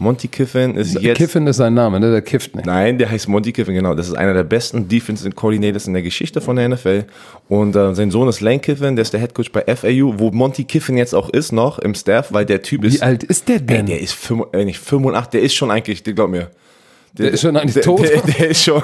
Monty 0.00 0.28
Kiffin 0.28 0.76
ist 0.76 1.00
jetzt... 1.00 1.16
Kiffin 1.16 1.46
ist 1.46 1.56
sein 1.56 1.74
Name, 1.74 1.98
ne? 1.98 2.10
Der 2.10 2.22
kifft 2.22 2.54
nicht. 2.54 2.66
Nein, 2.66 2.98
der 2.98 3.10
heißt 3.10 3.28
Monty 3.28 3.52
Kiffin, 3.52 3.74
genau. 3.74 3.94
Das 3.94 4.06
ist 4.06 4.14
einer 4.14 4.32
der 4.32 4.44
besten 4.44 4.88
Defensive 4.88 5.32
Coordinators 5.32 5.86
in 5.88 5.92
der 5.92 6.02
Geschichte 6.02 6.40
von 6.40 6.56
der 6.56 6.68
NFL. 6.68 7.04
Und 7.48 7.74
äh, 7.74 7.94
sein 7.94 8.10
Sohn 8.10 8.28
ist 8.28 8.40
Lane 8.40 8.60
Kiffin, 8.60 8.94
der 8.94 9.02
ist 9.02 9.12
der 9.12 9.20
Head 9.20 9.34
Coach 9.34 9.50
bei 9.50 9.62
FAU, 9.74 10.14
wo 10.18 10.30
Monty 10.30 10.64
Kiffin 10.64 10.96
jetzt 10.96 11.14
auch 11.14 11.28
ist 11.30 11.50
noch 11.50 11.80
im 11.80 11.94
Staff, 11.94 12.32
weil 12.32 12.46
der 12.46 12.62
Typ 12.62 12.84
ist... 12.84 12.94
Wie 12.94 13.02
alt 13.02 13.24
ist 13.24 13.48
der 13.48 13.56
Ey, 13.56 13.62
denn? 13.62 13.86
der 13.86 14.00
ist 14.00 14.12
fünf, 14.12 14.44
äh, 14.52 14.64
nicht 14.64 14.78
85, 14.78 15.30
der 15.32 15.42
ist 15.42 15.54
schon 15.54 15.70
eigentlich, 15.70 16.02
der 16.04 16.12
glaub 16.12 16.30
mir. 16.30 16.50
Der 17.14 17.32
ist 17.32 17.40
schon 17.40 17.56
eigentlich 17.56 17.74
der, 17.74 17.82
tot. 17.82 18.02
Der, 18.02 18.20
der 18.38 18.48
ist 18.50 18.62
schon. 18.62 18.82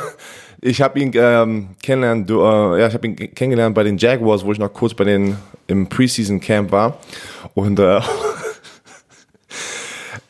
Ich 0.61 0.81
habe 0.81 0.99
ihn 0.99 1.13
ähm, 1.15 1.69
kennengelernt, 1.83 2.29
du, 2.29 2.41
äh, 2.41 2.81
ja, 2.81 2.89
ich 2.89 2.95
habe 2.95 3.07
ihn 3.07 3.17
kennengelernt 3.17 3.75
bei 3.75 3.85
den 3.85 3.99
Jaguars, 3.99 4.45
wo 4.45 4.51
ich 4.51 4.59
noch 4.59 4.73
kurz 4.73 4.95
bei 4.95 5.05
den 5.05 5.37
im 5.67 5.89
Preseason 5.89 6.41
Camp 6.41 6.73
war 6.73 6.99
und 7.55 7.79
äh, 7.79 8.01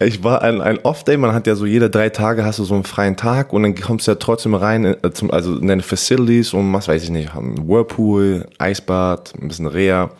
ich 0.01 0.25
war 0.25 0.43
ein, 0.43 0.61
ein 0.61 0.79
Off-Day, 0.79 1.17
man 1.17 1.33
hat 1.33 1.47
ja 1.47 1.55
so 1.55 1.67
jede 1.67 1.89
drei 1.89 2.09
Tage 2.09 2.45
hast 2.45 2.59
du 2.59 2.65
so 2.65 2.75
einen 2.75 2.85
freien 2.85 3.17
Tag 3.17 3.53
und 3.53 3.63
dann 3.63 3.75
kommst 3.75 4.07
du 4.07 4.13
ja 4.13 4.17
trotzdem 4.17 4.55
rein, 4.55 4.85
äh, 4.85 5.13
zum, 5.13 5.31
also 5.31 5.57
in 5.57 5.69
deine 5.69 5.83
Facilities 5.83 6.53
und 6.53 6.73
was 6.73 6.89
weiß 6.89 7.05
ich 7.05 7.11
nicht, 7.11 7.33
haben 7.33 7.69
Whirlpool, 7.69 8.47
Eisbad, 8.59 9.35
ein 9.41 9.49
bisschen 9.49 9.67
Reha. 9.67 10.11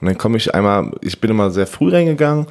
Und 0.00 0.06
dann 0.06 0.18
komme 0.18 0.36
ich 0.36 0.54
einmal, 0.54 0.90
ich 1.00 1.20
bin 1.20 1.30
immer 1.30 1.50
sehr 1.50 1.66
früh 1.66 1.90
reingegangen, 1.90 2.46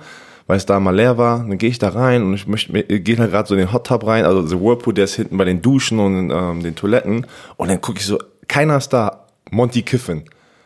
weil 0.48 0.58
es 0.58 0.66
da 0.66 0.80
mal 0.80 0.96
leer 0.96 1.18
war, 1.18 1.40
dann 1.40 1.58
gehe 1.58 1.70
ich 1.70 1.80
da 1.80 1.90
rein 1.90 2.24
und 2.24 2.34
ich 2.34 2.48
möchte, 2.48 2.72
gehe 3.00 3.16
da 3.16 3.28
gerade 3.28 3.48
so 3.48 3.56
in 3.56 3.60
den 3.60 3.74
Hot 3.74 3.88
Tub 3.88 4.08
rein, 4.08 4.26
also 4.26 4.42
der 4.42 4.62
Whirlpool, 4.62 4.94
der 4.94 5.04
ist 5.04 5.16
hinten 5.16 5.38
bei 5.38 5.46
den 5.46 5.62
Duschen 5.62 6.00
und 6.00 6.32
ähm, 6.32 6.64
den 6.64 6.76
Toiletten. 6.76 7.28
Und 7.58 7.70
dann 7.70 7.82
gucke 7.82 8.00
ich 8.00 8.06
so, 8.06 8.18
keiner 8.48 8.78
ist 8.78 8.90
da, 8.90 9.28
Monty 9.52 9.82
Kiffin, 9.82 10.24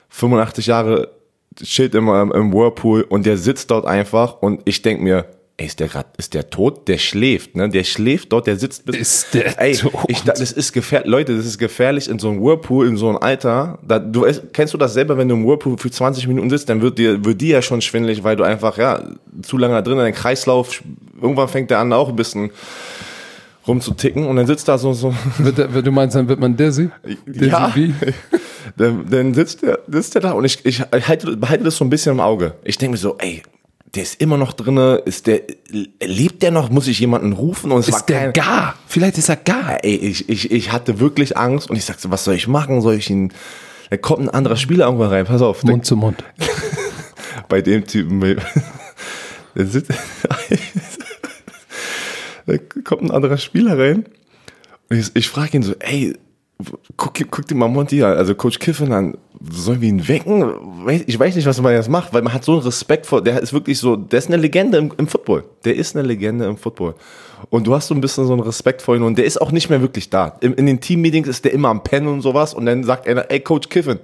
85 0.09 0.67
Jahre, 0.67 1.09
chillt 1.61 1.95
immer 1.95 2.21
im, 2.33 2.53
Whirlpool 2.53 3.01
und 3.03 3.25
der 3.25 3.37
sitzt 3.37 3.71
dort 3.71 3.85
einfach 3.85 4.41
und 4.41 4.61
ich 4.65 4.81
denk 4.81 5.01
mir, 5.01 5.25
ey, 5.57 5.67
ist 5.67 5.79
der 5.79 5.87
grad, 5.87 6.07
ist 6.17 6.33
der 6.33 6.49
tot? 6.49 6.87
Der 6.87 6.97
schläft, 6.97 7.55
ne? 7.55 7.69
Der 7.69 7.83
schläft 7.83 8.31
dort, 8.31 8.47
der 8.47 8.57
sitzt 8.57 8.85
bis. 8.85 8.95
Ist 8.97 9.33
der 9.33 9.59
ey, 9.61 9.75
tot? 9.75 9.93
Ich, 10.07 10.21
das 10.23 10.39
ist 10.51 10.73
gefährlich, 10.73 11.09
Leute, 11.09 11.35
das 11.35 11.45
ist 11.45 11.57
gefährlich 11.57 12.09
in 12.09 12.19
so 12.19 12.29
einem 12.29 12.41
Whirlpool, 12.41 12.87
in 12.87 12.97
so 12.97 13.09
einem 13.09 13.17
Alter. 13.17 13.79
Da, 13.87 13.99
du 13.99 14.25
kennst 14.51 14.73
du 14.73 14.77
das 14.77 14.93
selber, 14.93 15.17
wenn 15.17 15.29
du 15.29 15.35
im 15.35 15.45
Whirlpool 15.45 15.77
für 15.77 15.91
20 15.91 16.27
Minuten 16.27 16.49
sitzt, 16.49 16.69
dann 16.69 16.81
wird 16.81 16.97
dir, 16.97 17.23
wird 17.23 17.39
dir 17.41 17.55
ja 17.55 17.61
schon 17.61 17.81
schwindelig, 17.81 18.23
weil 18.23 18.35
du 18.35 18.43
einfach, 18.43 18.77
ja, 18.77 19.03
zu 19.43 19.57
lange 19.57 19.75
da 19.75 19.81
drin, 19.81 19.97
dein 19.97 20.13
Kreislauf, 20.13 20.81
irgendwann 21.21 21.47
fängt 21.47 21.69
der 21.69 21.79
an 21.79 21.93
auch 21.93 22.09
ein 22.09 22.15
bisschen 22.15 22.51
rumzuticken 23.67 24.25
und 24.25 24.35
dann 24.35 24.47
sitzt 24.47 24.67
da 24.67 24.77
so, 24.77 24.93
so, 24.93 25.13
du 25.83 25.91
meinst, 25.91 26.15
dann 26.15 26.27
wird 26.27 26.39
man 26.39 26.57
dizzy? 26.57 26.89
Dizzy 27.25 27.45
ja. 27.45 27.71
wie? 27.75 27.93
dann, 28.77 29.05
dann 29.09 29.33
sitzt 29.33 29.61
der, 29.61 29.79
sitzt 29.87 30.15
der 30.15 30.21
da 30.21 30.31
und 30.31 30.45
ich, 30.45 30.65
ich 30.65 30.81
halte, 30.81 31.37
behalte 31.37 31.63
das 31.63 31.77
so 31.77 31.85
ein 31.85 31.89
bisschen 31.89 32.13
im 32.13 32.19
Auge. 32.19 32.55
Ich 32.63 32.77
denke 32.77 32.93
mir 32.93 32.97
so, 32.97 33.15
ey, 33.19 33.41
der 33.95 34.03
ist 34.03 34.19
immer 34.21 34.37
noch 34.37 34.53
drinne, 34.53 35.01
ist 35.05 35.27
der, 35.27 35.41
lebt 36.01 36.41
der 36.41 36.49
noch? 36.51 36.69
Muss 36.69 36.87
ich 36.87 36.99
jemanden 36.99 37.33
rufen? 37.33 37.71
Und 37.71 37.81
es 37.81 37.91
war 37.91 37.99
Ist 37.99 38.09
der 38.09 38.31
kein, 38.31 38.33
gar? 38.33 38.75
Vielleicht 38.87 39.17
ist 39.19 39.29
er 39.29 39.35
gar. 39.35 39.83
ey, 39.83 39.95
ich, 39.95 40.29
ich, 40.29 40.51
ich 40.51 40.71
hatte 40.71 40.99
wirklich 40.99 41.37
Angst 41.37 41.69
und 41.69 41.75
ich 41.75 41.85
sagte, 41.85 42.09
was 42.09 42.23
soll 42.23 42.33
ich 42.33 42.47
machen? 42.47 42.81
Soll 42.81 42.95
ich 42.95 43.09
ihn, 43.09 43.31
da 43.91 43.97
kommt 43.97 44.21
ein 44.21 44.29
anderer 44.29 44.55
Spieler 44.55 44.85
irgendwann 44.85 45.09
rein, 45.09 45.25
pass 45.25 45.43
auf. 45.43 45.63
Mund 45.63 45.85
zu 45.85 45.95
Mund. 45.95 46.23
bei 47.49 47.61
dem 47.61 47.85
Typen, 47.85 48.19
der 48.19 49.65
sitzt, 49.67 49.91
da 52.47 52.57
kommt 52.83 53.03
ein 53.03 53.11
anderer 53.11 53.37
Spieler 53.37 53.77
rein 53.77 54.05
und 54.89 54.97
ich, 54.97 55.11
ich 55.13 55.29
frage 55.29 55.57
ihn 55.57 55.63
so, 55.63 55.75
ey, 55.79 56.17
guck, 56.97 57.13
guck 57.29 57.45
dir 57.47 57.55
mal 57.55 57.67
Monty 57.67 58.03
an, 58.03 58.17
also 58.17 58.35
Coach 58.35 58.59
Kiffin 58.59 58.91
an, 58.91 59.17
sollen 59.51 59.81
wir 59.81 59.89
ihn 59.89 60.07
wecken? 60.07 60.43
Ich 61.07 61.19
weiß 61.19 61.35
nicht, 61.35 61.45
was 61.45 61.61
man 61.61 61.73
jetzt 61.73 61.89
macht, 61.89 62.13
weil 62.13 62.21
man 62.21 62.33
hat 62.33 62.43
so 62.43 62.53
einen 62.53 62.61
Respekt 62.61 63.05
vor, 63.05 63.23
der 63.23 63.41
ist 63.41 63.53
wirklich 63.53 63.79
so, 63.79 63.95
der 63.95 64.19
ist 64.19 64.27
eine 64.27 64.37
Legende 64.37 64.77
im, 64.77 64.91
im 64.97 65.07
Football. 65.07 65.43
Der 65.65 65.75
ist 65.75 65.95
eine 65.95 66.07
Legende 66.07 66.45
im 66.45 66.57
Football. 66.57 66.95
Und 67.49 67.67
du 67.67 67.75
hast 67.75 67.87
so 67.87 67.95
ein 67.95 68.01
bisschen 68.01 68.25
so 68.25 68.33
einen 68.33 68.41
Respekt 68.41 68.81
vor 68.81 68.95
ihm 68.95 69.03
und 69.03 69.17
der 69.17 69.25
ist 69.25 69.41
auch 69.41 69.51
nicht 69.51 69.69
mehr 69.69 69.81
wirklich 69.81 70.09
da. 70.09 70.37
In, 70.39 70.53
in 70.53 70.65
den 70.65 70.79
Team-Meetings 70.79 71.27
ist 71.27 71.43
der 71.43 71.53
immer 71.53 71.69
am 71.69 71.83
Pennen 71.83 72.07
und 72.07 72.21
sowas 72.21 72.53
und 72.53 72.65
dann 72.65 72.83
sagt 72.83 73.07
einer, 73.07 73.29
ey, 73.29 73.41
Coach 73.41 73.69
Kiffin. 73.69 73.99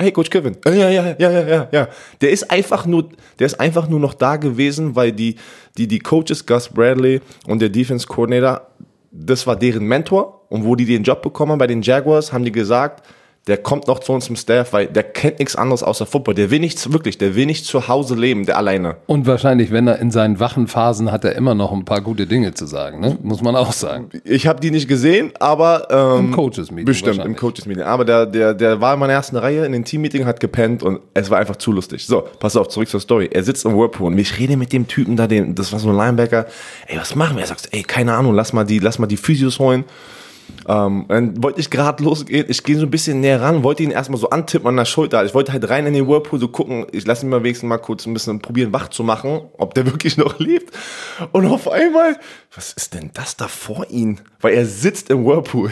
Hey, 0.00 0.10
Coach 0.10 0.28
Kevin. 0.28 0.56
Ja, 0.66 0.72
ja, 0.72 0.90
ja, 0.90 1.14
ja, 1.18 1.30
ja, 1.30 1.68
ja. 1.70 1.88
Der 2.20 2.30
ist 2.30 2.50
einfach 2.50 2.84
nur, 2.84 3.10
der 3.38 3.46
ist 3.46 3.60
einfach 3.60 3.88
nur 3.88 4.00
noch 4.00 4.14
da 4.14 4.36
gewesen, 4.36 4.96
weil 4.96 5.12
die, 5.12 5.36
die, 5.78 5.86
die 5.86 6.00
Coaches 6.00 6.44
Gus 6.46 6.68
Bradley 6.68 7.20
und 7.46 7.62
der 7.62 7.68
Defense 7.68 8.04
Coordinator, 8.04 8.66
das 9.14 9.46
war 9.46 9.56
deren 9.56 9.86
Mentor. 9.86 10.42
Und 10.48 10.64
wo 10.64 10.74
die 10.74 10.84
den 10.84 11.04
Job 11.04 11.22
bekommen 11.22 11.56
bei 11.58 11.66
den 11.66 11.82
Jaguars, 11.82 12.32
haben 12.32 12.44
die 12.44 12.52
gesagt, 12.52 13.06
der 13.46 13.58
kommt 13.58 13.88
noch 13.88 13.98
zu 13.98 14.12
uns 14.12 14.28
im 14.30 14.36
Staff, 14.36 14.72
weil 14.72 14.86
der 14.86 15.02
kennt 15.02 15.38
nichts 15.38 15.54
anderes 15.54 15.82
außer 15.82 16.06
Football. 16.06 16.34
Der 16.34 16.50
will 16.50 16.60
nichts, 16.60 16.90
wirklich, 16.92 17.18
der 17.18 17.34
will 17.34 17.44
nicht 17.44 17.66
zu 17.66 17.88
Hause 17.88 18.14
leben, 18.14 18.46
der 18.46 18.56
alleine. 18.56 18.96
Und 19.06 19.26
wahrscheinlich, 19.26 19.70
wenn 19.70 19.86
er 19.86 19.98
in 19.98 20.10
seinen 20.10 20.40
wachen 20.40 20.66
Phasen 20.66 21.12
hat 21.12 21.26
er 21.26 21.36
immer 21.36 21.54
noch 21.54 21.70
ein 21.70 21.84
paar 21.84 22.00
gute 22.00 22.26
Dinge 22.26 22.54
zu 22.54 22.64
sagen, 22.64 23.00
ne? 23.00 23.18
muss 23.22 23.42
man 23.42 23.54
auch 23.54 23.72
sagen. 23.72 24.08
Ich 24.24 24.46
habe 24.46 24.60
die 24.60 24.70
nicht 24.70 24.88
gesehen, 24.88 25.30
aber 25.40 25.88
ähm, 25.90 26.26
Im 26.26 26.32
Coaches-Meeting 26.32 26.86
Bestimmt, 26.86 27.22
im 27.22 27.36
Coaches-Meeting. 27.36 27.82
Aber 27.82 28.06
der, 28.06 28.24
der, 28.24 28.54
der 28.54 28.80
war 28.80 28.94
in 28.94 29.00
meiner 29.00 29.12
ersten 29.12 29.36
Reihe 29.36 29.66
in 29.66 29.72
den 29.72 29.84
Team-Meeting, 29.84 30.24
hat 30.24 30.40
gepennt 30.40 30.82
und 30.82 31.00
es 31.12 31.28
war 31.28 31.38
einfach 31.38 31.56
zu 31.56 31.70
lustig. 31.70 32.06
So, 32.06 32.26
pass 32.38 32.56
auf, 32.56 32.68
zurück 32.68 32.88
zur 32.88 33.00
Story. 33.00 33.28
Er 33.30 33.44
sitzt 33.44 33.66
im 33.66 33.76
Whirlpool 33.76 34.06
und 34.06 34.18
ich 34.18 34.38
rede 34.38 34.56
mit 34.56 34.72
dem 34.72 34.88
Typen 34.88 35.16
da, 35.16 35.26
den, 35.26 35.54
das 35.54 35.70
war 35.70 35.78
so 35.78 35.90
ein 35.90 35.96
Linebacker. 35.96 36.46
Ey, 36.86 36.96
was 36.96 37.14
machen 37.14 37.36
wir? 37.36 37.42
Er 37.42 37.48
sagt, 37.48 37.68
ey, 37.72 37.82
keine 37.82 38.14
Ahnung, 38.14 38.34
lass 38.34 38.54
mal 38.54 38.64
die, 38.64 38.78
lass 38.78 38.98
mal 38.98 39.06
die 39.06 39.18
Physios 39.18 39.58
holen. 39.58 39.84
Ähm, 40.66 41.04
dann 41.08 41.42
wollte 41.42 41.60
ich 41.60 41.70
gerade 41.70 42.02
losgehen, 42.02 42.46
ich 42.48 42.62
gehe 42.62 42.76
so 42.78 42.86
ein 42.86 42.90
bisschen 42.90 43.20
näher 43.20 43.40
ran, 43.40 43.62
wollte 43.62 43.82
ihn 43.82 43.90
erstmal 43.90 44.18
so 44.18 44.30
antippen 44.30 44.68
an 44.68 44.76
der 44.76 44.84
Schulter. 44.84 45.24
Ich 45.24 45.34
wollte 45.34 45.52
halt 45.52 45.68
rein 45.68 45.86
in 45.86 45.94
den 45.94 46.08
Whirlpool 46.08 46.40
so 46.40 46.48
gucken, 46.48 46.86
ich 46.92 47.06
lasse 47.06 47.26
ihn 47.26 47.28
mal 47.28 47.42
wenigstens 47.42 47.68
mal 47.68 47.78
kurz 47.78 48.06
ein 48.06 48.14
bisschen 48.14 48.40
probieren, 48.40 48.72
wach 48.72 48.88
zu 48.88 49.04
machen, 49.04 49.42
ob 49.58 49.74
der 49.74 49.86
wirklich 49.92 50.16
noch 50.16 50.38
lebt. 50.38 50.74
Und 51.32 51.46
auf 51.46 51.70
einmal, 51.70 52.18
was 52.54 52.72
ist 52.72 52.94
denn 52.94 53.10
das 53.14 53.36
da 53.36 53.48
vor 53.48 53.86
ihm? 53.90 54.18
Weil 54.40 54.54
er 54.54 54.66
sitzt 54.66 55.10
im 55.10 55.24
Whirlpool. 55.24 55.70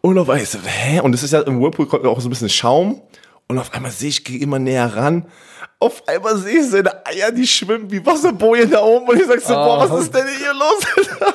Und 0.00 0.18
auf 0.18 0.28
einmal, 0.28 0.46
hä? 0.66 1.00
Und 1.00 1.14
es 1.14 1.22
ist 1.22 1.32
ja 1.32 1.40
im 1.40 1.60
Whirlpool 1.60 1.86
kommt 1.86 2.04
auch 2.04 2.20
so 2.20 2.28
ein 2.28 2.30
bisschen 2.30 2.50
Schaum. 2.50 3.00
Und 3.46 3.58
auf 3.58 3.72
einmal 3.74 3.90
sehe 3.90 4.08
ich, 4.08 4.24
gehe 4.24 4.40
immer 4.40 4.58
näher 4.58 4.96
ran. 4.96 5.26
Auf 5.78 6.08
einmal 6.08 6.36
sehe 6.38 6.60
ich 6.60 6.70
seine 6.70 7.06
Eier, 7.06 7.30
die 7.30 7.46
schwimmen 7.46 7.90
wie 7.90 8.04
Wasserbojen 8.04 8.70
da 8.70 8.82
oben. 8.82 9.06
Und 9.06 9.20
ich 9.20 9.26
sag 9.26 9.40
so, 9.40 9.54
boah, 9.54 9.78
was 9.88 10.04
ist 10.04 10.14
denn 10.14 10.26
hier 10.26 10.54
los? 10.54 10.80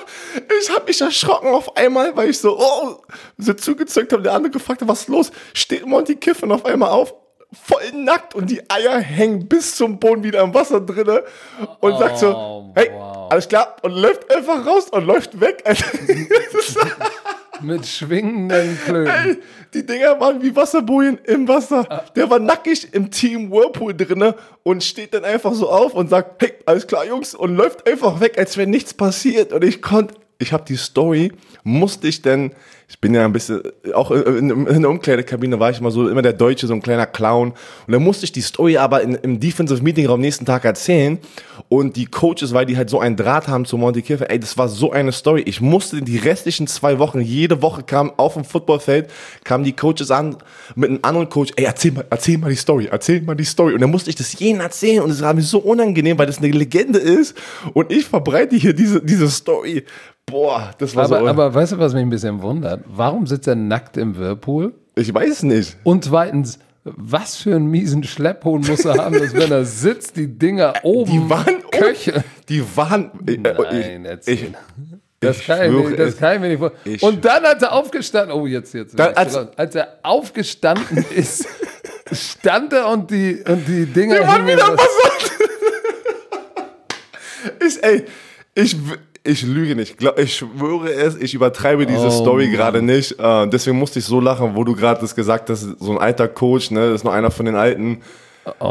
ich 0.62 0.69
habe 0.74 0.86
mich 0.86 1.00
erschrocken 1.00 1.50
auf 1.50 1.78
einmal, 1.78 2.15
weil 2.15 2.32
ich 2.32 2.39
so, 2.39 2.58
oh, 2.60 3.04
so 3.38 3.54
zugezeugt 3.54 4.12
habe. 4.12 4.24
Der 4.24 4.34
andere 4.34 4.52
gefragt 4.52 4.82
hat, 4.82 4.88
was 4.88 5.02
ist 5.02 5.10
los? 5.10 5.32
Steht 5.54 5.86
Monty 5.86 6.15
Kiffen 6.15 6.52
auf 6.52 6.65
einmal 6.65 6.89
auf, 6.89 7.13
voll 7.52 7.91
nackt 7.93 8.36
und 8.36 8.50
die 8.50 8.67
Eier 8.69 9.00
hängen 9.00 9.48
bis 9.48 9.76
zum 9.76 10.00
Boden 10.00 10.24
wieder 10.24 10.41
im 10.41 10.54
Wasser 10.54 10.82
drinne 10.82 11.24
und 11.80 11.98
sagt 11.98 12.19
so, 12.19 12.72
hey, 12.76 12.89
alles 13.30 13.48
klar 13.48 13.76
und 13.82 13.91
läuft 13.93 14.34
einfach 14.34 14.65
raus 14.65 14.88
und 14.89 15.06
läuft 15.06 15.39
weg. 15.39 15.63
Mit 17.62 17.86
schwingenden 17.86 18.78
Klöten. 18.86 19.08
Ey, 19.08 19.38
die 19.74 19.86
Dinger 19.86 20.19
waren 20.19 20.41
wie 20.41 20.56
Wasserbojen 20.56 21.19
im 21.26 21.48
Wasser. 21.48 22.06
Der 22.15 22.30
war 22.30 22.39
nackig 22.39 22.93
im 22.93 23.12
Team 23.12 23.52
Whirlpool 23.52 23.95
drinne 23.95 24.36
und 24.63 24.84
steht 24.84 25.13
dann 25.13 25.26
einfach 25.26 25.54
so 25.54 25.69
auf 25.69 25.93
und 25.93 26.10
sagt, 26.10 26.41
hey, 26.41 26.54
alles 26.65 26.88
klar, 26.88 27.06
Jungs, 27.06 27.36
und 27.36 27.56
läuft 27.56 27.88
einfach 27.89 28.19
weg, 28.19 28.38
als 28.38 28.58
wäre 28.58 28.69
nichts 28.69 28.93
passiert. 28.93 29.54
Und 29.54 29.63
ich 29.63 29.82
konnte, 29.82 30.15
ich 30.39 30.54
habe 30.54 30.63
die 30.65 30.78
Story, 30.78 31.32
musste 31.63 32.08
ich 32.08 32.22
denn, 32.22 32.52
ich 32.89 32.99
bin 32.99 33.13
ja 33.13 33.23
ein 33.23 33.32
bisschen, 33.32 33.62
auch 33.93 34.10
in, 34.10 34.49
in 34.49 34.82
der 34.82 34.89
Umkleidekabine 34.89 35.60
war 35.60 35.69
ich 35.69 35.80
immer 35.80 35.91
so, 35.91 36.10
immer 36.10 36.23
der 36.23 36.34
Deutsche, 36.34 36.65
so 36.65 36.73
ein 36.73 36.82
kleiner 36.82 37.06
Clown. 37.06 37.52
Und 37.86 37.93
dann 37.93 38.02
musste 38.02 38.25
ich 38.25 38.32
die 38.32 38.41
Story 38.41 38.78
aber 38.78 39.04
in, 39.04 39.13
im 39.13 39.39
Defensive 39.39 39.84
Meeting 39.84 40.08
am 40.08 40.19
nächsten 40.19 40.43
Tag 40.43 40.65
erzählen. 40.65 41.19
Und 41.67 41.95
die 41.97 42.08
Coaches, 42.08 42.52
weil 42.52 42.65
die 42.65 42.78
halt 42.78 42.89
so 42.89 42.99
einen 42.99 43.15
Draht 43.15 43.47
haben 43.47 43.65
zu 43.65 43.78
Monty 43.78 44.02
Kiffer, 44.02 44.32
ey, 44.32 44.39
das 44.39 44.58
war 44.58 44.67
so 44.67 44.91
eine 44.91 45.12
Story. 45.12 45.43
Ich 45.45 45.62
musste 45.62 46.02
die 46.02 46.17
restlichen 46.17 46.65
zwei 46.65 46.97
Wochen, 46.97 47.21
jede 47.21 47.62
Woche 47.62 47.84
kam 47.84 48.12
auf 48.17 48.34
dem 48.34 48.43
Footballfeld, 48.43 49.12
kamen 49.43 49.63
die 49.63 49.73
Coaches 49.73 50.10
an 50.10 50.38
mit 50.73 50.89
einem 50.89 50.99
anderen 51.04 51.30
Coach, 51.30 51.54
ey, 51.58 51.65
erzähl 51.65 51.91
mal, 51.91 52.06
erzähl 52.10 52.39
mal 52.39 52.49
die 52.49 52.56
Story, 52.56 52.89
erzähl 52.91 53.21
mal 53.21 53.36
die 53.36 53.45
Story. 53.45 53.75
Und 53.75 53.82
dann 53.82 53.91
musste 53.91 54.10
ich 54.10 54.15
das 54.15 54.34
jedem 54.39 54.62
erzählen 54.62 55.04
und 55.04 55.12
es 55.12 55.21
war 55.21 55.36
mir 55.36 55.43
so 55.43 55.60
unangenehm, 55.60 56.17
weil 56.17 56.25
das 56.25 56.39
eine 56.39 56.47
Legende 56.47 56.97
ist. 56.97 57.38
Und 57.73 57.91
ich 57.91 58.08
verbreite 58.08 58.56
hier 58.56 58.73
diese, 58.73 58.99
diese 58.99 59.30
Story. 59.30 59.86
Boah, 60.32 60.72
das 60.78 60.96
war 60.96 61.06
aber, 61.06 61.20
so. 61.20 61.28
aber 61.28 61.54
weißt 61.54 61.72
du, 61.74 61.80
was 61.80 61.94
mich 61.94 62.02
ein 62.04 62.10
bisschen 62.10 62.42
wundert? 62.42 62.82
Warum 62.88 63.26
sitzt 63.28 63.48
er 63.48 63.56
nackt 63.56 63.98
im 63.98 64.18
Whirlpool? 64.18 64.74
ich 64.96 65.13
weiß 65.13 65.44
nicht. 65.44 65.78
Und 65.84 66.06
zweitens, 66.06 66.60
was 66.84 67.36
für 67.38 67.56
einen 67.56 67.68
miesen 67.68 68.04
Schlepphund 68.04 68.68
muss 68.68 68.84
er 68.86 68.96
haben, 68.98 69.18
dass 69.20 69.34
wenn 69.34 69.52
er 69.52 69.63
sitzt, 69.65 70.18
die 70.18 70.28
Dinger 70.28 70.74
oben 70.84 71.12
Die 71.12 71.30
waren 71.30 71.63
Köche. 71.72 72.24
Die 72.50 72.63
waren. 72.76 73.12
Nein, 73.26 74.02
ich, 74.04 74.10
erzähl. 74.10 74.34
ich, 74.34 74.46
Das 75.20 75.38
ich 75.39 75.46
kann, 75.48 75.62
ich 75.62 75.68
schwöre 75.72 75.89
mir, 75.89 75.96
das 75.98 76.18
kann 76.18 76.36
ich 76.36 76.39
mir 76.42 76.48
nicht 76.50 76.60
vor. 76.60 76.72
Ich- 76.86 77.04
Und 77.04 77.24
dann 77.26 77.44
hat 77.44 77.62
er 77.62 77.74
aufgestanden. 77.74 78.36
Oh, 78.36 78.46
jetzt, 78.48 78.74
jetzt. 78.74 78.98
Dann, 78.98 79.13
als- 79.13 79.36
als, 79.58 79.76
er 79.76 80.00
aufgestanden 80.04 81.06
ist, 81.15 81.46
stand 82.12 82.74
er 82.74 82.88
und 82.88 83.12
die, 83.12 83.44
und 83.48 83.68
die 83.68 83.86
Dinger. 83.86 84.15
Wir 84.15 84.28
waren 84.28 84.48
wieder 84.48 84.58
so- 84.65 84.76
versorgt. 84.78 85.32
ich, 87.65 87.84
ey, 87.84 88.06
ich, 88.56 88.76
ich 89.23 89.43
lüge 89.43 89.75
nicht. 89.75 89.97
Ich 90.17 90.36
schwöre 90.38 90.91
es, 90.93 91.15
ich 91.15 91.34
übertreibe 91.34 91.86
diese 91.86 92.08
Oh, 92.08 92.10
Story 92.10 92.49
gerade 92.49 92.82
nicht. 92.82 93.19
Äh, 93.19 93.47
deswegen 93.47 93.77
musste 93.77 93.99
ich 93.99 94.05
so 94.05 94.19
lachen, 94.19 94.55
wo 94.55 94.63
du 94.63 94.75
gerade 94.75 95.01
das 95.01 95.13
gesagt 95.15 95.49
hast, 95.49 95.62
so 95.79 95.91
ein 95.91 95.97
alter 95.97 96.27
Coach, 96.27 96.71
ne, 96.71 96.88
das 96.91 97.01
ist 97.01 97.03
noch 97.03 97.13
einer 97.13 97.32
von 97.32 97.45
den 97.45 97.55
alten. 97.55 98.01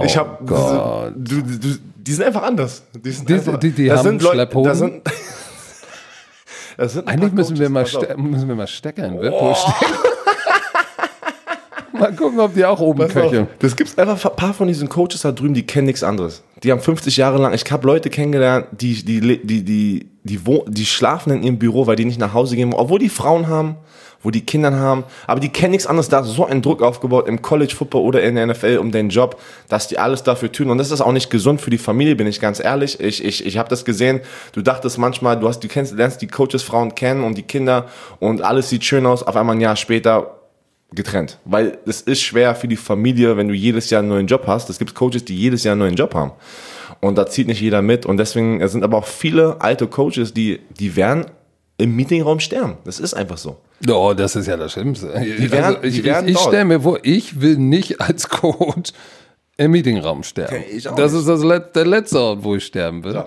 ich 0.05 0.17
hab, 0.17 0.41
Oh 0.43 0.45
Gott. 0.47 1.13
du, 1.17 1.43
du, 1.43 1.59
du, 1.59 1.69
die 1.97 2.13
sind 2.13 2.25
einfach 2.27 2.43
anders. 2.43 2.83
Die, 2.95 3.11
sind 3.11 3.29
Die- 3.29 3.35
einfach, 3.35 3.59
die- 3.59 3.71
die 3.71 3.87
das 3.87 3.99
haben 3.99 4.19
sind 4.19 4.23
Leute, 4.23 4.63
das 4.65 4.79
sind, 4.79 5.03
das 6.77 6.93
sind 6.95 7.09
Eigentlich 7.09 7.33
müssen 7.33 7.59
wir, 7.59 7.69
mal 7.69 7.85
müssen 8.17 8.49
wir 8.49 8.55
mal 8.55 8.67
Stecker 8.67 9.07
in 9.07 9.19
Whirlpool 9.21 9.55
stecken. 9.55 9.95
Mal 11.99 12.15
gucken, 12.15 12.41
ob 12.41 12.55
die 12.55 12.65
auch 12.65 12.81
oben 12.81 12.99
Pass 13.07 13.17
auf, 13.17 13.23
köcheln. 13.31 13.47
Das 13.59 13.77
gibt 13.77 13.99
einfach 13.99 14.25
ein 14.25 14.37
paar 14.37 14.55
von 14.55 14.69
diesen 14.69 14.89
Coaches 14.89 15.23
da 15.23 15.33
drüben, 15.33 15.55
die 15.55 15.67
kennen 15.67 15.87
nichts 15.87 16.03
anderes. 16.03 16.43
Die 16.63 16.73
haben 16.73 16.81
50 16.81 17.17
Jahre 17.17 17.39
lang, 17.39 17.53
ich 17.55 17.71
habe 17.71 17.87
Leute 17.87 18.11
kennengelernt, 18.11 18.67
die, 18.73 19.05
die, 19.05 19.21
die, 19.21 19.39
die, 19.47 19.65
die, 19.65 20.07
die, 20.25 20.47
wo- 20.47 20.65
die 20.69 20.87
schlafen 20.87 21.33
in 21.33 21.43
ihrem 21.43 21.59
Büro, 21.59 21.87
weil 21.87 21.97
die 21.97 22.05
nicht 22.05 22.19
nach 22.19 22.35
Hause 22.35 22.57
gehen, 22.57 22.75
obwohl 22.75 22.99
die 22.99 23.09
Frauen 23.09 23.47
haben, 23.47 23.77
wo 24.21 24.33
die 24.33 24.41
Kinder 24.41 24.75
haben, 24.75 25.05
aber 25.29 25.39
die 25.39 25.49
kennen 25.51 25.71
nichts 25.71 25.87
anderes. 25.87 26.09
Da 26.09 26.19
ist 26.19 26.31
so 26.31 26.45
ein 26.45 26.61
Druck 26.61 26.83
aufgebaut 26.83 27.29
im 27.29 27.41
College 27.41 27.73
Football 27.77 28.03
oder 28.03 28.21
in 28.21 28.35
der 28.35 28.49
NFL 28.49 28.79
um 28.79 28.91
den 28.91 29.11
Job, 29.11 29.41
dass 29.69 29.87
die 29.87 29.97
alles 30.01 30.25
dafür 30.25 30.51
tun. 30.51 30.71
Und 30.71 30.79
das 30.79 30.91
ist 30.91 31.01
auch 31.01 31.13
nicht 31.13 31.31
gesund 31.31 31.61
für 31.61 31.71
die 31.71 31.79
Familie, 31.79 32.17
bin 32.17 32.27
ich 32.27 32.41
ganz 32.41 32.59
ehrlich. 32.59 32.99
Ich, 32.99 33.25
ich, 33.25 33.47
ich 33.47 33.57
habe 33.59 33.69
das 33.69 33.85
gesehen. 33.85 34.19
Du 34.51 34.61
dachtest 34.61 34.99
manchmal, 34.99 35.39
du 35.39 35.47
hast, 35.47 35.61
du 35.61 35.69
kennst, 35.69 35.95
lernst 35.95 36.21
die 36.21 36.27
Coaches 36.27 36.65
Frauen 36.65 36.97
kennen 36.97 37.23
und 37.23 37.39
die 37.39 37.45
Kinder 37.45 37.87
und 38.19 38.43
alles 38.43 38.69
sieht 38.71 38.85
schön 38.85 39.07
aus. 39.07 39.23
Auf 39.23 39.37
einmal 39.37 39.55
ein 39.55 39.61
Jahr 39.61 39.77
später 39.77 40.38
getrennt. 40.95 41.39
Weil 41.45 41.79
es 41.87 42.01
ist 42.01 42.21
schwer 42.23 42.55
für 42.55 42.69
die 42.69 42.77
Familie, 42.77 43.37
wenn 43.37 43.49
du 43.49 43.55
jedes 43.55 43.91
Jahr 43.91 44.01
einen 44.01 44.09
neuen 44.09 44.27
Job 44.27 44.45
hast. 44.47 44.71
Es 44.71 44.79
gibt 44.79 44.95
Coaches, 44.95 45.25
die 45.25 45.37
jedes 45.37 45.65
Jahr 45.65 45.73
einen 45.73 45.81
neuen 45.81 45.95
Job 45.97 46.15
haben. 46.15 46.33
Und 47.01 47.17
da 47.19 47.27
zieht 47.27 47.47
nicht 47.47 47.61
jeder 47.61 47.83
mit. 47.83 48.07
Und 48.07 48.17
deswegen 48.17 48.61
es 48.61 48.73
sind 48.73 48.83
aber 48.83 48.97
auch 48.99 49.07
viele 49.07 49.61
alte 49.61 49.87
Coaches, 49.87 50.33
die, 50.33 50.61
die 50.71 50.97
werden 50.97 51.27
im 51.77 51.95
Meetingraum 51.95 52.41
sterben. 52.41 52.75
Das 52.85 52.99
ist 52.99 53.15
einfach 53.15 53.39
so. 53.39 53.59
Oh, 53.89 54.13
das 54.17 54.35
ist 54.35 54.47
ja 54.47 54.57
das 54.57 54.73
Schlimmste. 54.73 55.13
werden- 55.15 55.65
also 55.65 55.81
die 55.83 55.89
ich 55.89 56.05
werden 56.05 56.25
ich, 56.27 56.33
ich 56.33 56.37
dort. 56.39 56.49
stelle 56.49 56.65
mir 56.65 56.81
vor, 56.81 56.99
ich 57.03 57.41
will 57.41 57.57
nicht 57.57 58.01
als 58.01 58.29
Coach 58.29 58.93
im 59.57 59.71
Meetingraum 59.73 60.23
sterben. 60.23 60.57
Ja, 60.57 60.77
ich 60.77 60.89
auch 60.89 60.95
das 60.97 61.13
nicht. 61.13 61.21
ist 61.21 61.29
das 61.29 61.43
Let 61.45 61.77
der 61.77 61.87
letzte 61.87 62.19
Ort, 62.21 62.43
wo 62.43 62.57
ich 62.57 62.65
sterben 62.65 63.05
will. 63.05 63.23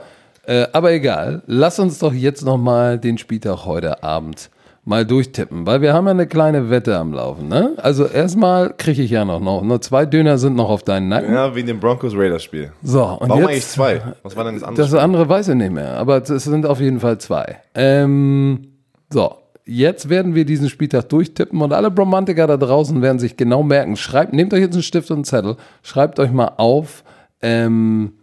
Äh, 0.47 0.65
aber 0.73 0.91
egal, 0.91 1.43
lass 1.45 1.77
uns 1.79 1.99
doch 1.99 2.11
jetzt 2.13 2.43
noch 2.43 2.57
mal 2.57 2.97
den 2.97 3.17
Spieltag 3.19 3.65
heute 3.65 4.01
Abend 4.03 4.49
mal 4.83 5.05
durchtippen, 5.05 5.67
weil 5.67 5.81
wir 5.81 5.93
haben 5.93 6.05
ja 6.05 6.11
eine 6.11 6.25
kleine 6.25 6.69
Wette 6.69 6.97
am 6.97 7.13
Laufen. 7.13 7.47
Ne? 7.47 7.73
Also 7.77 8.05
erstmal 8.05 8.73
kriege 8.75 9.03
ich 9.03 9.11
ja 9.11 9.23
noch, 9.25 9.39
noch, 9.39 9.61
nur 9.61 9.79
zwei 9.81 10.05
Döner 10.05 10.37
sind 10.37 10.55
noch 10.55 10.69
auf 10.69 10.83
deinen 10.83 11.07
Nacken. 11.07 11.33
Ja, 11.33 11.55
wie 11.55 11.59
in 11.59 11.67
dem 11.67 11.79
Broncos-Raiders-Spiel. 11.79 12.71
So, 12.81 13.03
und 13.03 13.29
Warum 13.29 13.41
jetzt, 13.41 13.49
eigentlich 13.49 13.67
zwei? 13.67 14.01
Was 14.23 14.35
war 14.35 14.43
denn 14.45 14.55
das 14.55 14.63
andere? 14.63 14.87
das 14.87 14.93
andere 14.95 15.29
weiß 15.29 15.49
ich 15.49 15.55
nicht 15.55 15.71
mehr, 15.71 15.97
aber 15.97 16.17
es 16.17 16.43
sind 16.43 16.65
auf 16.65 16.79
jeden 16.79 16.99
Fall 16.99 17.19
zwei. 17.19 17.59
Ähm, 17.75 18.69
so, 19.11 19.35
jetzt 19.65 20.09
werden 20.09 20.33
wir 20.33 20.45
diesen 20.45 20.67
Spieltag 20.67 21.09
durchtippen 21.09 21.61
und 21.61 21.73
alle 21.73 21.91
Bromantiker 21.91 22.47
da 22.47 22.57
draußen 22.57 23.01
werden 23.03 23.19
sich 23.19 23.37
genau 23.37 23.61
merken. 23.61 23.95
Schreibt, 23.95 24.33
nehmt 24.33 24.51
euch 24.53 24.61
jetzt 24.61 24.73
einen 24.73 24.83
Stift 24.83 25.11
und 25.11 25.17
einen 25.17 25.23
Zettel, 25.25 25.57
schreibt 25.83 26.19
euch 26.19 26.31
mal 26.31 26.53
auf, 26.57 27.03
ähm, 27.43 28.13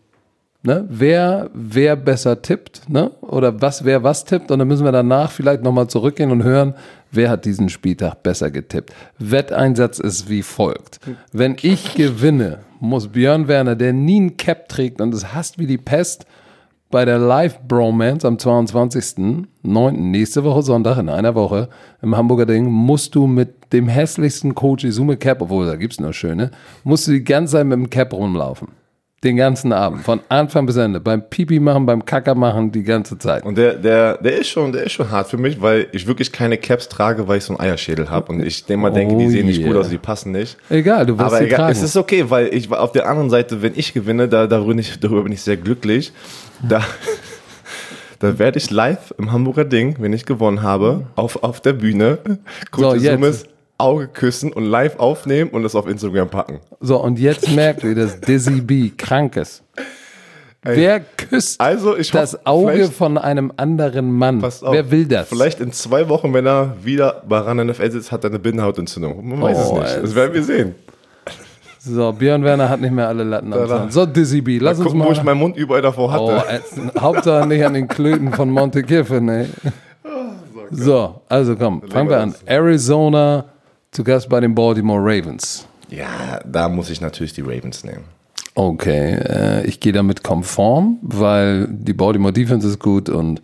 ne, 0.62 0.86
wer, 0.88 1.50
wer 1.54 1.96
besser 1.96 2.42
tippt, 2.42 2.88
ne? 2.88 3.10
Oder 3.20 3.60
was, 3.60 3.84
wer 3.84 4.02
was 4.02 4.24
tippt. 4.24 4.50
Und 4.50 4.58
dann 4.58 4.68
müssen 4.68 4.84
wir 4.84 4.92
danach 4.92 5.30
vielleicht 5.30 5.62
nochmal 5.62 5.88
zurückgehen 5.88 6.30
und 6.30 6.42
hören, 6.42 6.74
wer 7.10 7.30
hat 7.30 7.44
diesen 7.44 7.68
Spieltag 7.68 8.22
besser 8.22 8.50
getippt. 8.50 8.92
Wetteinsatz 9.18 9.98
ist 9.98 10.28
wie 10.28 10.42
folgt. 10.42 11.00
Wenn 11.32 11.56
ich 11.62 11.94
gewinne, 11.94 12.60
muss 12.80 13.08
Björn 13.08 13.48
Werner, 13.48 13.76
der 13.76 13.92
nie 13.92 14.20
ein 14.20 14.36
Cap 14.36 14.68
trägt 14.68 15.00
und 15.00 15.14
es 15.14 15.34
hasst 15.34 15.58
wie 15.58 15.66
die 15.66 15.78
Pest, 15.78 16.26
bei 16.90 17.04
der 17.04 17.18
Live 17.18 17.60
Bromance 17.68 18.26
am 18.26 18.36
22.09. 18.36 19.90
nächste 19.92 20.42
Woche 20.42 20.62
Sonntag 20.62 20.96
in 20.96 21.10
einer 21.10 21.34
Woche 21.34 21.68
im 22.00 22.16
Hamburger 22.16 22.46
Ding 22.46 22.70
musst 22.70 23.14
du 23.14 23.26
mit 23.26 23.74
dem 23.74 23.88
hässlichsten 23.88 24.54
Coach 24.54 24.84
Izume 24.84 25.18
Cap, 25.18 25.42
obwohl 25.42 25.66
da 25.66 25.76
gibt's 25.76 26.00
nur 26.00 26.14
schöne, 26.14 26.50
musst 26.84 27.06
du 27.06 27.12
die 27.12 27.24
ganze 27.24 27.52
Zeit 27.52 27.66
mit 27.66 27.76
dem 27.76 27.90
Cap 27.90 28.14
rumlaufen. 28.14 28.68
Den 29.24 29.36
ganzen 29.36 29.72
Abend, 29.72 30.04
von 30.04 30.20
Anfang 30.28 30.64
bis 30.66 30.76
Ende. 30.76 31.00
Beim 31.00 31.28
Pipi 31.28 31.58
machen, 31.58 31.86
beim 31.86 32.04
Kacker 32.04 32.36
machen, 32.36 32.70
die 32.70 32.84
ganze 32.84 33.18
Zeit. 33.18 33.44
Und 33.44 33.58
der, 33.58 33.74
der, 33.74 34.16
der 34.18 34.38
ist 34.38 34.48
schon, 34.48 34.70
der 34.70 34.84
ist 34.84 34.92
schon 34.92 35.10
hart 35.10 35.28
für 35.28 35.36
mich, 35.36 35.60
weil 35.60 35.88
ich 35.90 36.06
wirklich 36.06 36.30
keine 36.30 36.56
Caps 36.56 36.88
trage, 36.88 37.26
weil 37.26 37.38
ich 37.38 37.44
so 37.44 37.52
einen 37.52 37.60
Eierschädel 37.60 38.10
habe. 38.10 38.30
Und 38.30 38.40
ich 38.46 38.68
immer 38.70 38.92
denke, 38.92 39.16
die 39.16 39.26
Oh 39.26 39.30
sehen 39.30 39.46
nicht 39.46 39.58
yeah. 39.58 39.68
gut 39.68 39.76
aus, 39.76 39.88
die 39.88 39.98
passen 39.98 40.30
nicht. 40.30 40.56
Egal, 40.70 41.04
du 41.04 41.14
wirst 41.18 41.26
Aber 41.26 41.38
sie 41.38 41.46
egal, 41.46 41.58
tragen. 41.58 41.72
es 41.72 41.82
ist 41.82 41.96
okay, 41.96 42.30
weil 42.30 42.54
ich 42.54 42.70
auf 42.70 42.92
der 42.92 43.08
anderen 43.08 43.28
Seite, 43.28 43.60
wenn 43.60 43.72
ich 43.74 43.92
gewinne, 43.92 44.28
da, 44.28 44.46
darüber, 44.46 44.68
bin 44.68 44.78
ich, 44.78 45.00
darüber 45.00 45.24
bin 45.24 45.32
ich 45.32 45.42
sehr 45.42 45.56
glücklich. 45.56 46.12
Da, 46.62 46.82
da 48.20 48.38
werde 48.38 48.58
ich 48.58 48.70
live 48.70 49.12
im 49.18 49.32
Hamburger 49.32 49.64
Ding, 49.64 49.96
wenn 49.98 50.12
ich 50.12 50.26
gewonnen 50.26 50.62
habe, 50.62 51.06
auf, 51.16 51.42
auf 51.42 51.60
der 51.60 51.72
Bühne, 51.72 52.18
So, 52.24 52.36
kurze 52.70 53.04
jetzt. 53.04 53.14
Summes, 53.14 53.44
Auge 53.78 54.08
küssen 54.08 54.52
und 54.52 54.64
live 54.64 54.98
aufnehmen 54.98 55.50
und 55.50 55.62
das 55.62 55.74
auf 55.74 55.86
Instagram 55.88 56.28
packen. 56.28 56.58
So, 56.80 56.96
und 57.02 57.18
jetzt 57.18 57.50
merkt 57.54 57.84
ihr, 57.84 57.94
dass 57.94 58.20
Dizzy 58.20 58.60
B 58.60 58.90
krank 58.96 59.36
ist. 59.36 59.62
Wer 60.64 61.00
küsst 61.00 61.60
Also, 61.60 61.96
ich 61.96 62.10
das 62.10 62.44
Auge 62.44 62.88
von 62.90 63.16
einem 63.16 63.52
anderen 63.56 64.10
Mann? 64.12 64.42
Auf, 64.44 64.60
Wer 64.62 64.90
will 64.90 65.06
das? 65.06 65.28
Vielleicht 65.28 65.60
in 65.60 65.72
zwei 65.72 66.08
Wochen, 66.08 66.34
wenn 66.34 66.46
er 66.46 66.74
wieder 66.82 67.22
bei 67.28 67.38
RAN 67.38 67.58
NFL 67.58 67.90
sitzt, 67.92 68.10
hat 68.12 68.24
er 68.24 68.30
eine 68.30 68.40
Bindehautentzündung. 68.40 69.26
Man 69.28 69.40
weiß 69.40 69.56
Oh, 69.56 69.78
es 69.78 69.82
nicht. 69.84 69.96
ey. 69.96 70.02
Das 70.02 70.14
werden 70.16 70.34
wir 70.34 70.42
sehen. 70.42 70.74
So, 71.78 72.12
Björn 72.12 72.42
Werner 72.42 72.68
hat 72.68 72.80
nicht 72.80 72.90
mehr 72.92 73.06
alle 73.06 73.22
Latten 73.22 73.52
am 73.52 73.60
Da, 73.60 73.66
da. 73.66 73.78
Zaun. 73.82 73.90
So, 73.92 74.04
Dizzy 74.04 74.40
B, 74.40 74.58
lass 74.58 74.78
uns 74.78 74.88
Gucken, 74.88 75.04
wo 75.04 75.12
ich 75.12 75.18
mal. 75.18 75.26
meinen 75.26 75.38
Mund 75.38 75.56
überall 75.56 75.80
davor 75.80 76.12
Oh, 76.20 76.32
hatte. 76.32 76.52
ätzend. 76.56 76.92
Hauptsache 77.00 77.46
nicht 77.46 77.64
an 77.64 77.74
den 77.74 77.86
Klöten 77.86 78.32
von 78.32 78.50
Monte 78.50 78.82
Kiffen, 78.82 79.28
ey. 79.28 79.46
So, 80.70 81.22
also 81.30 81.56
komm, 81.56 81.82
fangen 81.88 82.10
wir 82.10 82.20
an. 82.20 82.34
Arizona 82.44 83.46
zu 83.90 84.04
Gast 84.04 84.28
bei 84.28 84.40
den 84.40 84.54
Baltimore 84.54 85.00
Ravens. 85.00 85.66
Ja, 85.90 86.40
da 86.44 86.68
muss 86.68 86.90
ich 86.90 87.00
natürlich 87.00 87.32
die 87.32 87.42
Ravens 87.42 87.84
nehmen. 87.84 88.04
Okay, 88.54 89.14
äh, 89.14 89.66
ich 89.66 89.80
gehe 89.80 89.92
damit 89.92 90.22
konform, 90.22 90.98
weil 91.02 91.68
die 91.70 91.92
Baltimore 91.92 92.32
Defense 92.32 92.66
ist 92.66 92.80
gut 92.80 93.08
und 93.08 93.40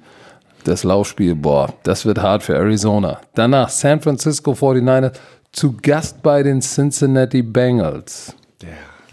das 0.65 0.83
Laufspiel, 0.83 1.35
boah, 1.35 1.73
das 1.85 2.05
wird 2.05 2.21
hart 2.21 2.43
für 2.43 2.55
Arizona. 2.57 3.21
Danach 3.35 3.69
San 3.69 4.01
Francisco 4.01 4.53
49ers 4.53 5.13
zu 5.53 5.77
Gast 5.81 6.23
bei 6.23 6.43
den 6.43 6.61
Cincinnati 6.61 7.43
Bengals. 7.43 8.35
Ja, 8.63 8.69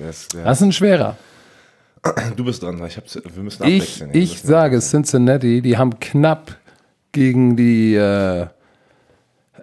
das, 0.05 0.27
ja. 0.33 0.43
Das 0.43 0.59
ist 0.59 0.63
ein 0.63 0.71
schwerer. 0.71 1.17
Du 2.35 2.45
bist 2.45 2.63
dran. 2.63 2.83
Ich 2.87 2.97
hab's, 2.97 3.15
wir 3.15 3.43
müssen 3.43 3.63
Ich, 3.67 3.81
abwechseln. 3.83 4.09
Ich 4.13 4.31
müssen 4.31 4.47
sage 4.47 4.79
Cincinnati, 4.79 5.61
die 5.61 5.77
haben 5.77 5.99
knapp 5.99 6.57
gegen 7.11 7.55
die, 7.55 7.93
äh, 7.93 8.47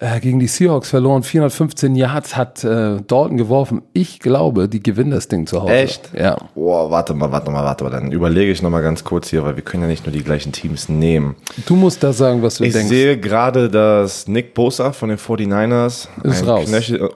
äh, 0.01 0.21
gegen 0.21 0.39
die 0.39 0.47
Seahawks 0.47 0.91
verloren. 0.91 1.23
415 1.23 1.95
Yards 1.95 2.37
hat 2.37 2.63
äh, 2.65 2.97
Dalton 3.07 3.37
geworfen. 3.37 3.83
Ich 3.93 4.21
glaube, 4.21 4.69
die 4.69 4.83
gewinnen 4.83 5.11
das 5.11 5.29
Ding 5.29 5.47
zu 5.47 5.63
Hause. 5.63 5.73
Echt? 5.73 6.11
Ja. 6.15 6.37
Boah, 6.55 6.91
warte 6.91 7.15
mal, 7.15 7.31
warte 7.33 7.51
mal, 7.51 7.65
warte 7.65 7.85
mal. 7.85 7.91
Dann 7.91 8.13
überlege 8.13 8.51
ich 8.53 8.63
nochmal 8.63 8.83
ganz 8.83 9.05
kurz 9.05 9.29
hier, 9.29 9.45
weil 9.45 9.57
wir 9.57 9.63
können 9.65 9.83
ja 9.83 9.89
nicht 9.89 10.07
nur 10.07 10.13
die 10.13 10.23
gleichen 10.25 10.53
Teams 10.53 10.89
nehmen. 10.89 11.37
Du 11.67 11.77
musst 11.77 12.03
das 12.03 12.19
sagen, 12.19 12.43
was 12.43 12.57
du 12.57 12.65
Ich 12.65 12.73
denkst. 12.73 12.89
sehe 12.89 13.19
gerade, 13.19 13.69
dass 13.69 14.29
Nick 14.29 14.55
Bosa 14.55 14.93
von 14.93 15.09
den 15.09 15.19
49ers 15.19 16.09
Ist 16.23 16.47
raus. 16.47 16.67
Knöchel, 16.67 17.11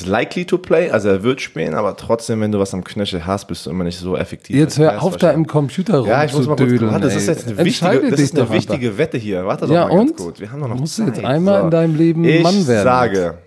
ist 0.00 0.06
likely 0.06 0.44
to 0.44 0.58
play, 0.58 0.90
also 0.90 1.08
er 1.08 1.22
wird 1.22 1.40
spielen, 1.40 1.74
aber 1.74 1.96
trotzdem, 1.96 2.40
wenn 2.40 2.50
du 2.52 2.58
was 2.58 2.72
am 2.74 2.82
Knöchel 2.82 3.26
hast, 3.26 3.46
bist 3.46 3.66
du 3.66 3.70
immer 3.70 3.84
nicht 3.84 3.98
so 3.98 4.16
effektiv. 4.16 4.56
Jetzt 4.56 4.78
hör 4.78 5.02
auf, 5.02 5.16
da 5.16 5.30
im 5.30 5.46
Computer 5.46 6.04
Ja, 6.06 6.24
ich 6.24 6.32
muss 6.32 6.46
mal 6.46 6.56
kurz 6.56 6.60
rumzudödeln. 6.60 6.92
warte, 6.92 7.04
das 7.06 7.16
ist 7.16 7.26
jetzt 7.28 7.48
eine 7.48 7.58
wichtige, 7.64 8.10
das 8.10 8.20
ist 8.20 8.32
eine 8.34 8.42
einfach. 8.42 8.54
wichtige 8.54 8.98
Wette 8.98 9.18
hier. 9.18 9.44
Warte 9.46 9.66
doch 9.66 9.74
Ja, 9.74 9.86
mal 9.88 9.96
ganz 9.96 10.10
und? 10.12 10.16
kurz. 10.18 10.40
Wir 10.40 10.50
haben 10.52 10.60
doch 10.60 10.68
noch 10.68 10.76
Musst 10.78 10.98
du 10.98 11.04
Zeit. 11.06 11.16
jetzt 11.16 11.24
einmal 11.26 11.62
in 11.64 11.70
deinem 11.70 11.94
Leben 11.96 12.24
ich 12.24 12.42
Mann 12.42 12.66
werden. 12.66 12.84
sage, 12.84 13.38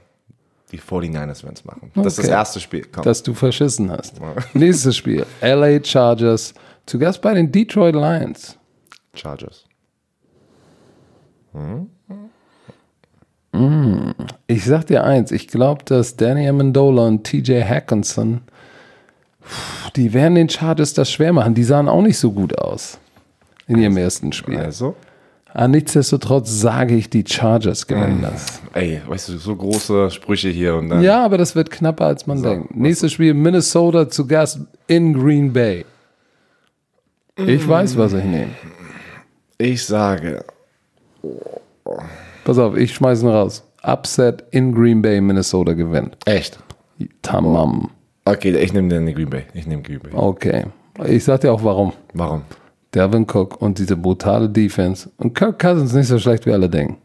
die 0.72 0.80
49ers 0.80 1.44
werden 1.44 1.54
es 1.56 1.64
machen. 1.66 1.92
Das 1.96 2.06
ist 2.08 2.20
das 2.20 2.28
erste 2.28 2.60
Spiel. 2.60 2.86
Komm. 2.92 3.04
Dass 3.04 3.24
du 3.24 3.34
verschissen 3.34 3.92
hast. 3.92 4.16
Nächstes 4.54 4.98
Spiel. 4.98 5.26
LA 5.42 5.84
Chargers 5.84 6.54
zu 6.86 7.00
Gast 7.00 7.22
bei 7.22 7.34
den 7.34 7.52
Detroit 7.52 7.96
Lions. 7.96 8.58
Chargers. 9.14 9.66
Ich 14.48 14.66
sag 14.66 14.88
dir 14.88 15.04
eins, 15.04 15.32
ich 15.32 15.48
glaube, 15.48 15.84
dass 15.86 16.16
Danny 16.16 16.48
Amendola 16.48 17.08
und 17.08 17.24
TJ 17.24 17.64
Hackinson, 17.64 18.42
die 19.96 20.14
werden 20.14 20.36
den 20.36 20.50
Chargers 20.50 20.94
das 20.94 21.12
schwer 21.12 21.34
machen. 21.34 21.54
Die 21.54 21.64
sahen 21.64 21.88
auch 21.88 22.02
nicht 22.02 22.18
so 22.18 22.32
gut 22.32 22.58
aus 22.58 22.98
in 23.68 23.78
ihrem 23.78 23.98
ersten 23.98 24.32
Spiel. 24.34 24.58
Also, 24.58 24.96
Aber 25.54 25.68
nichtsdestotrotz 25.70 26.50
sage 26.60 26.96
ich, 26.96 27.10
die 27.10 27.24
Chargers 27.28 27.88
gewinnen 27.88 28.22
das. 28.22 28.60
ey, 28.74 29.02
weißt 29.08 29.30
du, 29.30 29.38
so 29.38 29.56
große 29.56 30.12
Sprüche 30.12 30.50
hier 30.50 30.76
und 30.76 30.90
dann. 30.90 31.02
Ja, 31.02 31.24
aber 31.24 31.38
das 31.38 31.56
wird 31.56 31.72
knapper, 31.72 32.06
als 32.06 32.28
man 32.28 32.42
denkt. 32.44 32.76
Nächstes 32.76 33.14
Spiel 33.14 33.34
Minnesota 33.34 34.10
zu 34.10 34.28
Gast 34.28 34.60
in 34.88 35.14
Green 35.14 35.54
Bay. 35.54 35.86
Ich 37.38 37.68
weiß, 37.68 37.98
was 37.98 38.14
ich 38.14 38.24
nehme. 38.24 38.52
Ich 39.58 39.86
sage, 39.86 40.44
Pass 42.46 42.58
auf, 42.58 42.78
ich 42.78 42.94
schmeiß 42.94 43.24
ihn 43.24 43.30
raus. 43.30 43.64
Upset 43.84 44.44
in 44.52 44.74
Green 44.74 45.02
Bay, 45.02 45.20
Minnesota 45.20 45.74
gewinnt. 45.74 46.16
echt. 46.26 46.60
Tamam. 47.22 47.90
Okay, 48.24 48.56
ich 48.56 48.72
nehme 48.72 48.88
den 48.88 49.14
Green 49.14 49.30
Bay. 49.30 49.44
Ich 49.54 49.68
nehme 49.68 49.82
Green 49.82 50.00
Bay. 50.00 50.12
Okay. 50.14 50.66
Ich 51.06 51.26
sag 51.26 51.42
dir 51.42 51.52
auch 51.52 51.64
warum. 51.64 51.92
Warum? 52.14 52.44
Devin 52.94 53.24
Cook 53.24 53.62
und 53.62 53.78
diese 53.78 53.98
brutale 53.98 54.48
Defense. 54.48 55.10
Und 55.18 55.34
Kirk 55.36 55.60
Cousins 55.60 55.94
nicht 55.94 56.08
so 56.08 56.18
schlecht, 56.18 56.46
wie 56.46 56.54
alle 56.54 56.70
denken. 56.70 56.98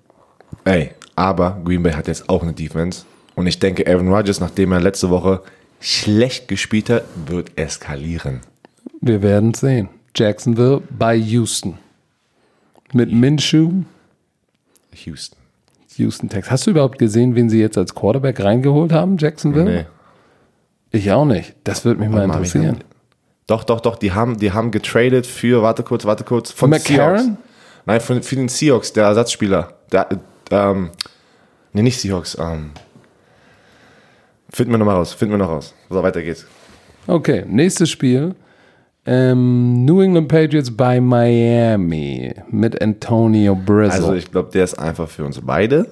Ey, 0.65 0.91
aber 1.17 1.61
Green 1.65 1.83
Bay 1.83 1.93
hat 1.93 2.07
jetzt 2.07 2.29
auch 2.29 2.43
eine 2.43 2.53
Defense. 2.53 3.05
Und 3.35 3.47
ich 3.47 3.59
denke, 3.59 3.87
Aaron 3.87 4.13
Rodgers, 4.13 4.41
nachdem 4.41 4.73
er 4.73 4.81
letzte 4.81 5.11
Woche 5.11 5.43
schlecht 5.81 6.49
gespielt 6.49 6.91
hat, 6.91 7.05
wird 7.27 7.59
eskalieren. 7.59 8.41
Wir 9.01 9.23
werden 9.23 9.55
sehen. 9.55 9.89
Jacksonville 10.15 10.83
bei 10.97 11.17
Houston. 11.17 11.79
Mit 12.93 13.13
Minshew, 13.13 13.71
Houston. 14.95 15.37
Houston 15.97 16.29
Texans. 16.29 16.51
Hast 16.51 16.67
du 16.67 16.71
überhaupt 16.71 16.99
gesehen, 16.99 17.35
wen 17.35 17.51
sie 17.51 17.61
jetzt 17.61 17.77
als 17.77 17.95
Quarterback 17.95 18.41
reingeholt 18.43 18.93
haben, 18.93 19.17
Jacksonville? 19.19 19.65
Nee. 19.65 19.87
Ich 20.93 21.11
auch 21.13 21.25
nicht. 21.25 21.55
Das 21.65 21.85
würde 21.85 22.01
mich 22.01 22.09
mal 22.09 22.25
interessieren. 22.25 22.85
Doch, 23.47 23.65
doch, 23.65 23.81
doch, 23.81 23.97
die 23.97 24.13
haben, 24.13 24.39
die 24.39 24.53
haben 24.53 24.71
getradet 24.71 25.27
für, 25.27 25.63
warte 25.63 25.83
kurz, 25.83 26.05
warte 26.05 26.25
kurz, 26.25 26.53
von 26.53 26.71
McCarron? 26.71 27.37
Nein, 27.85 28.01
von, 28.01 28.23
für 28.23 28.37
den 28.37 28.49
Seahawks, 28.49 28.93
der 28.93 29.05
Ersatzspieler. 29.05 29.75
Der, 29.91 30.07
ähm, 30.53 30.91
nee, 31.73 31.83
nicht 31.83 31.99
Seahawks, 31.99 32.37
ähm, 32.39 32.71
finden 34.51 34.73
wir 34.73 34.79
noch 34.79 34.87
mal 34.87 34.95
raus, 34.95 35.13
finden 35.13 35.35
wir 35.35 35.39
noch 35.39 35.49
raus. 35.49 35.75
So, 35.89 36.01
weiter 36.01 36.23
geht's. 36.23 36.47
Okay, 37.09 37.45
nächstes 37.49 37.91
Spiel. 37.91 38.37
Ähm, 39.13 39.85
New 39.85 40.01
England 40.03 40.29
Patriots 40.29 40.71
bei 40.71 41.01
Miami 41.01 42.33
mit 42.49 42.81
Antonio 42.81 43.57
Brizzle. 43.57 43.93
Also, 43.93 44.15
ich 44.15 44.31
glaube, 44.31 44.51
der 44.53 44.63
ist 44.63 44.75
einfach 44.79 45.09
für 45.09 45.25
uns 45.25 45.41
beide. 45.41 45.87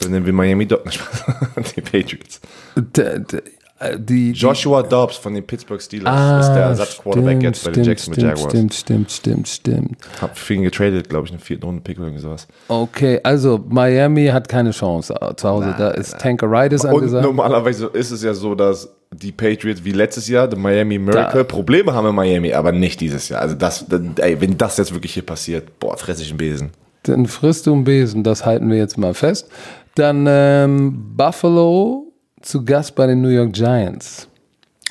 Dann 0.00 0.12
nehmen 0.12 0.24
wir 0.24 0.32
Miami 0.32 0.64
Dog, 0.66 0.82
die 1.76 1.80
Patriots. 1.82 2.40
D- 2.74 3.18
d- 3.18 3.42
äh, 3.80 3.98
die, 4.00 4.32
Joshua 4.32 4.82
Dobbs 4.82 5.16
von 5.18 5.34
den 5.34 5.44
Pittsburgh 5.46 5.82
Steelers 5.82 6.08
Ah, 6.16 6.40
ist 6.40 6.48
der 6.54 6.62
Ersatzquarterback 6.62 7.42
jetzt 7.42 7.64
bei 7.64 7.70
den 7.72 7.74
stimmt, 7.84 7.86
Jacksonville 7.88 8.26
stimmt, 8.28 8.38
Jaguars. 8.38 8.52
Stimmt, 8.52 8.74
stimmt, 8.74 9.10
stimmt, 9.10 9.48
stimmt. 9.48 9.96
Hab 10.22 10.38
für 10.38 10.54
ihn 10.54 10.62
getradet, 10.62 11.10
glaube 11.10 11.26
ich, 11.26 11.32
einen 11.32 11.40
vierten 11.40 11.64
Runden 11.66 11.82
Pick 11.82 11.98
oder 11.98 12.06
irgendwie 12.06 12.22
sowas. 12.22 12.46
Okay, 12.68 13.20
also 13.22 13.62
Miami 13.68 14.28
hat 14.28 14.48
keine 14.48 14.70
Chance 14.70 15.14
äh, 15.20 15.34
zu 15.36 15.46
Hause. 15.48 15.74
da 15.76 15.90
ist 15.90 16.18
Tankeritis 16.18 16.84
Und 16.84 16.90
angesagt. 16.94 17.24
normalerweise 17.26 17.86
ist 17.88 18.10
es 18.10 18.22
ja 18.22 18.32
so, 18.32 18.54
dass 18.54 18.88
die 19.12 19.32
Patriots 19.32 19.84
wie 19.84 19.92
letztes 19.92 20.28
Jahr, 20.28 20.48
die 20.48 20.56
Miami 20.56 20.98
Miracle, 20.98 21.42
Da- 21.42 21.44
Probleme 21.44 21.92
haben 21.92 22.06
in 22.08 22.14
Miami, 22.14 22.52
aber 22.52 22.72
nicht 22.72 23.00
dieses 23.00 23.28
Jahr. 23.28 23.40
Also 23.42 23.54
das, 23.54 23.84
ey, 24.18 24.40
wenn 24.40 24.56
das 24.56 24.76
jetzt 24.78 24.92
wirklich 24.92 25.14
hier 25.14 25.24
passiert, 25.24 25.78
boah, 25.78 25.96
fress 25.96 26.20
ich 26.20 26.30
einen 26.30 26.38
Besen. 26.38 26.70
Dann 27.04 27.26
frisst 27.26 27.66
du 27.66 27.72
einen 27.74 27.84
Besen, 27.84 28.22
das 28.24 28.46
halten 28.46 28.70
wir 28.70 28.78
jetzt 28.78 28.96
mal 28.96 29.12
fest. 29.14 29.48
Dann 29.96 30.24
ähm, 30.28 31.14
Buffalo 31.16 32.06
zu 32.40 32.64
Gast 32.64 32.94
bei 32.94 33.06
den 33.06 33.20
New 33.20 33.28
York 33.28 33.52
Giants. 33.52 34.28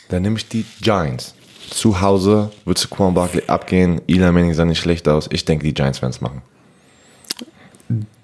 Dann 0.09 0.21
nehme 0.23 0.37
ich 0.37 0.47
die 0.47 0.65
Giants. 0.81 1.33
Zu 1.69 2.01
Hause 2.01 2.51
wird 2.65 2.77
zu 2.77 2.89
Quan 2.89 3.13
Barkley 3.13 3.43
abgehen. 3.47 4.01
Eli 4.07 4.19
Manning 4.19 4.53
sah 4.53 4.65
nicht 4.65 4.79
schlecht 4.79 5.07
aus. 5.07 5.29
Ich 5.31 5.45
denke, 5.45 5.63
die 5.63 5.73
Giants 5.73 6.01
werden 6.01 6.11
es 6.11 6.19
machen. 6.19 6.41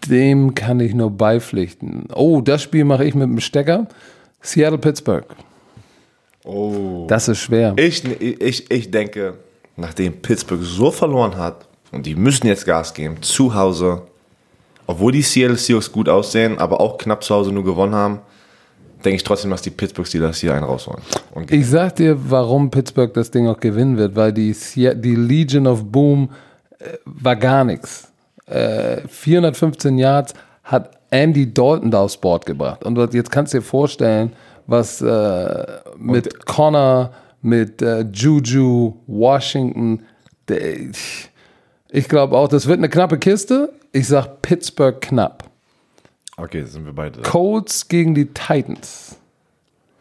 Dem 0.09 0.53
kann 0.53 0.79
ich 0.79 0.93
nur 0.93 1.11
beipflichten. 1.11 2.07
Oh, 2.13 2.41
das 2.41 2.61
Spiel 2.61 2.85
mache 2.85 3.05
ich 3.05 3.15
mit 3.15 3.23
dem 3.29 3.39
Stecker. 3.39 3.87
Seattle-Pittsburgh. 4.41 5.25
Oh. 6.47 7.05
Das 7.07 7.27
ist 7.27 7.39
schwer. 7.39 7.73
Ich, 7.77 8.03
ich, 8.21 8.71
ich 8.71 8.91
denke, 8.91 9.35
nachdem 9.75 10.21
Pittsburgh 10.21 10.63
so 10.63 10.91
verloren 10.91 11.37
hat 11.37 11.67
und 11.91 12.05
die 12.05 12.15
müssen 12.15 12.47
jetzt 12.47 12.65
Gas 12.65 12.93
geben, 12.93 13.21
zu 13.21 13.53
Hause, 13.53 14.03
obwohl 14.87 15.11
die 15.11 15.21
Seattle 15.21 15.57
Seahawks 15.57 15.91
gut 15.91 16.07
aussehen, 16.07 16.57
aber 16.57 16.79
auch 16.79 16.97
knapp 16.97 17.23
zu 17.23 17.35
Hause 17.35 17.51
nur 17.51 17.65
gewonnen 17.65 17.93
haben, 17.93 18.19
denke 19.03 19.17
ich 19.17 19.23
trotzdem, 19.23 19.51
dass 19.51 19.61
die 19.61 19.69
Pittsburgh 19.69 20.07
Steelers 20.07 20.39
hier 20.39 20.53
einen 20.53 20.63
rausholen. 20.63 21.01
Ich 21.49 21.67
sag 21.67 21.97
dir, 21.97 22.17
warum 22.29 22.71
Pittsburgh 22.71 23.13
das 23.13 23.29
Ding 23.29 23.47
auch 23.47 23.59
gewinnen 23.59 23.97
wird, 23.97 24.15
weil 24.15 24.31
die, 24.31 24.55
die 24.75 25.15
Legion 25.15 25.67
of 25.67 25.83
Boom 25.83 26.29
äh, 26.79 26.97
war 27.05 27.35
gar 27.35 27.65
nichts. 27.65 28.11
Äh, 28.45 29.01
415 29.07 29.97
Yards 29.97 30.33
hat 30.63 30.97
Andy 31.09 31.53
Dalton 31.53 31.91
da 31.91 32.01
aufs 32.01 32.17
Board 32.17 32.45
gebracht. 32.45 32.83
Und 32.83 33.13
jetzt 33.13 33.31
kannst 33.31 33.53
du 33.53 33.59
dir 33.59 33.63
vorstellen, 33.63 34.31
was 34.65 35.01
äh, 35.01 35.65
mit 35.97 36.45
Connor, 36.45 37.13
mit 37.41 37.81
äh, 37.81 38.01
Juju, 38.01 38.95
Washington, 39.07 40.03
der, 40.47 40.89
ich 41.89 42.07
glaube 42.07 42.37
auch, 42.37 42.47
das 42.47 42.67
wird 42.67 42.77
eine 42.77 42.89
knappe 42.89 43.17
Kiste. 43.17 43.73
Ich 43.91 44.07
sag 44.07 44.41
Pittsburgh 44.41 44.99
knapp. 45.01 45.49
okay, 46.37 46.63
sind 46.63 46.85
wir 46.85 46.93
beide. 46.93 47.21
Colts 47.21 47.87
gegen 47.87 48.15
die 48.15 48.27
Titans. 48.27 49.17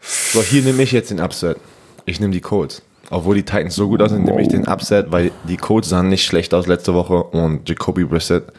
So, 0.01 0.43
hier 0.43 0.63
nehme 0.63 0.83
ich 0.83 0.93
jetzt 0.93 1.11
den 1.11 1.21
Upset. 1.21 1.57
Ich 2.05 2.21
nehme 2.21 2.33
die 2.33 2.41
Colts. 2.41 2.83
Obwohl 3.11 3.37
die 3.37 3.45
Titans 3.45 3.75
so 3.75 3.89
gut 3.89 4.03
aussehen, 4.03 4.25
nehme 4.25 4.43
ich 4.43 4.49
den 4.49 4.67
Upset, 4.67 5.11
weil 5.11 5.31
die 5.45 5.57
Colts 5.57 5.89
sahen 5.89 6.09
nicht 6.09 6.25
schlecht 6.25 6.55
aus 6.55 6.67
letzte 6.67 6.95
Woche 6.95 7.23
und 7.23 7.69
Jacoby 7.69 8.05
Brissett 8.05 8.53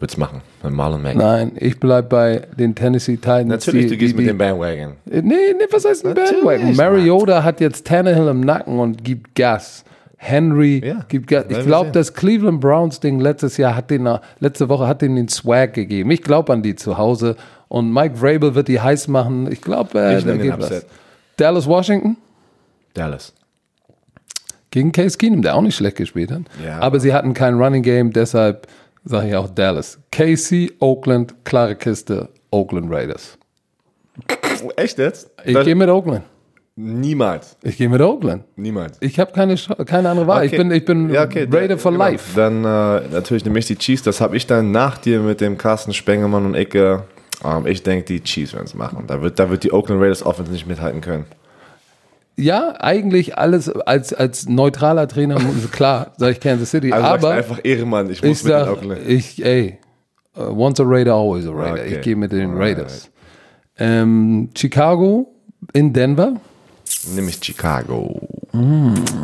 wird's 0.00 0.16
machen 0.16 0.42
mit 0.62 0.72
Marlon 0.72 1.02
Mack. 1.02 1.16
Nein, 1.16 1.52
ich 1.56 1.78
bleib 1.80 2.08
bei 2.08 2.42
den 2.58 2.74
Tennessee 2.74 3.16
Titans. 3.16 3.46
Natürlich, 3.46 3.86
die, 3.86 3.90
du 3.92 3.96
gehst 3.96 4.12
die, 4.12 4.16
mit 4.18 4.28
dem 4.28 4.38
Bandwagon. 4.38 4.94
Nee, 5.06 5.22
nee, 5.22 5.52
was 5.70 5.84
heißt 5.84 6.06
ein 6.06 6.14
Bandwagon? 6.14 6.76
Mariota 6.76 7.42
hat 7.42 7.60
jetzt 7.60 7.86
Tannehill 7.86 8.28
im 8.28 8.40
Nacken 8.40 8.78
und 8.78 9.02
gibt 9.04 9.34
Gas. 9.34 9.84
Henry 10.16 10.82
Ja, 10.84 11.04
gibt 11.08 11.26
Gas. 11.26 11.44
Ich 11.48 11.60
glaube, 11.60 11.90
das 11.90 12.14
Cleveland 12.14 12.60
Browns 12.60 12.98
Ding 13.00 13.20
letztes 13.20 13.56
Jahr 13.58 13.76
hat 13.76 13.90
den, 13.90 14.08
letzte 14.40 14.68
Woche 14.68 14.86
hat 14.86 15.02
den 15.02 15.16
den 15.16 15.28
Swag 15.28 15.74
gegeben. 15.74 16.10
Ich 16.10 16.22
glaube 16.22 16.52
an 16.52 16.62
die 16.62 16.74
zu 16.74 16.96
Hause 16.96 17.36
und 17.68 17.92
Mike 17.92 18.16
Vrabel 18.16 18.54
wird 18.54 18.68
die 18.68 18.80
heiß 18.80 19.08
machen. 19.08 19.50
Ich 19.52 19.60
glaube, 19.60 20.00
äh, 20.00 20.18
Ich 20.18 20.24
da 20.24 20.36
geht 20.36 20.58
was. 20.58 20.86
Dallas 21.36 21.66
Washington 21.66 22.16
Dallas. 22.94 23.32
gegen 24.70 24.92
Case 24.92 25.18
Keenum, 25.18 25.42
der 25.42 25.56
auch 25.56 25.62
nicht 25.62 25.74
schlecht 25.76 25.96
gespielt 25.96 26.30
hat. 26.30 26.42
Ja, 26.64 26.78
aber 26.80 27.00
sie 27.00 27.12
hatten 27.12 27.34
kein 27.34 27.54
Running 27.60 27.82
Game, 27.82 28.12
deshalb 28.12 28.66
sage 29.04 29.28
ich 29.28 29.34
auch 29.36 29.48
Dallas. 29.48 29.98
KC, 30.10 30.72
Oakland, 30.80 31.34
klare 31.44 31.76
Kiste, 31.76 32.28
Oakland 32.50 32.90
Raiders. 32.90 33.38
Oh, 34.64 34.70
echt 34.76 34.98
jetzt? 34.98 35.30
Ich 35.44 35.58
gehe 35.64 35.74
mit 35.74 35.88
Oakland. 35.88 36.24
Niemals. 36.76 37.56
Ich 37.62 37.76
gehe 37.76 37.88
mit 37.88 38.00
Oakland. 38.00 38.44
Niemals. 38.56 38.96
Ich 39.00 39.20
habe 39.20 39.30
keine, 39.32 39.54
keine 39.86 40.08
andere 40.10 40.26
Wahl. 40.26 40.44
Ich 40.44 40.52
Okay. 40.52 40.62
bin, 40.62 40.70
ich 40.72 40.84
bin 40.84 41.08
Ja, 41.10 41.24
okay, 41.24 41.46
Raider 41.50 41.78
for 41.78 41.92
genau. 41.92 42.04
life. 42.04 42.30
Dann 42.34 42.64
äh, 42.64 43.08
natürlich 43.12 43.44
nehme 43.44 43.58
ich 43.60 43.66
die 43.66 43.76
Chiefs. 43.76 44.02
Das 44.02 44.20
habe 44.20 44.36
ich 44.36 44.46
dann 44.48 44.72
nach 44.72 44.98
dir 44.98 45.20
mit 45.20 45.40
dem 45.40 45.56
Carsten 45.56 45.92
Spengemann 45.92 46.44
und 46.46 46.54
Ecke. 46.56 47.04
Ähm, 47.44 47.66
ich 47.66 47.82
denke, 47.84 48.04
die 48.06 48.20
Chiefs 48.22 48.54
werden 48.54 48.64
es 48.64 48.74
machen. 48.74 49.04
Da 49.06 49.22
wird, 49.22 49.38
da 49.38 49.50
wird 49.50 49.62
die 49.62 49.72
Oakland 49.72 50.00
Raiders 50.02 50.24
Offense 50.26 50.50
nicht 50.50 50.66
mithalten 50.66 51.00
können. 51.00 51.26
Ja, 52.36 52.74
eigentlich 52.80 53.38
alles 53.38 53.68
als, 53.68 54.12
als 54.12 54.48
neutraler 54.48 55.06
Trainer, 55.06 55.36
ist 55.36 55.70
klar, 55.72 56.12
sage 56.16 56.32
ich 56.32 56.40
Kansas 56.40 56.70
City. 56.70 56.92
Also 56.92 57.06
aber 57.06 57.30
einfach 57.30 57.60
Ehrenmann. 57.62 58.10
Ich 58.10 58.22
muss 58.22 58.38
ich 58.38 58.44
mit 58.44 58.52
den 58.52 58.64
sag, 58.64 58.72
Oakland. 58.72 59.00
ich, 59.06 59.44
ey, 59.44 59.78
uh, 60.36 60.42
once 60.42 60.80
a 60.80 60.84
Raider, 60.84 61.14
always 61.14 61.46
a 61.46 61.52
Raider. 61.52 61.82
Okay. 61.82 61.94
Ich 61.96 62.00
gehe 62.02 62.16
mit 62.16 62.32
den. 62.32 62.56
Raiders. 62.56 63.10
Ähm, 63.78 64.50
Chicago 64.56 65.32
in 65.72 65.92
Denver. 65.92 66.34
Nehme 67.14 67.28
ich 67.28 67.38
Chicago. 67.42 68.20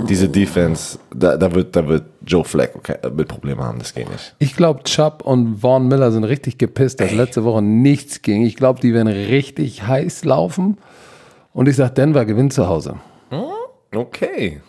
Diese 0.09 0.29
Defense, 0.29 0.99
da, 1.15 1.37
da, 1.37 1.55
wird, 1.55 1.77
da 1.77 1.87
wird 1.87 2.05
Joe 2.27 2.43
Fleck 2.43 2.73
okay, 2.75 2.97
mit 3.15 3.29
Problemen 3.29 3.61
haben. 3.61 3.79
Das 3.79 3.95
geht 3.95 4.11
nicht. 4.11 4.35
Ich 4.39 4.57
glaube, 4.57 4.83
Chubb 4.83 5.23
und 5.25 5.59
Vaughn 5.61 5.87
Miller 5.87 6.11
sind 6.11 6.25
richtig 6.25 6.59
gepisst, 6.59 7.01
dass 7.01 7.13
letzte 7.13 7.45
Woche 7.45 7.63
nichts 7.63 8.23
ging. 8.23 8.45
Ich 8.45 8.57
glaube, 8.57 8.81
die 8.81 8.93
werden 8.93 9.07
richtig 9.07 9.87
heiß 9.87 10.25
laufen. 10.25 10.79
Und 11.53 11.69
ich 11.69 11.77
sage, 11.77 11.95
Denver 11.95 12.25
gewinnt 12.25 12.53
zu 12.53 12.67
Hause. 12.67 12.97
Okay. 13.95 14.61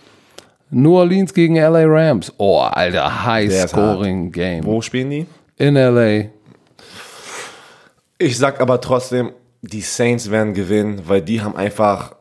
New 0.72 0.96
Orleans 0.98 1.34
gegen 1.34 1.56
LA 1.56 1.84
Rams. 1.86 2.34
Oh, 2.38 2.60
Alter, 2.60 3.26
High-Scoring-Game. 3.26 4.66
Wo 4.66 4.82
spielen 4.82 5.10
die? 5.10 5.26
In 5.58 5.76
LA. 5.76 6.30
Ich 8.18 8.38
sag 8.38 8.60
aber 8.62 8.80
trotzdem, 8.82 9.32
die 9.62 9.82
Saints 9.82 10.32
werden 10.32 10.54
gewinnen, 10.54 11.02
weil 11.06 11.22
die 11.22 11.42
haben 11.42 11.56
einfach 11.56 12.16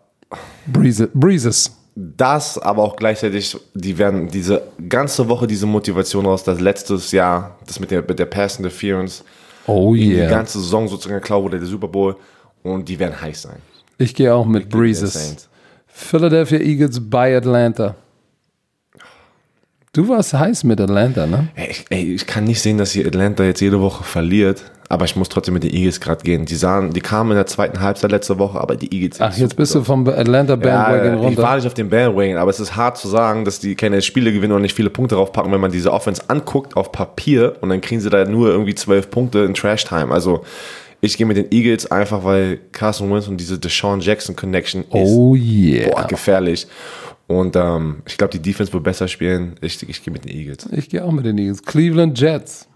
Breeze, 0.66 1.08
Breezes. 1.14 1.76
das, 1.94 2.58
aber 2.58 2.82
auch 2.82 2.96
gleichzeitig, 2.96 3.56
die 3.74 3.96
werden 3.96 4.28
diese 4.28 4.62
ganze 4.88 5.28
Woche 5.28 5.46
diese 5.46 5.66
Motivation 5.66 6.26
raus, 6.26 6.44
das 6.44 6.60
letztes 6.60 7.12
Jahr, 7.12 7.56
das 7.66 7.80
mit 7.80 7.90
der, 7.90 8.02
mit 8.06 8.18
der 8.18 8.26
Pass 8.26 8.56
Interference, 8.58 9.24
Oh 9.66 9.94
die 9.94 10.14
yeah. 10.14 10.28
ganze 10.28 10.58
Saison 10.58 10.88
sozusagen 10.88 11.20
geklaut 11.20 11.44
wurde, 11.44 11.58
der 11.58 11.68
Super 11.68 11.88
Bowl, 11.88 12.16
und 12.62 12.88
die 12.88 12.98
werden 12.98 13.18
heiß 13.20 13.42
sein. 13.42 13.62
Ich 14.00 14.14
gehe 14.14 14.34
auch 14.34 14.46
mit 14.46 14.70
Breezes. 14.70 15.48
Philadelphia 15.86 16.58
Eagles 16.58 16.98
bei 17.10 17.36
Atlanta. 17.36 17.96
Du 19.92 20.08
warst 20.08 20.32
heiß 20.32 20.64
mit 20.64 20.80
Atlanta, 20.80 21.26
ne? 21.26 21.48
Ey, 21.54 21.68
ich, 21.70 21.84
ey, 21.90 22.14
ich 22.14 22.26
kann 22.26 22.44
nicht 22.44 22.62
sehen, 22.62 22.78
dass 22.78 22.92
hier 22.92 23.06
Atlanta 23.06 23.44
jetzt 23.44 23.60
jede 23.60 23.78
Woche 23.78 24.02
verliert, 24.02 24.62
aber 24.88 25.04
ich 25.04 25.16
muss 25.16 25.28
trotzdem 25.28 25.52
mit 25.52 25.64
den 25.64 25.74
Eagles 25.74 26.00
gerade 26.00 26.22
gehen. 26.24 26.46
Die 26.46 26.54
sahen, 26.54 26.94
die 26.94 27.00
kamen 27.02 27.32
in 27.32 27.36
der 27.36 27.44
zweiten 27.44 27.80
Halbzeit 27.80 28.10
letzte 28.10 28.38
Woche, 28.38 28.58
aber 28.58 28.74
die 28.74 28.90
Eagles. 28.90 29.20
Ach, 29.20 29.36
jetzt 29.36 29.54
bist 29.56 29.74
du 29.74 29.84
vom 29.84 30.08
Atlanta 30.08 30.56
Bandwagon 30.56 31.06
Ja, 31.06 31.14
ich 31.16 31.20
runter. 31.20 31.42
war 31.42 31.56
nicht 31.56 31.66
auf 31.66 31.74
dem 31.74 31.90
Bandwagon, 31.90 32.38
aber 32.38 32.50
es 32.50 32.60
ist 32.60 32.74
hart 32.76 32.96
zu 32.96 33.06
sagen, 33.08 33.44
dass 33.44 33.58
die 33.58 33.74
keine 33.74 34.00
Spiele 34.00 34.32
gewinnen 34.32 34.54
und 34.54 34.62
nicht 34.62 34.74
viele 34.74 34.88
Punkte 34.88 35.16
draufpacken, 35.16 35.52
wenn 35.52 35.60
man 35.60 35.72
diese 35.72 35.92
Offense 35.92 36.22
anguckt 36.28 36.74
auf 36.74 36.90
Papier 36.90 37.56
und 37.60 37.68
dann 37.68 37.82
kriegen 37.82 38.00
sie 38.00 38.08
da 38.08 38.24
nur 38.24 38.48
irgendwie 38.48 38.74
zwölf 38.74 39.10
Punkte 39.10 39.40
in 39.40 39.52
Trash 39.52 39.84
Time. 39.84 40.10
Also 40.10 40.42
ich 41.00 41.16
gehe 41.16 41.26
mit 41.26 41.36
den 41.36 41.50
Eagles 41.50 41.90
einfach, 41.90 42.24
weil 42.24 42.58
Carson 42.72 43.12
Wentz 43.12 43.26
und 43.28 43.38
diese 43.38 43.58
Deshaun 43.58 44.00
Jackson 44.00 44.36
Connection 44.36 44.82
ist 44.82 44.88
Oh 44.92 45.34
yeah. 45.34 45.88
boah, 45.90 46.06
gefährlich. 46.06 46.66
Und 47.26 47.54
ähm, 47.56 48.02
ich 48.06 48.18
glaube, 48.18 48.32
die 48.32 48.40
Defense 48.42 48.72
wird 48.72 48.82
besser 48.82 49.06
spielen. 49.06 49.54
Ich, 49.60 49.80
ich 49.88 50.02
gehe 50.02 50.12
mit 50.12 50.24
den 50.24 50.32
Eagles. 50.36 50.66
Ich 50.72 50.88
gehe 50.88 51.04
auch 51.04 51.12
mit 51.12 51.24
den 51.24 51.38
Eagles. 51.38 51.62
Cleveland 51.62 52.18
Jets. 52.20 52.66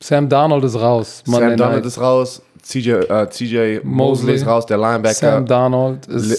Sam 0.00 0.28
Darnold 0.28 0.64
ist 0.64 0.76
raus. 0.76 1.22
Monday 1.26 1.50
Sam 1.50 1.56
Donald 1.58 1.76
Night. 1.76 1.86
ist 1.86 1.98
raus, 2.00 2.42
CJ, 2.62 2.90
äh, 2.90 3.28
CJ 3.30 3.80
Mosley 3.82 3.84
Mosley. 3.84 4.34
ist 4.34 4.46
raus, 4.46 4.66
der 4.66 4.78
Linebacker. 4.78 5.14
Sam 5.14 5.46
Darnold 5.46 6.06
ist 6.06 6.32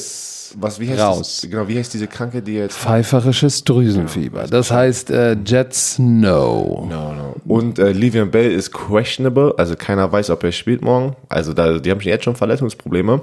Was, 0.58 0.80
wie 0.80 0.90
heißt 0.90 1.02
raus. 1.02 1.40
Das, 1.42 1.50
genau, 1.50 1.68
wie 1.68 1.78
heißt 1.78 1.94
diese 1.94 2.08
Kranke, 2.08 2.42
die 2.42 2.54
jetzt 2.54 2.78
pfeiferisches 2.78 3.64
Drüsenfieber. 3.64 4.48
Das 4.48 4.72
heißt 4.72 5.10
äh, 5.10 5.36
Jets 5.46 6.00
no. 6.00 6.88
No, 6.90 7.14
no. 7.14 7.36
Und 7.46 7.80
äh, 7.80 7.92
Livian 7.92 8.32
Bell 8.32 8.52
ist 8.52 8.72
questionable, 8.72 9.54
also 9.58 9.76
keiner 9.76 10.12
weiß, 10.12 10.30
ob 10.30 10.44
er 10.44 10.52
spielt 10.52 10.82
morgen. 10.82 11.16
Also 11.30 11.54
da, 11.54 11.80
die 11.80 11.92
haben 11.92 12.02
schon 12.02 12.10
jetzt 12.10 12.24
schon 12.26 12.36
Verletzungsprobleme. 12.36 13.22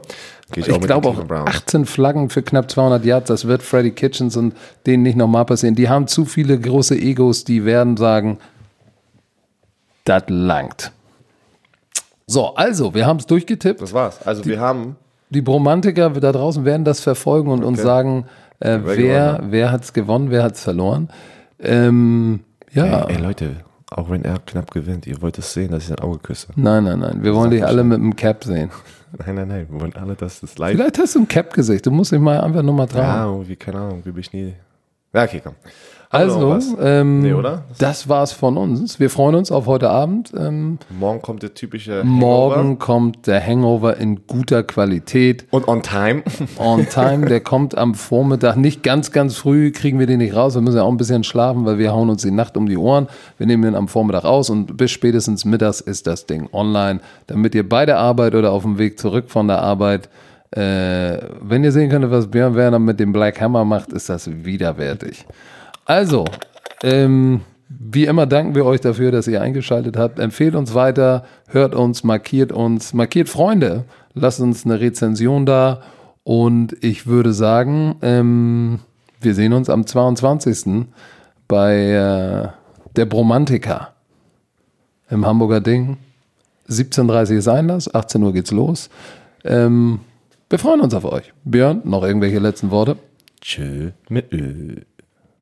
Geh 0.52 0.60
Ich 0.60 0.66
glaube 0.66 1.08
auch 1.08 1.14
den 1.14 1.26
Cleveland 1.26 1.48
18 1.48 1.86
Flaggen 1.86 2.30
für 2.30 2.42
knapp 2.42 2.70
200 2.70 3.04
Yards, 3.04 3.28
das 3.28 3.46
wird 3.46 3.62
Freddy 3.62 3.92
Kitchens 3.92 4.36
und 4.36 4.54
denen 4.86 5.02
nicht 5.02 5.16
nochmal 5.16 5.44
passieren. 5.44 5.74
Die 5.74 5.88
haben 5.88 6.06
zu 6.06 6.24
viele 6.24 6.58
große 6.58 6.96
Egos, 6.96 7.44
die 7.44 7.64
werden 7.64 7.96
sagen, 7.96 8.38
das 10.04 10.24
langt. 10.28 10.92
So, 12.26 12.54
also, 12.54 12.94
wir 12.94 13.06
haben 13.06 13.18
es 13.18 13.26
durchgetippt. 13.26 13.80
Das 13.80 13.92
war's. 13.92 14.24
Also 14.24 14.44
wir 14.44 14.60
haben 14.60 14.96
Die 15.30 15.42
Bromantiker 15.42 16.10
da 16.10 16.32
draußen 16.32 16.64
werden 16.64 16.84
das 16.84 17.00
verfolgen 17.00 17.50
und 17.50 17.64
uns 17.64 17.80
sagen, 17.80 18.26
äh, 18.58 18.78
Wer 18.82 18.96
wer, 18.96 19.32
gewonnen 19.34 19.52
wer 19.52 19.72
hat 19.72 19.84
es 19.84 19.92
gewonnen, 19.92 20.30
wer 20.30 20.42
hat 20.42 20.54
es 20.56 20.62
verloren. 20.62 21.08
Ähm, 21.58 22.40
ja, 22.72 23.04
Ey, 23.06 23.16
Leute, 23.16 23.56
auch 23.90 24.10
wenn 24.10 24.24
er 24.24 24.38
knapp 24.44 24.70
gewinnt, 24.70 25.06
ihr 25.06 25.20
wollt 25.22 25.38
es 25.38 25.52
sehen, 25.52 25.70
dass 25.70 25.84
ich 25.84 25.88
sein 25.88 25.98
Auge 26.00 26.18
küsse. 26.18 26.48
nein, 26.56 26.84
nein, 26.84 26.98
nein. 27.00 27.22
Wir 27.22 27.34
wollen 27.34 27.50
dich 27.50 27.64
alle 27.64 27.84
mit 27.84 27.98
dem 27.98 28.14
Cap 28.16 28.44
sehen. 28.44 28.70
Nein, 29.26 29.34
nein, 29.34 29.48
nein, 29.48 29.66
wir 29.68 29.80
wollen 29.80 29.94
alle, 29.96 30.14
dass 30.14 30.38
das 30.38 30.56
live. 30.56 30.76
Vielleicht 30.76 30.96
hast 31.00 31.16
du 31.16 31.18
ein 31.18 31.26
Cap-Gesicht, 31.26 31.84
du 31.84 31.90
musst 31.90 32.12
dich 32.12 32.20
mal 32.20 32.40
einfach 32.40 32.62
nur 32.62 32.74
mal 32.74 32.86
trauen. 32.86 33.02
Ja, 33.02 33.24
irgendwie, 33.24 33.56
keine 33.56 33.78
Ahnung, 33.78 34.02
wie 34.04 34.12
bin 34.12 34.20
ich 34.20 34.32
nie. 34.32 34.54
Ja, 35.12 35.24
okay, 35.24 35.40
komm. 35.42 35.56
Also, 36.12 36.58
ähm, 36.80 37.20
Nee, 37.20 37.34
oder? 37.34 37.62
das 37.78 38.08
war's 38.08 38.32
von 38.32 38.56
uns. 38.56 38.98
Wir 38.98 39.10
freuen 39.10 39.36
uns 39.36 39.52
auf 39.52 39.66
heute 39.66 39.90
Abend. 39.90 40.32
Ähm, 40.36 40.78
Morgen 40.90 41.22
kommt 41.22 41.44
der 41.44 41.54
typische 41.54 42.02
morgen 42.04 42.54
Hangover. 42.56 42.78
kommt 42.78 43.26
der 43.28 43.46
Hangover 43.46 43.96
in 43.96 44.26
guter 44.26 44.64
Qualität. 44.64 45.46
Und 45.52 45.68
on 45.68 45.82
time. 45.82 46.24
On 46.58 46.84
time, 46.88 47.26
der 47.26 47.40
kommt 47.40 47.78
am 47.78 47.94
Vormittag. 47.94 48.56
Nicht 48.56 48.82
ganz, 48.82 49.12
ganz 49.12 49.36
früh 49.36 49.70
kriegen 49.70 50.00
wir 50.00 50.06
den 50.08 50.18
nicht 50.18 50.34
raus. 50.34 50.56
Wir 50.56 50.62
müssen 50.62 50.78
ja 50.78 50.82
auch 50.82 50.90
ein 50.90 50.96
bisschen 50.96 51.22
schlafen, 51.22 51.64
weil 51.64 51.78
wir 51.78 51.92
hauen 51.92 52.10
uns 52.10 52.22
die 52.22 52.32
Nacht 52.32 52.56
um 52.56 52.66
die 52.68 52.76
Ohren. 52.76 53.06
Wir 53.38 53.46
nehmen 53.46 53.62
den 53.62 53.76
am 53.76 53.86
Vormittag 53.86 54.24
aus 54.24 54.50
und 54.50 54.76
bis 54.76 54.90
spätestens 54.90 55.44
mittags 55.44 55.80
ist 55.80 56.08
das 56.08 56.26
Ding 56.26 56.48
online, 56.52 56.98
damit 57.28 57.54
ihr 57.54 57.68
bei 57.68 57.86
der 57.86 57.98
Arbeit 57.98 58.34
oder 58.34 58.50
auf 58.50 58.62
dem 58.64 58.78
Weg 58.78 58.98
zurück 58.98 59.26
von 59.30 59.46
der 59.46 59.62
Arbeit, 59.62 60.08
äh, 60.50 61.18
wenn 61.40 61.62
ihr 61.62 61.70
sehen 61.70 61.88
könnt, 61.88 62.10
was 62.10 62.26
Björn 62.28 62.56
Werner 62.56 62.80
mit 62.80 62.98
dem 62.98 63.12
Black 63.12 63.40
Hammer 63.40 63.64
macht, 63.64 63.92
ist 63.92 64.08
das 64.08 64.28
widerwärtig. 64.44 65.24
Also, 65.90 66.24
ähm, 66.84 67.40
wie 67.68 68.04
immer 68.04 68.24
danken 68.24 68.54
wir 68.54 68.64
euch 68.64 68.80
dafür, 68.80 69.10
dass 69.10 69.26
ihr 69.26 69.42
eingeschaltet 69.42 69.96
habt. 69.96 70.20
Empfehlt 70.20 70.54
uns 70.54 70.72
weiter, 70.72 71.24
hört 71.48 71.74
uns, 71.74 72.04
markiert 72.04 72.52
uns, 72.52 72.94
markiert 72.94 73.28
Freunde, 73.28 73.86
lasst 74.14 74.38
uns 74.38 74.64
eine 74.64 74.78
Rezension 74.78 75.46
da 75.46 75.82
und 76.22 76.76
ich 76.80 77.08
würde 77.08 77.32
sagen, 77.32 77.96
ähm, 78.02 78.78
wir 79.20 79.34
sehen 79.34 79.52
uns 79.52 79.68
am 79.68 79.84
22. 79.84 80.86
bei 81.48 81.74
äh, 81.74 82.48
der 82.94 83.06
Bromantika 83.06 83.88
im 85.10 85.26
Hamburger 85.26 85.60
Ding. 85.60 85.96
17.30 86.68 87.32
Uhr 87.32 87.38
ist 87.38 87.48
Einlass, 87.48 87.92
18 87.92 88.22
Uhr 88.22 88.32
geht's 88.32 88.52
los. 88.52 88.90
Ähm, 89.42 89.98
Wir 90.48 90.60
freuen 90.60 90.82
uns 90.82 90.94
auf 90.94 91.04
euch. 91.04 91.32
Björn, 91.42 91.80
noch 91.82 92.04
irgendwelche 92.04 92.38
letzten 92.38 92.70
Worte? 92.70 92.96
Tschö 93.40 93.90
mit 94.08 94.32
Ö. 94.32 94.76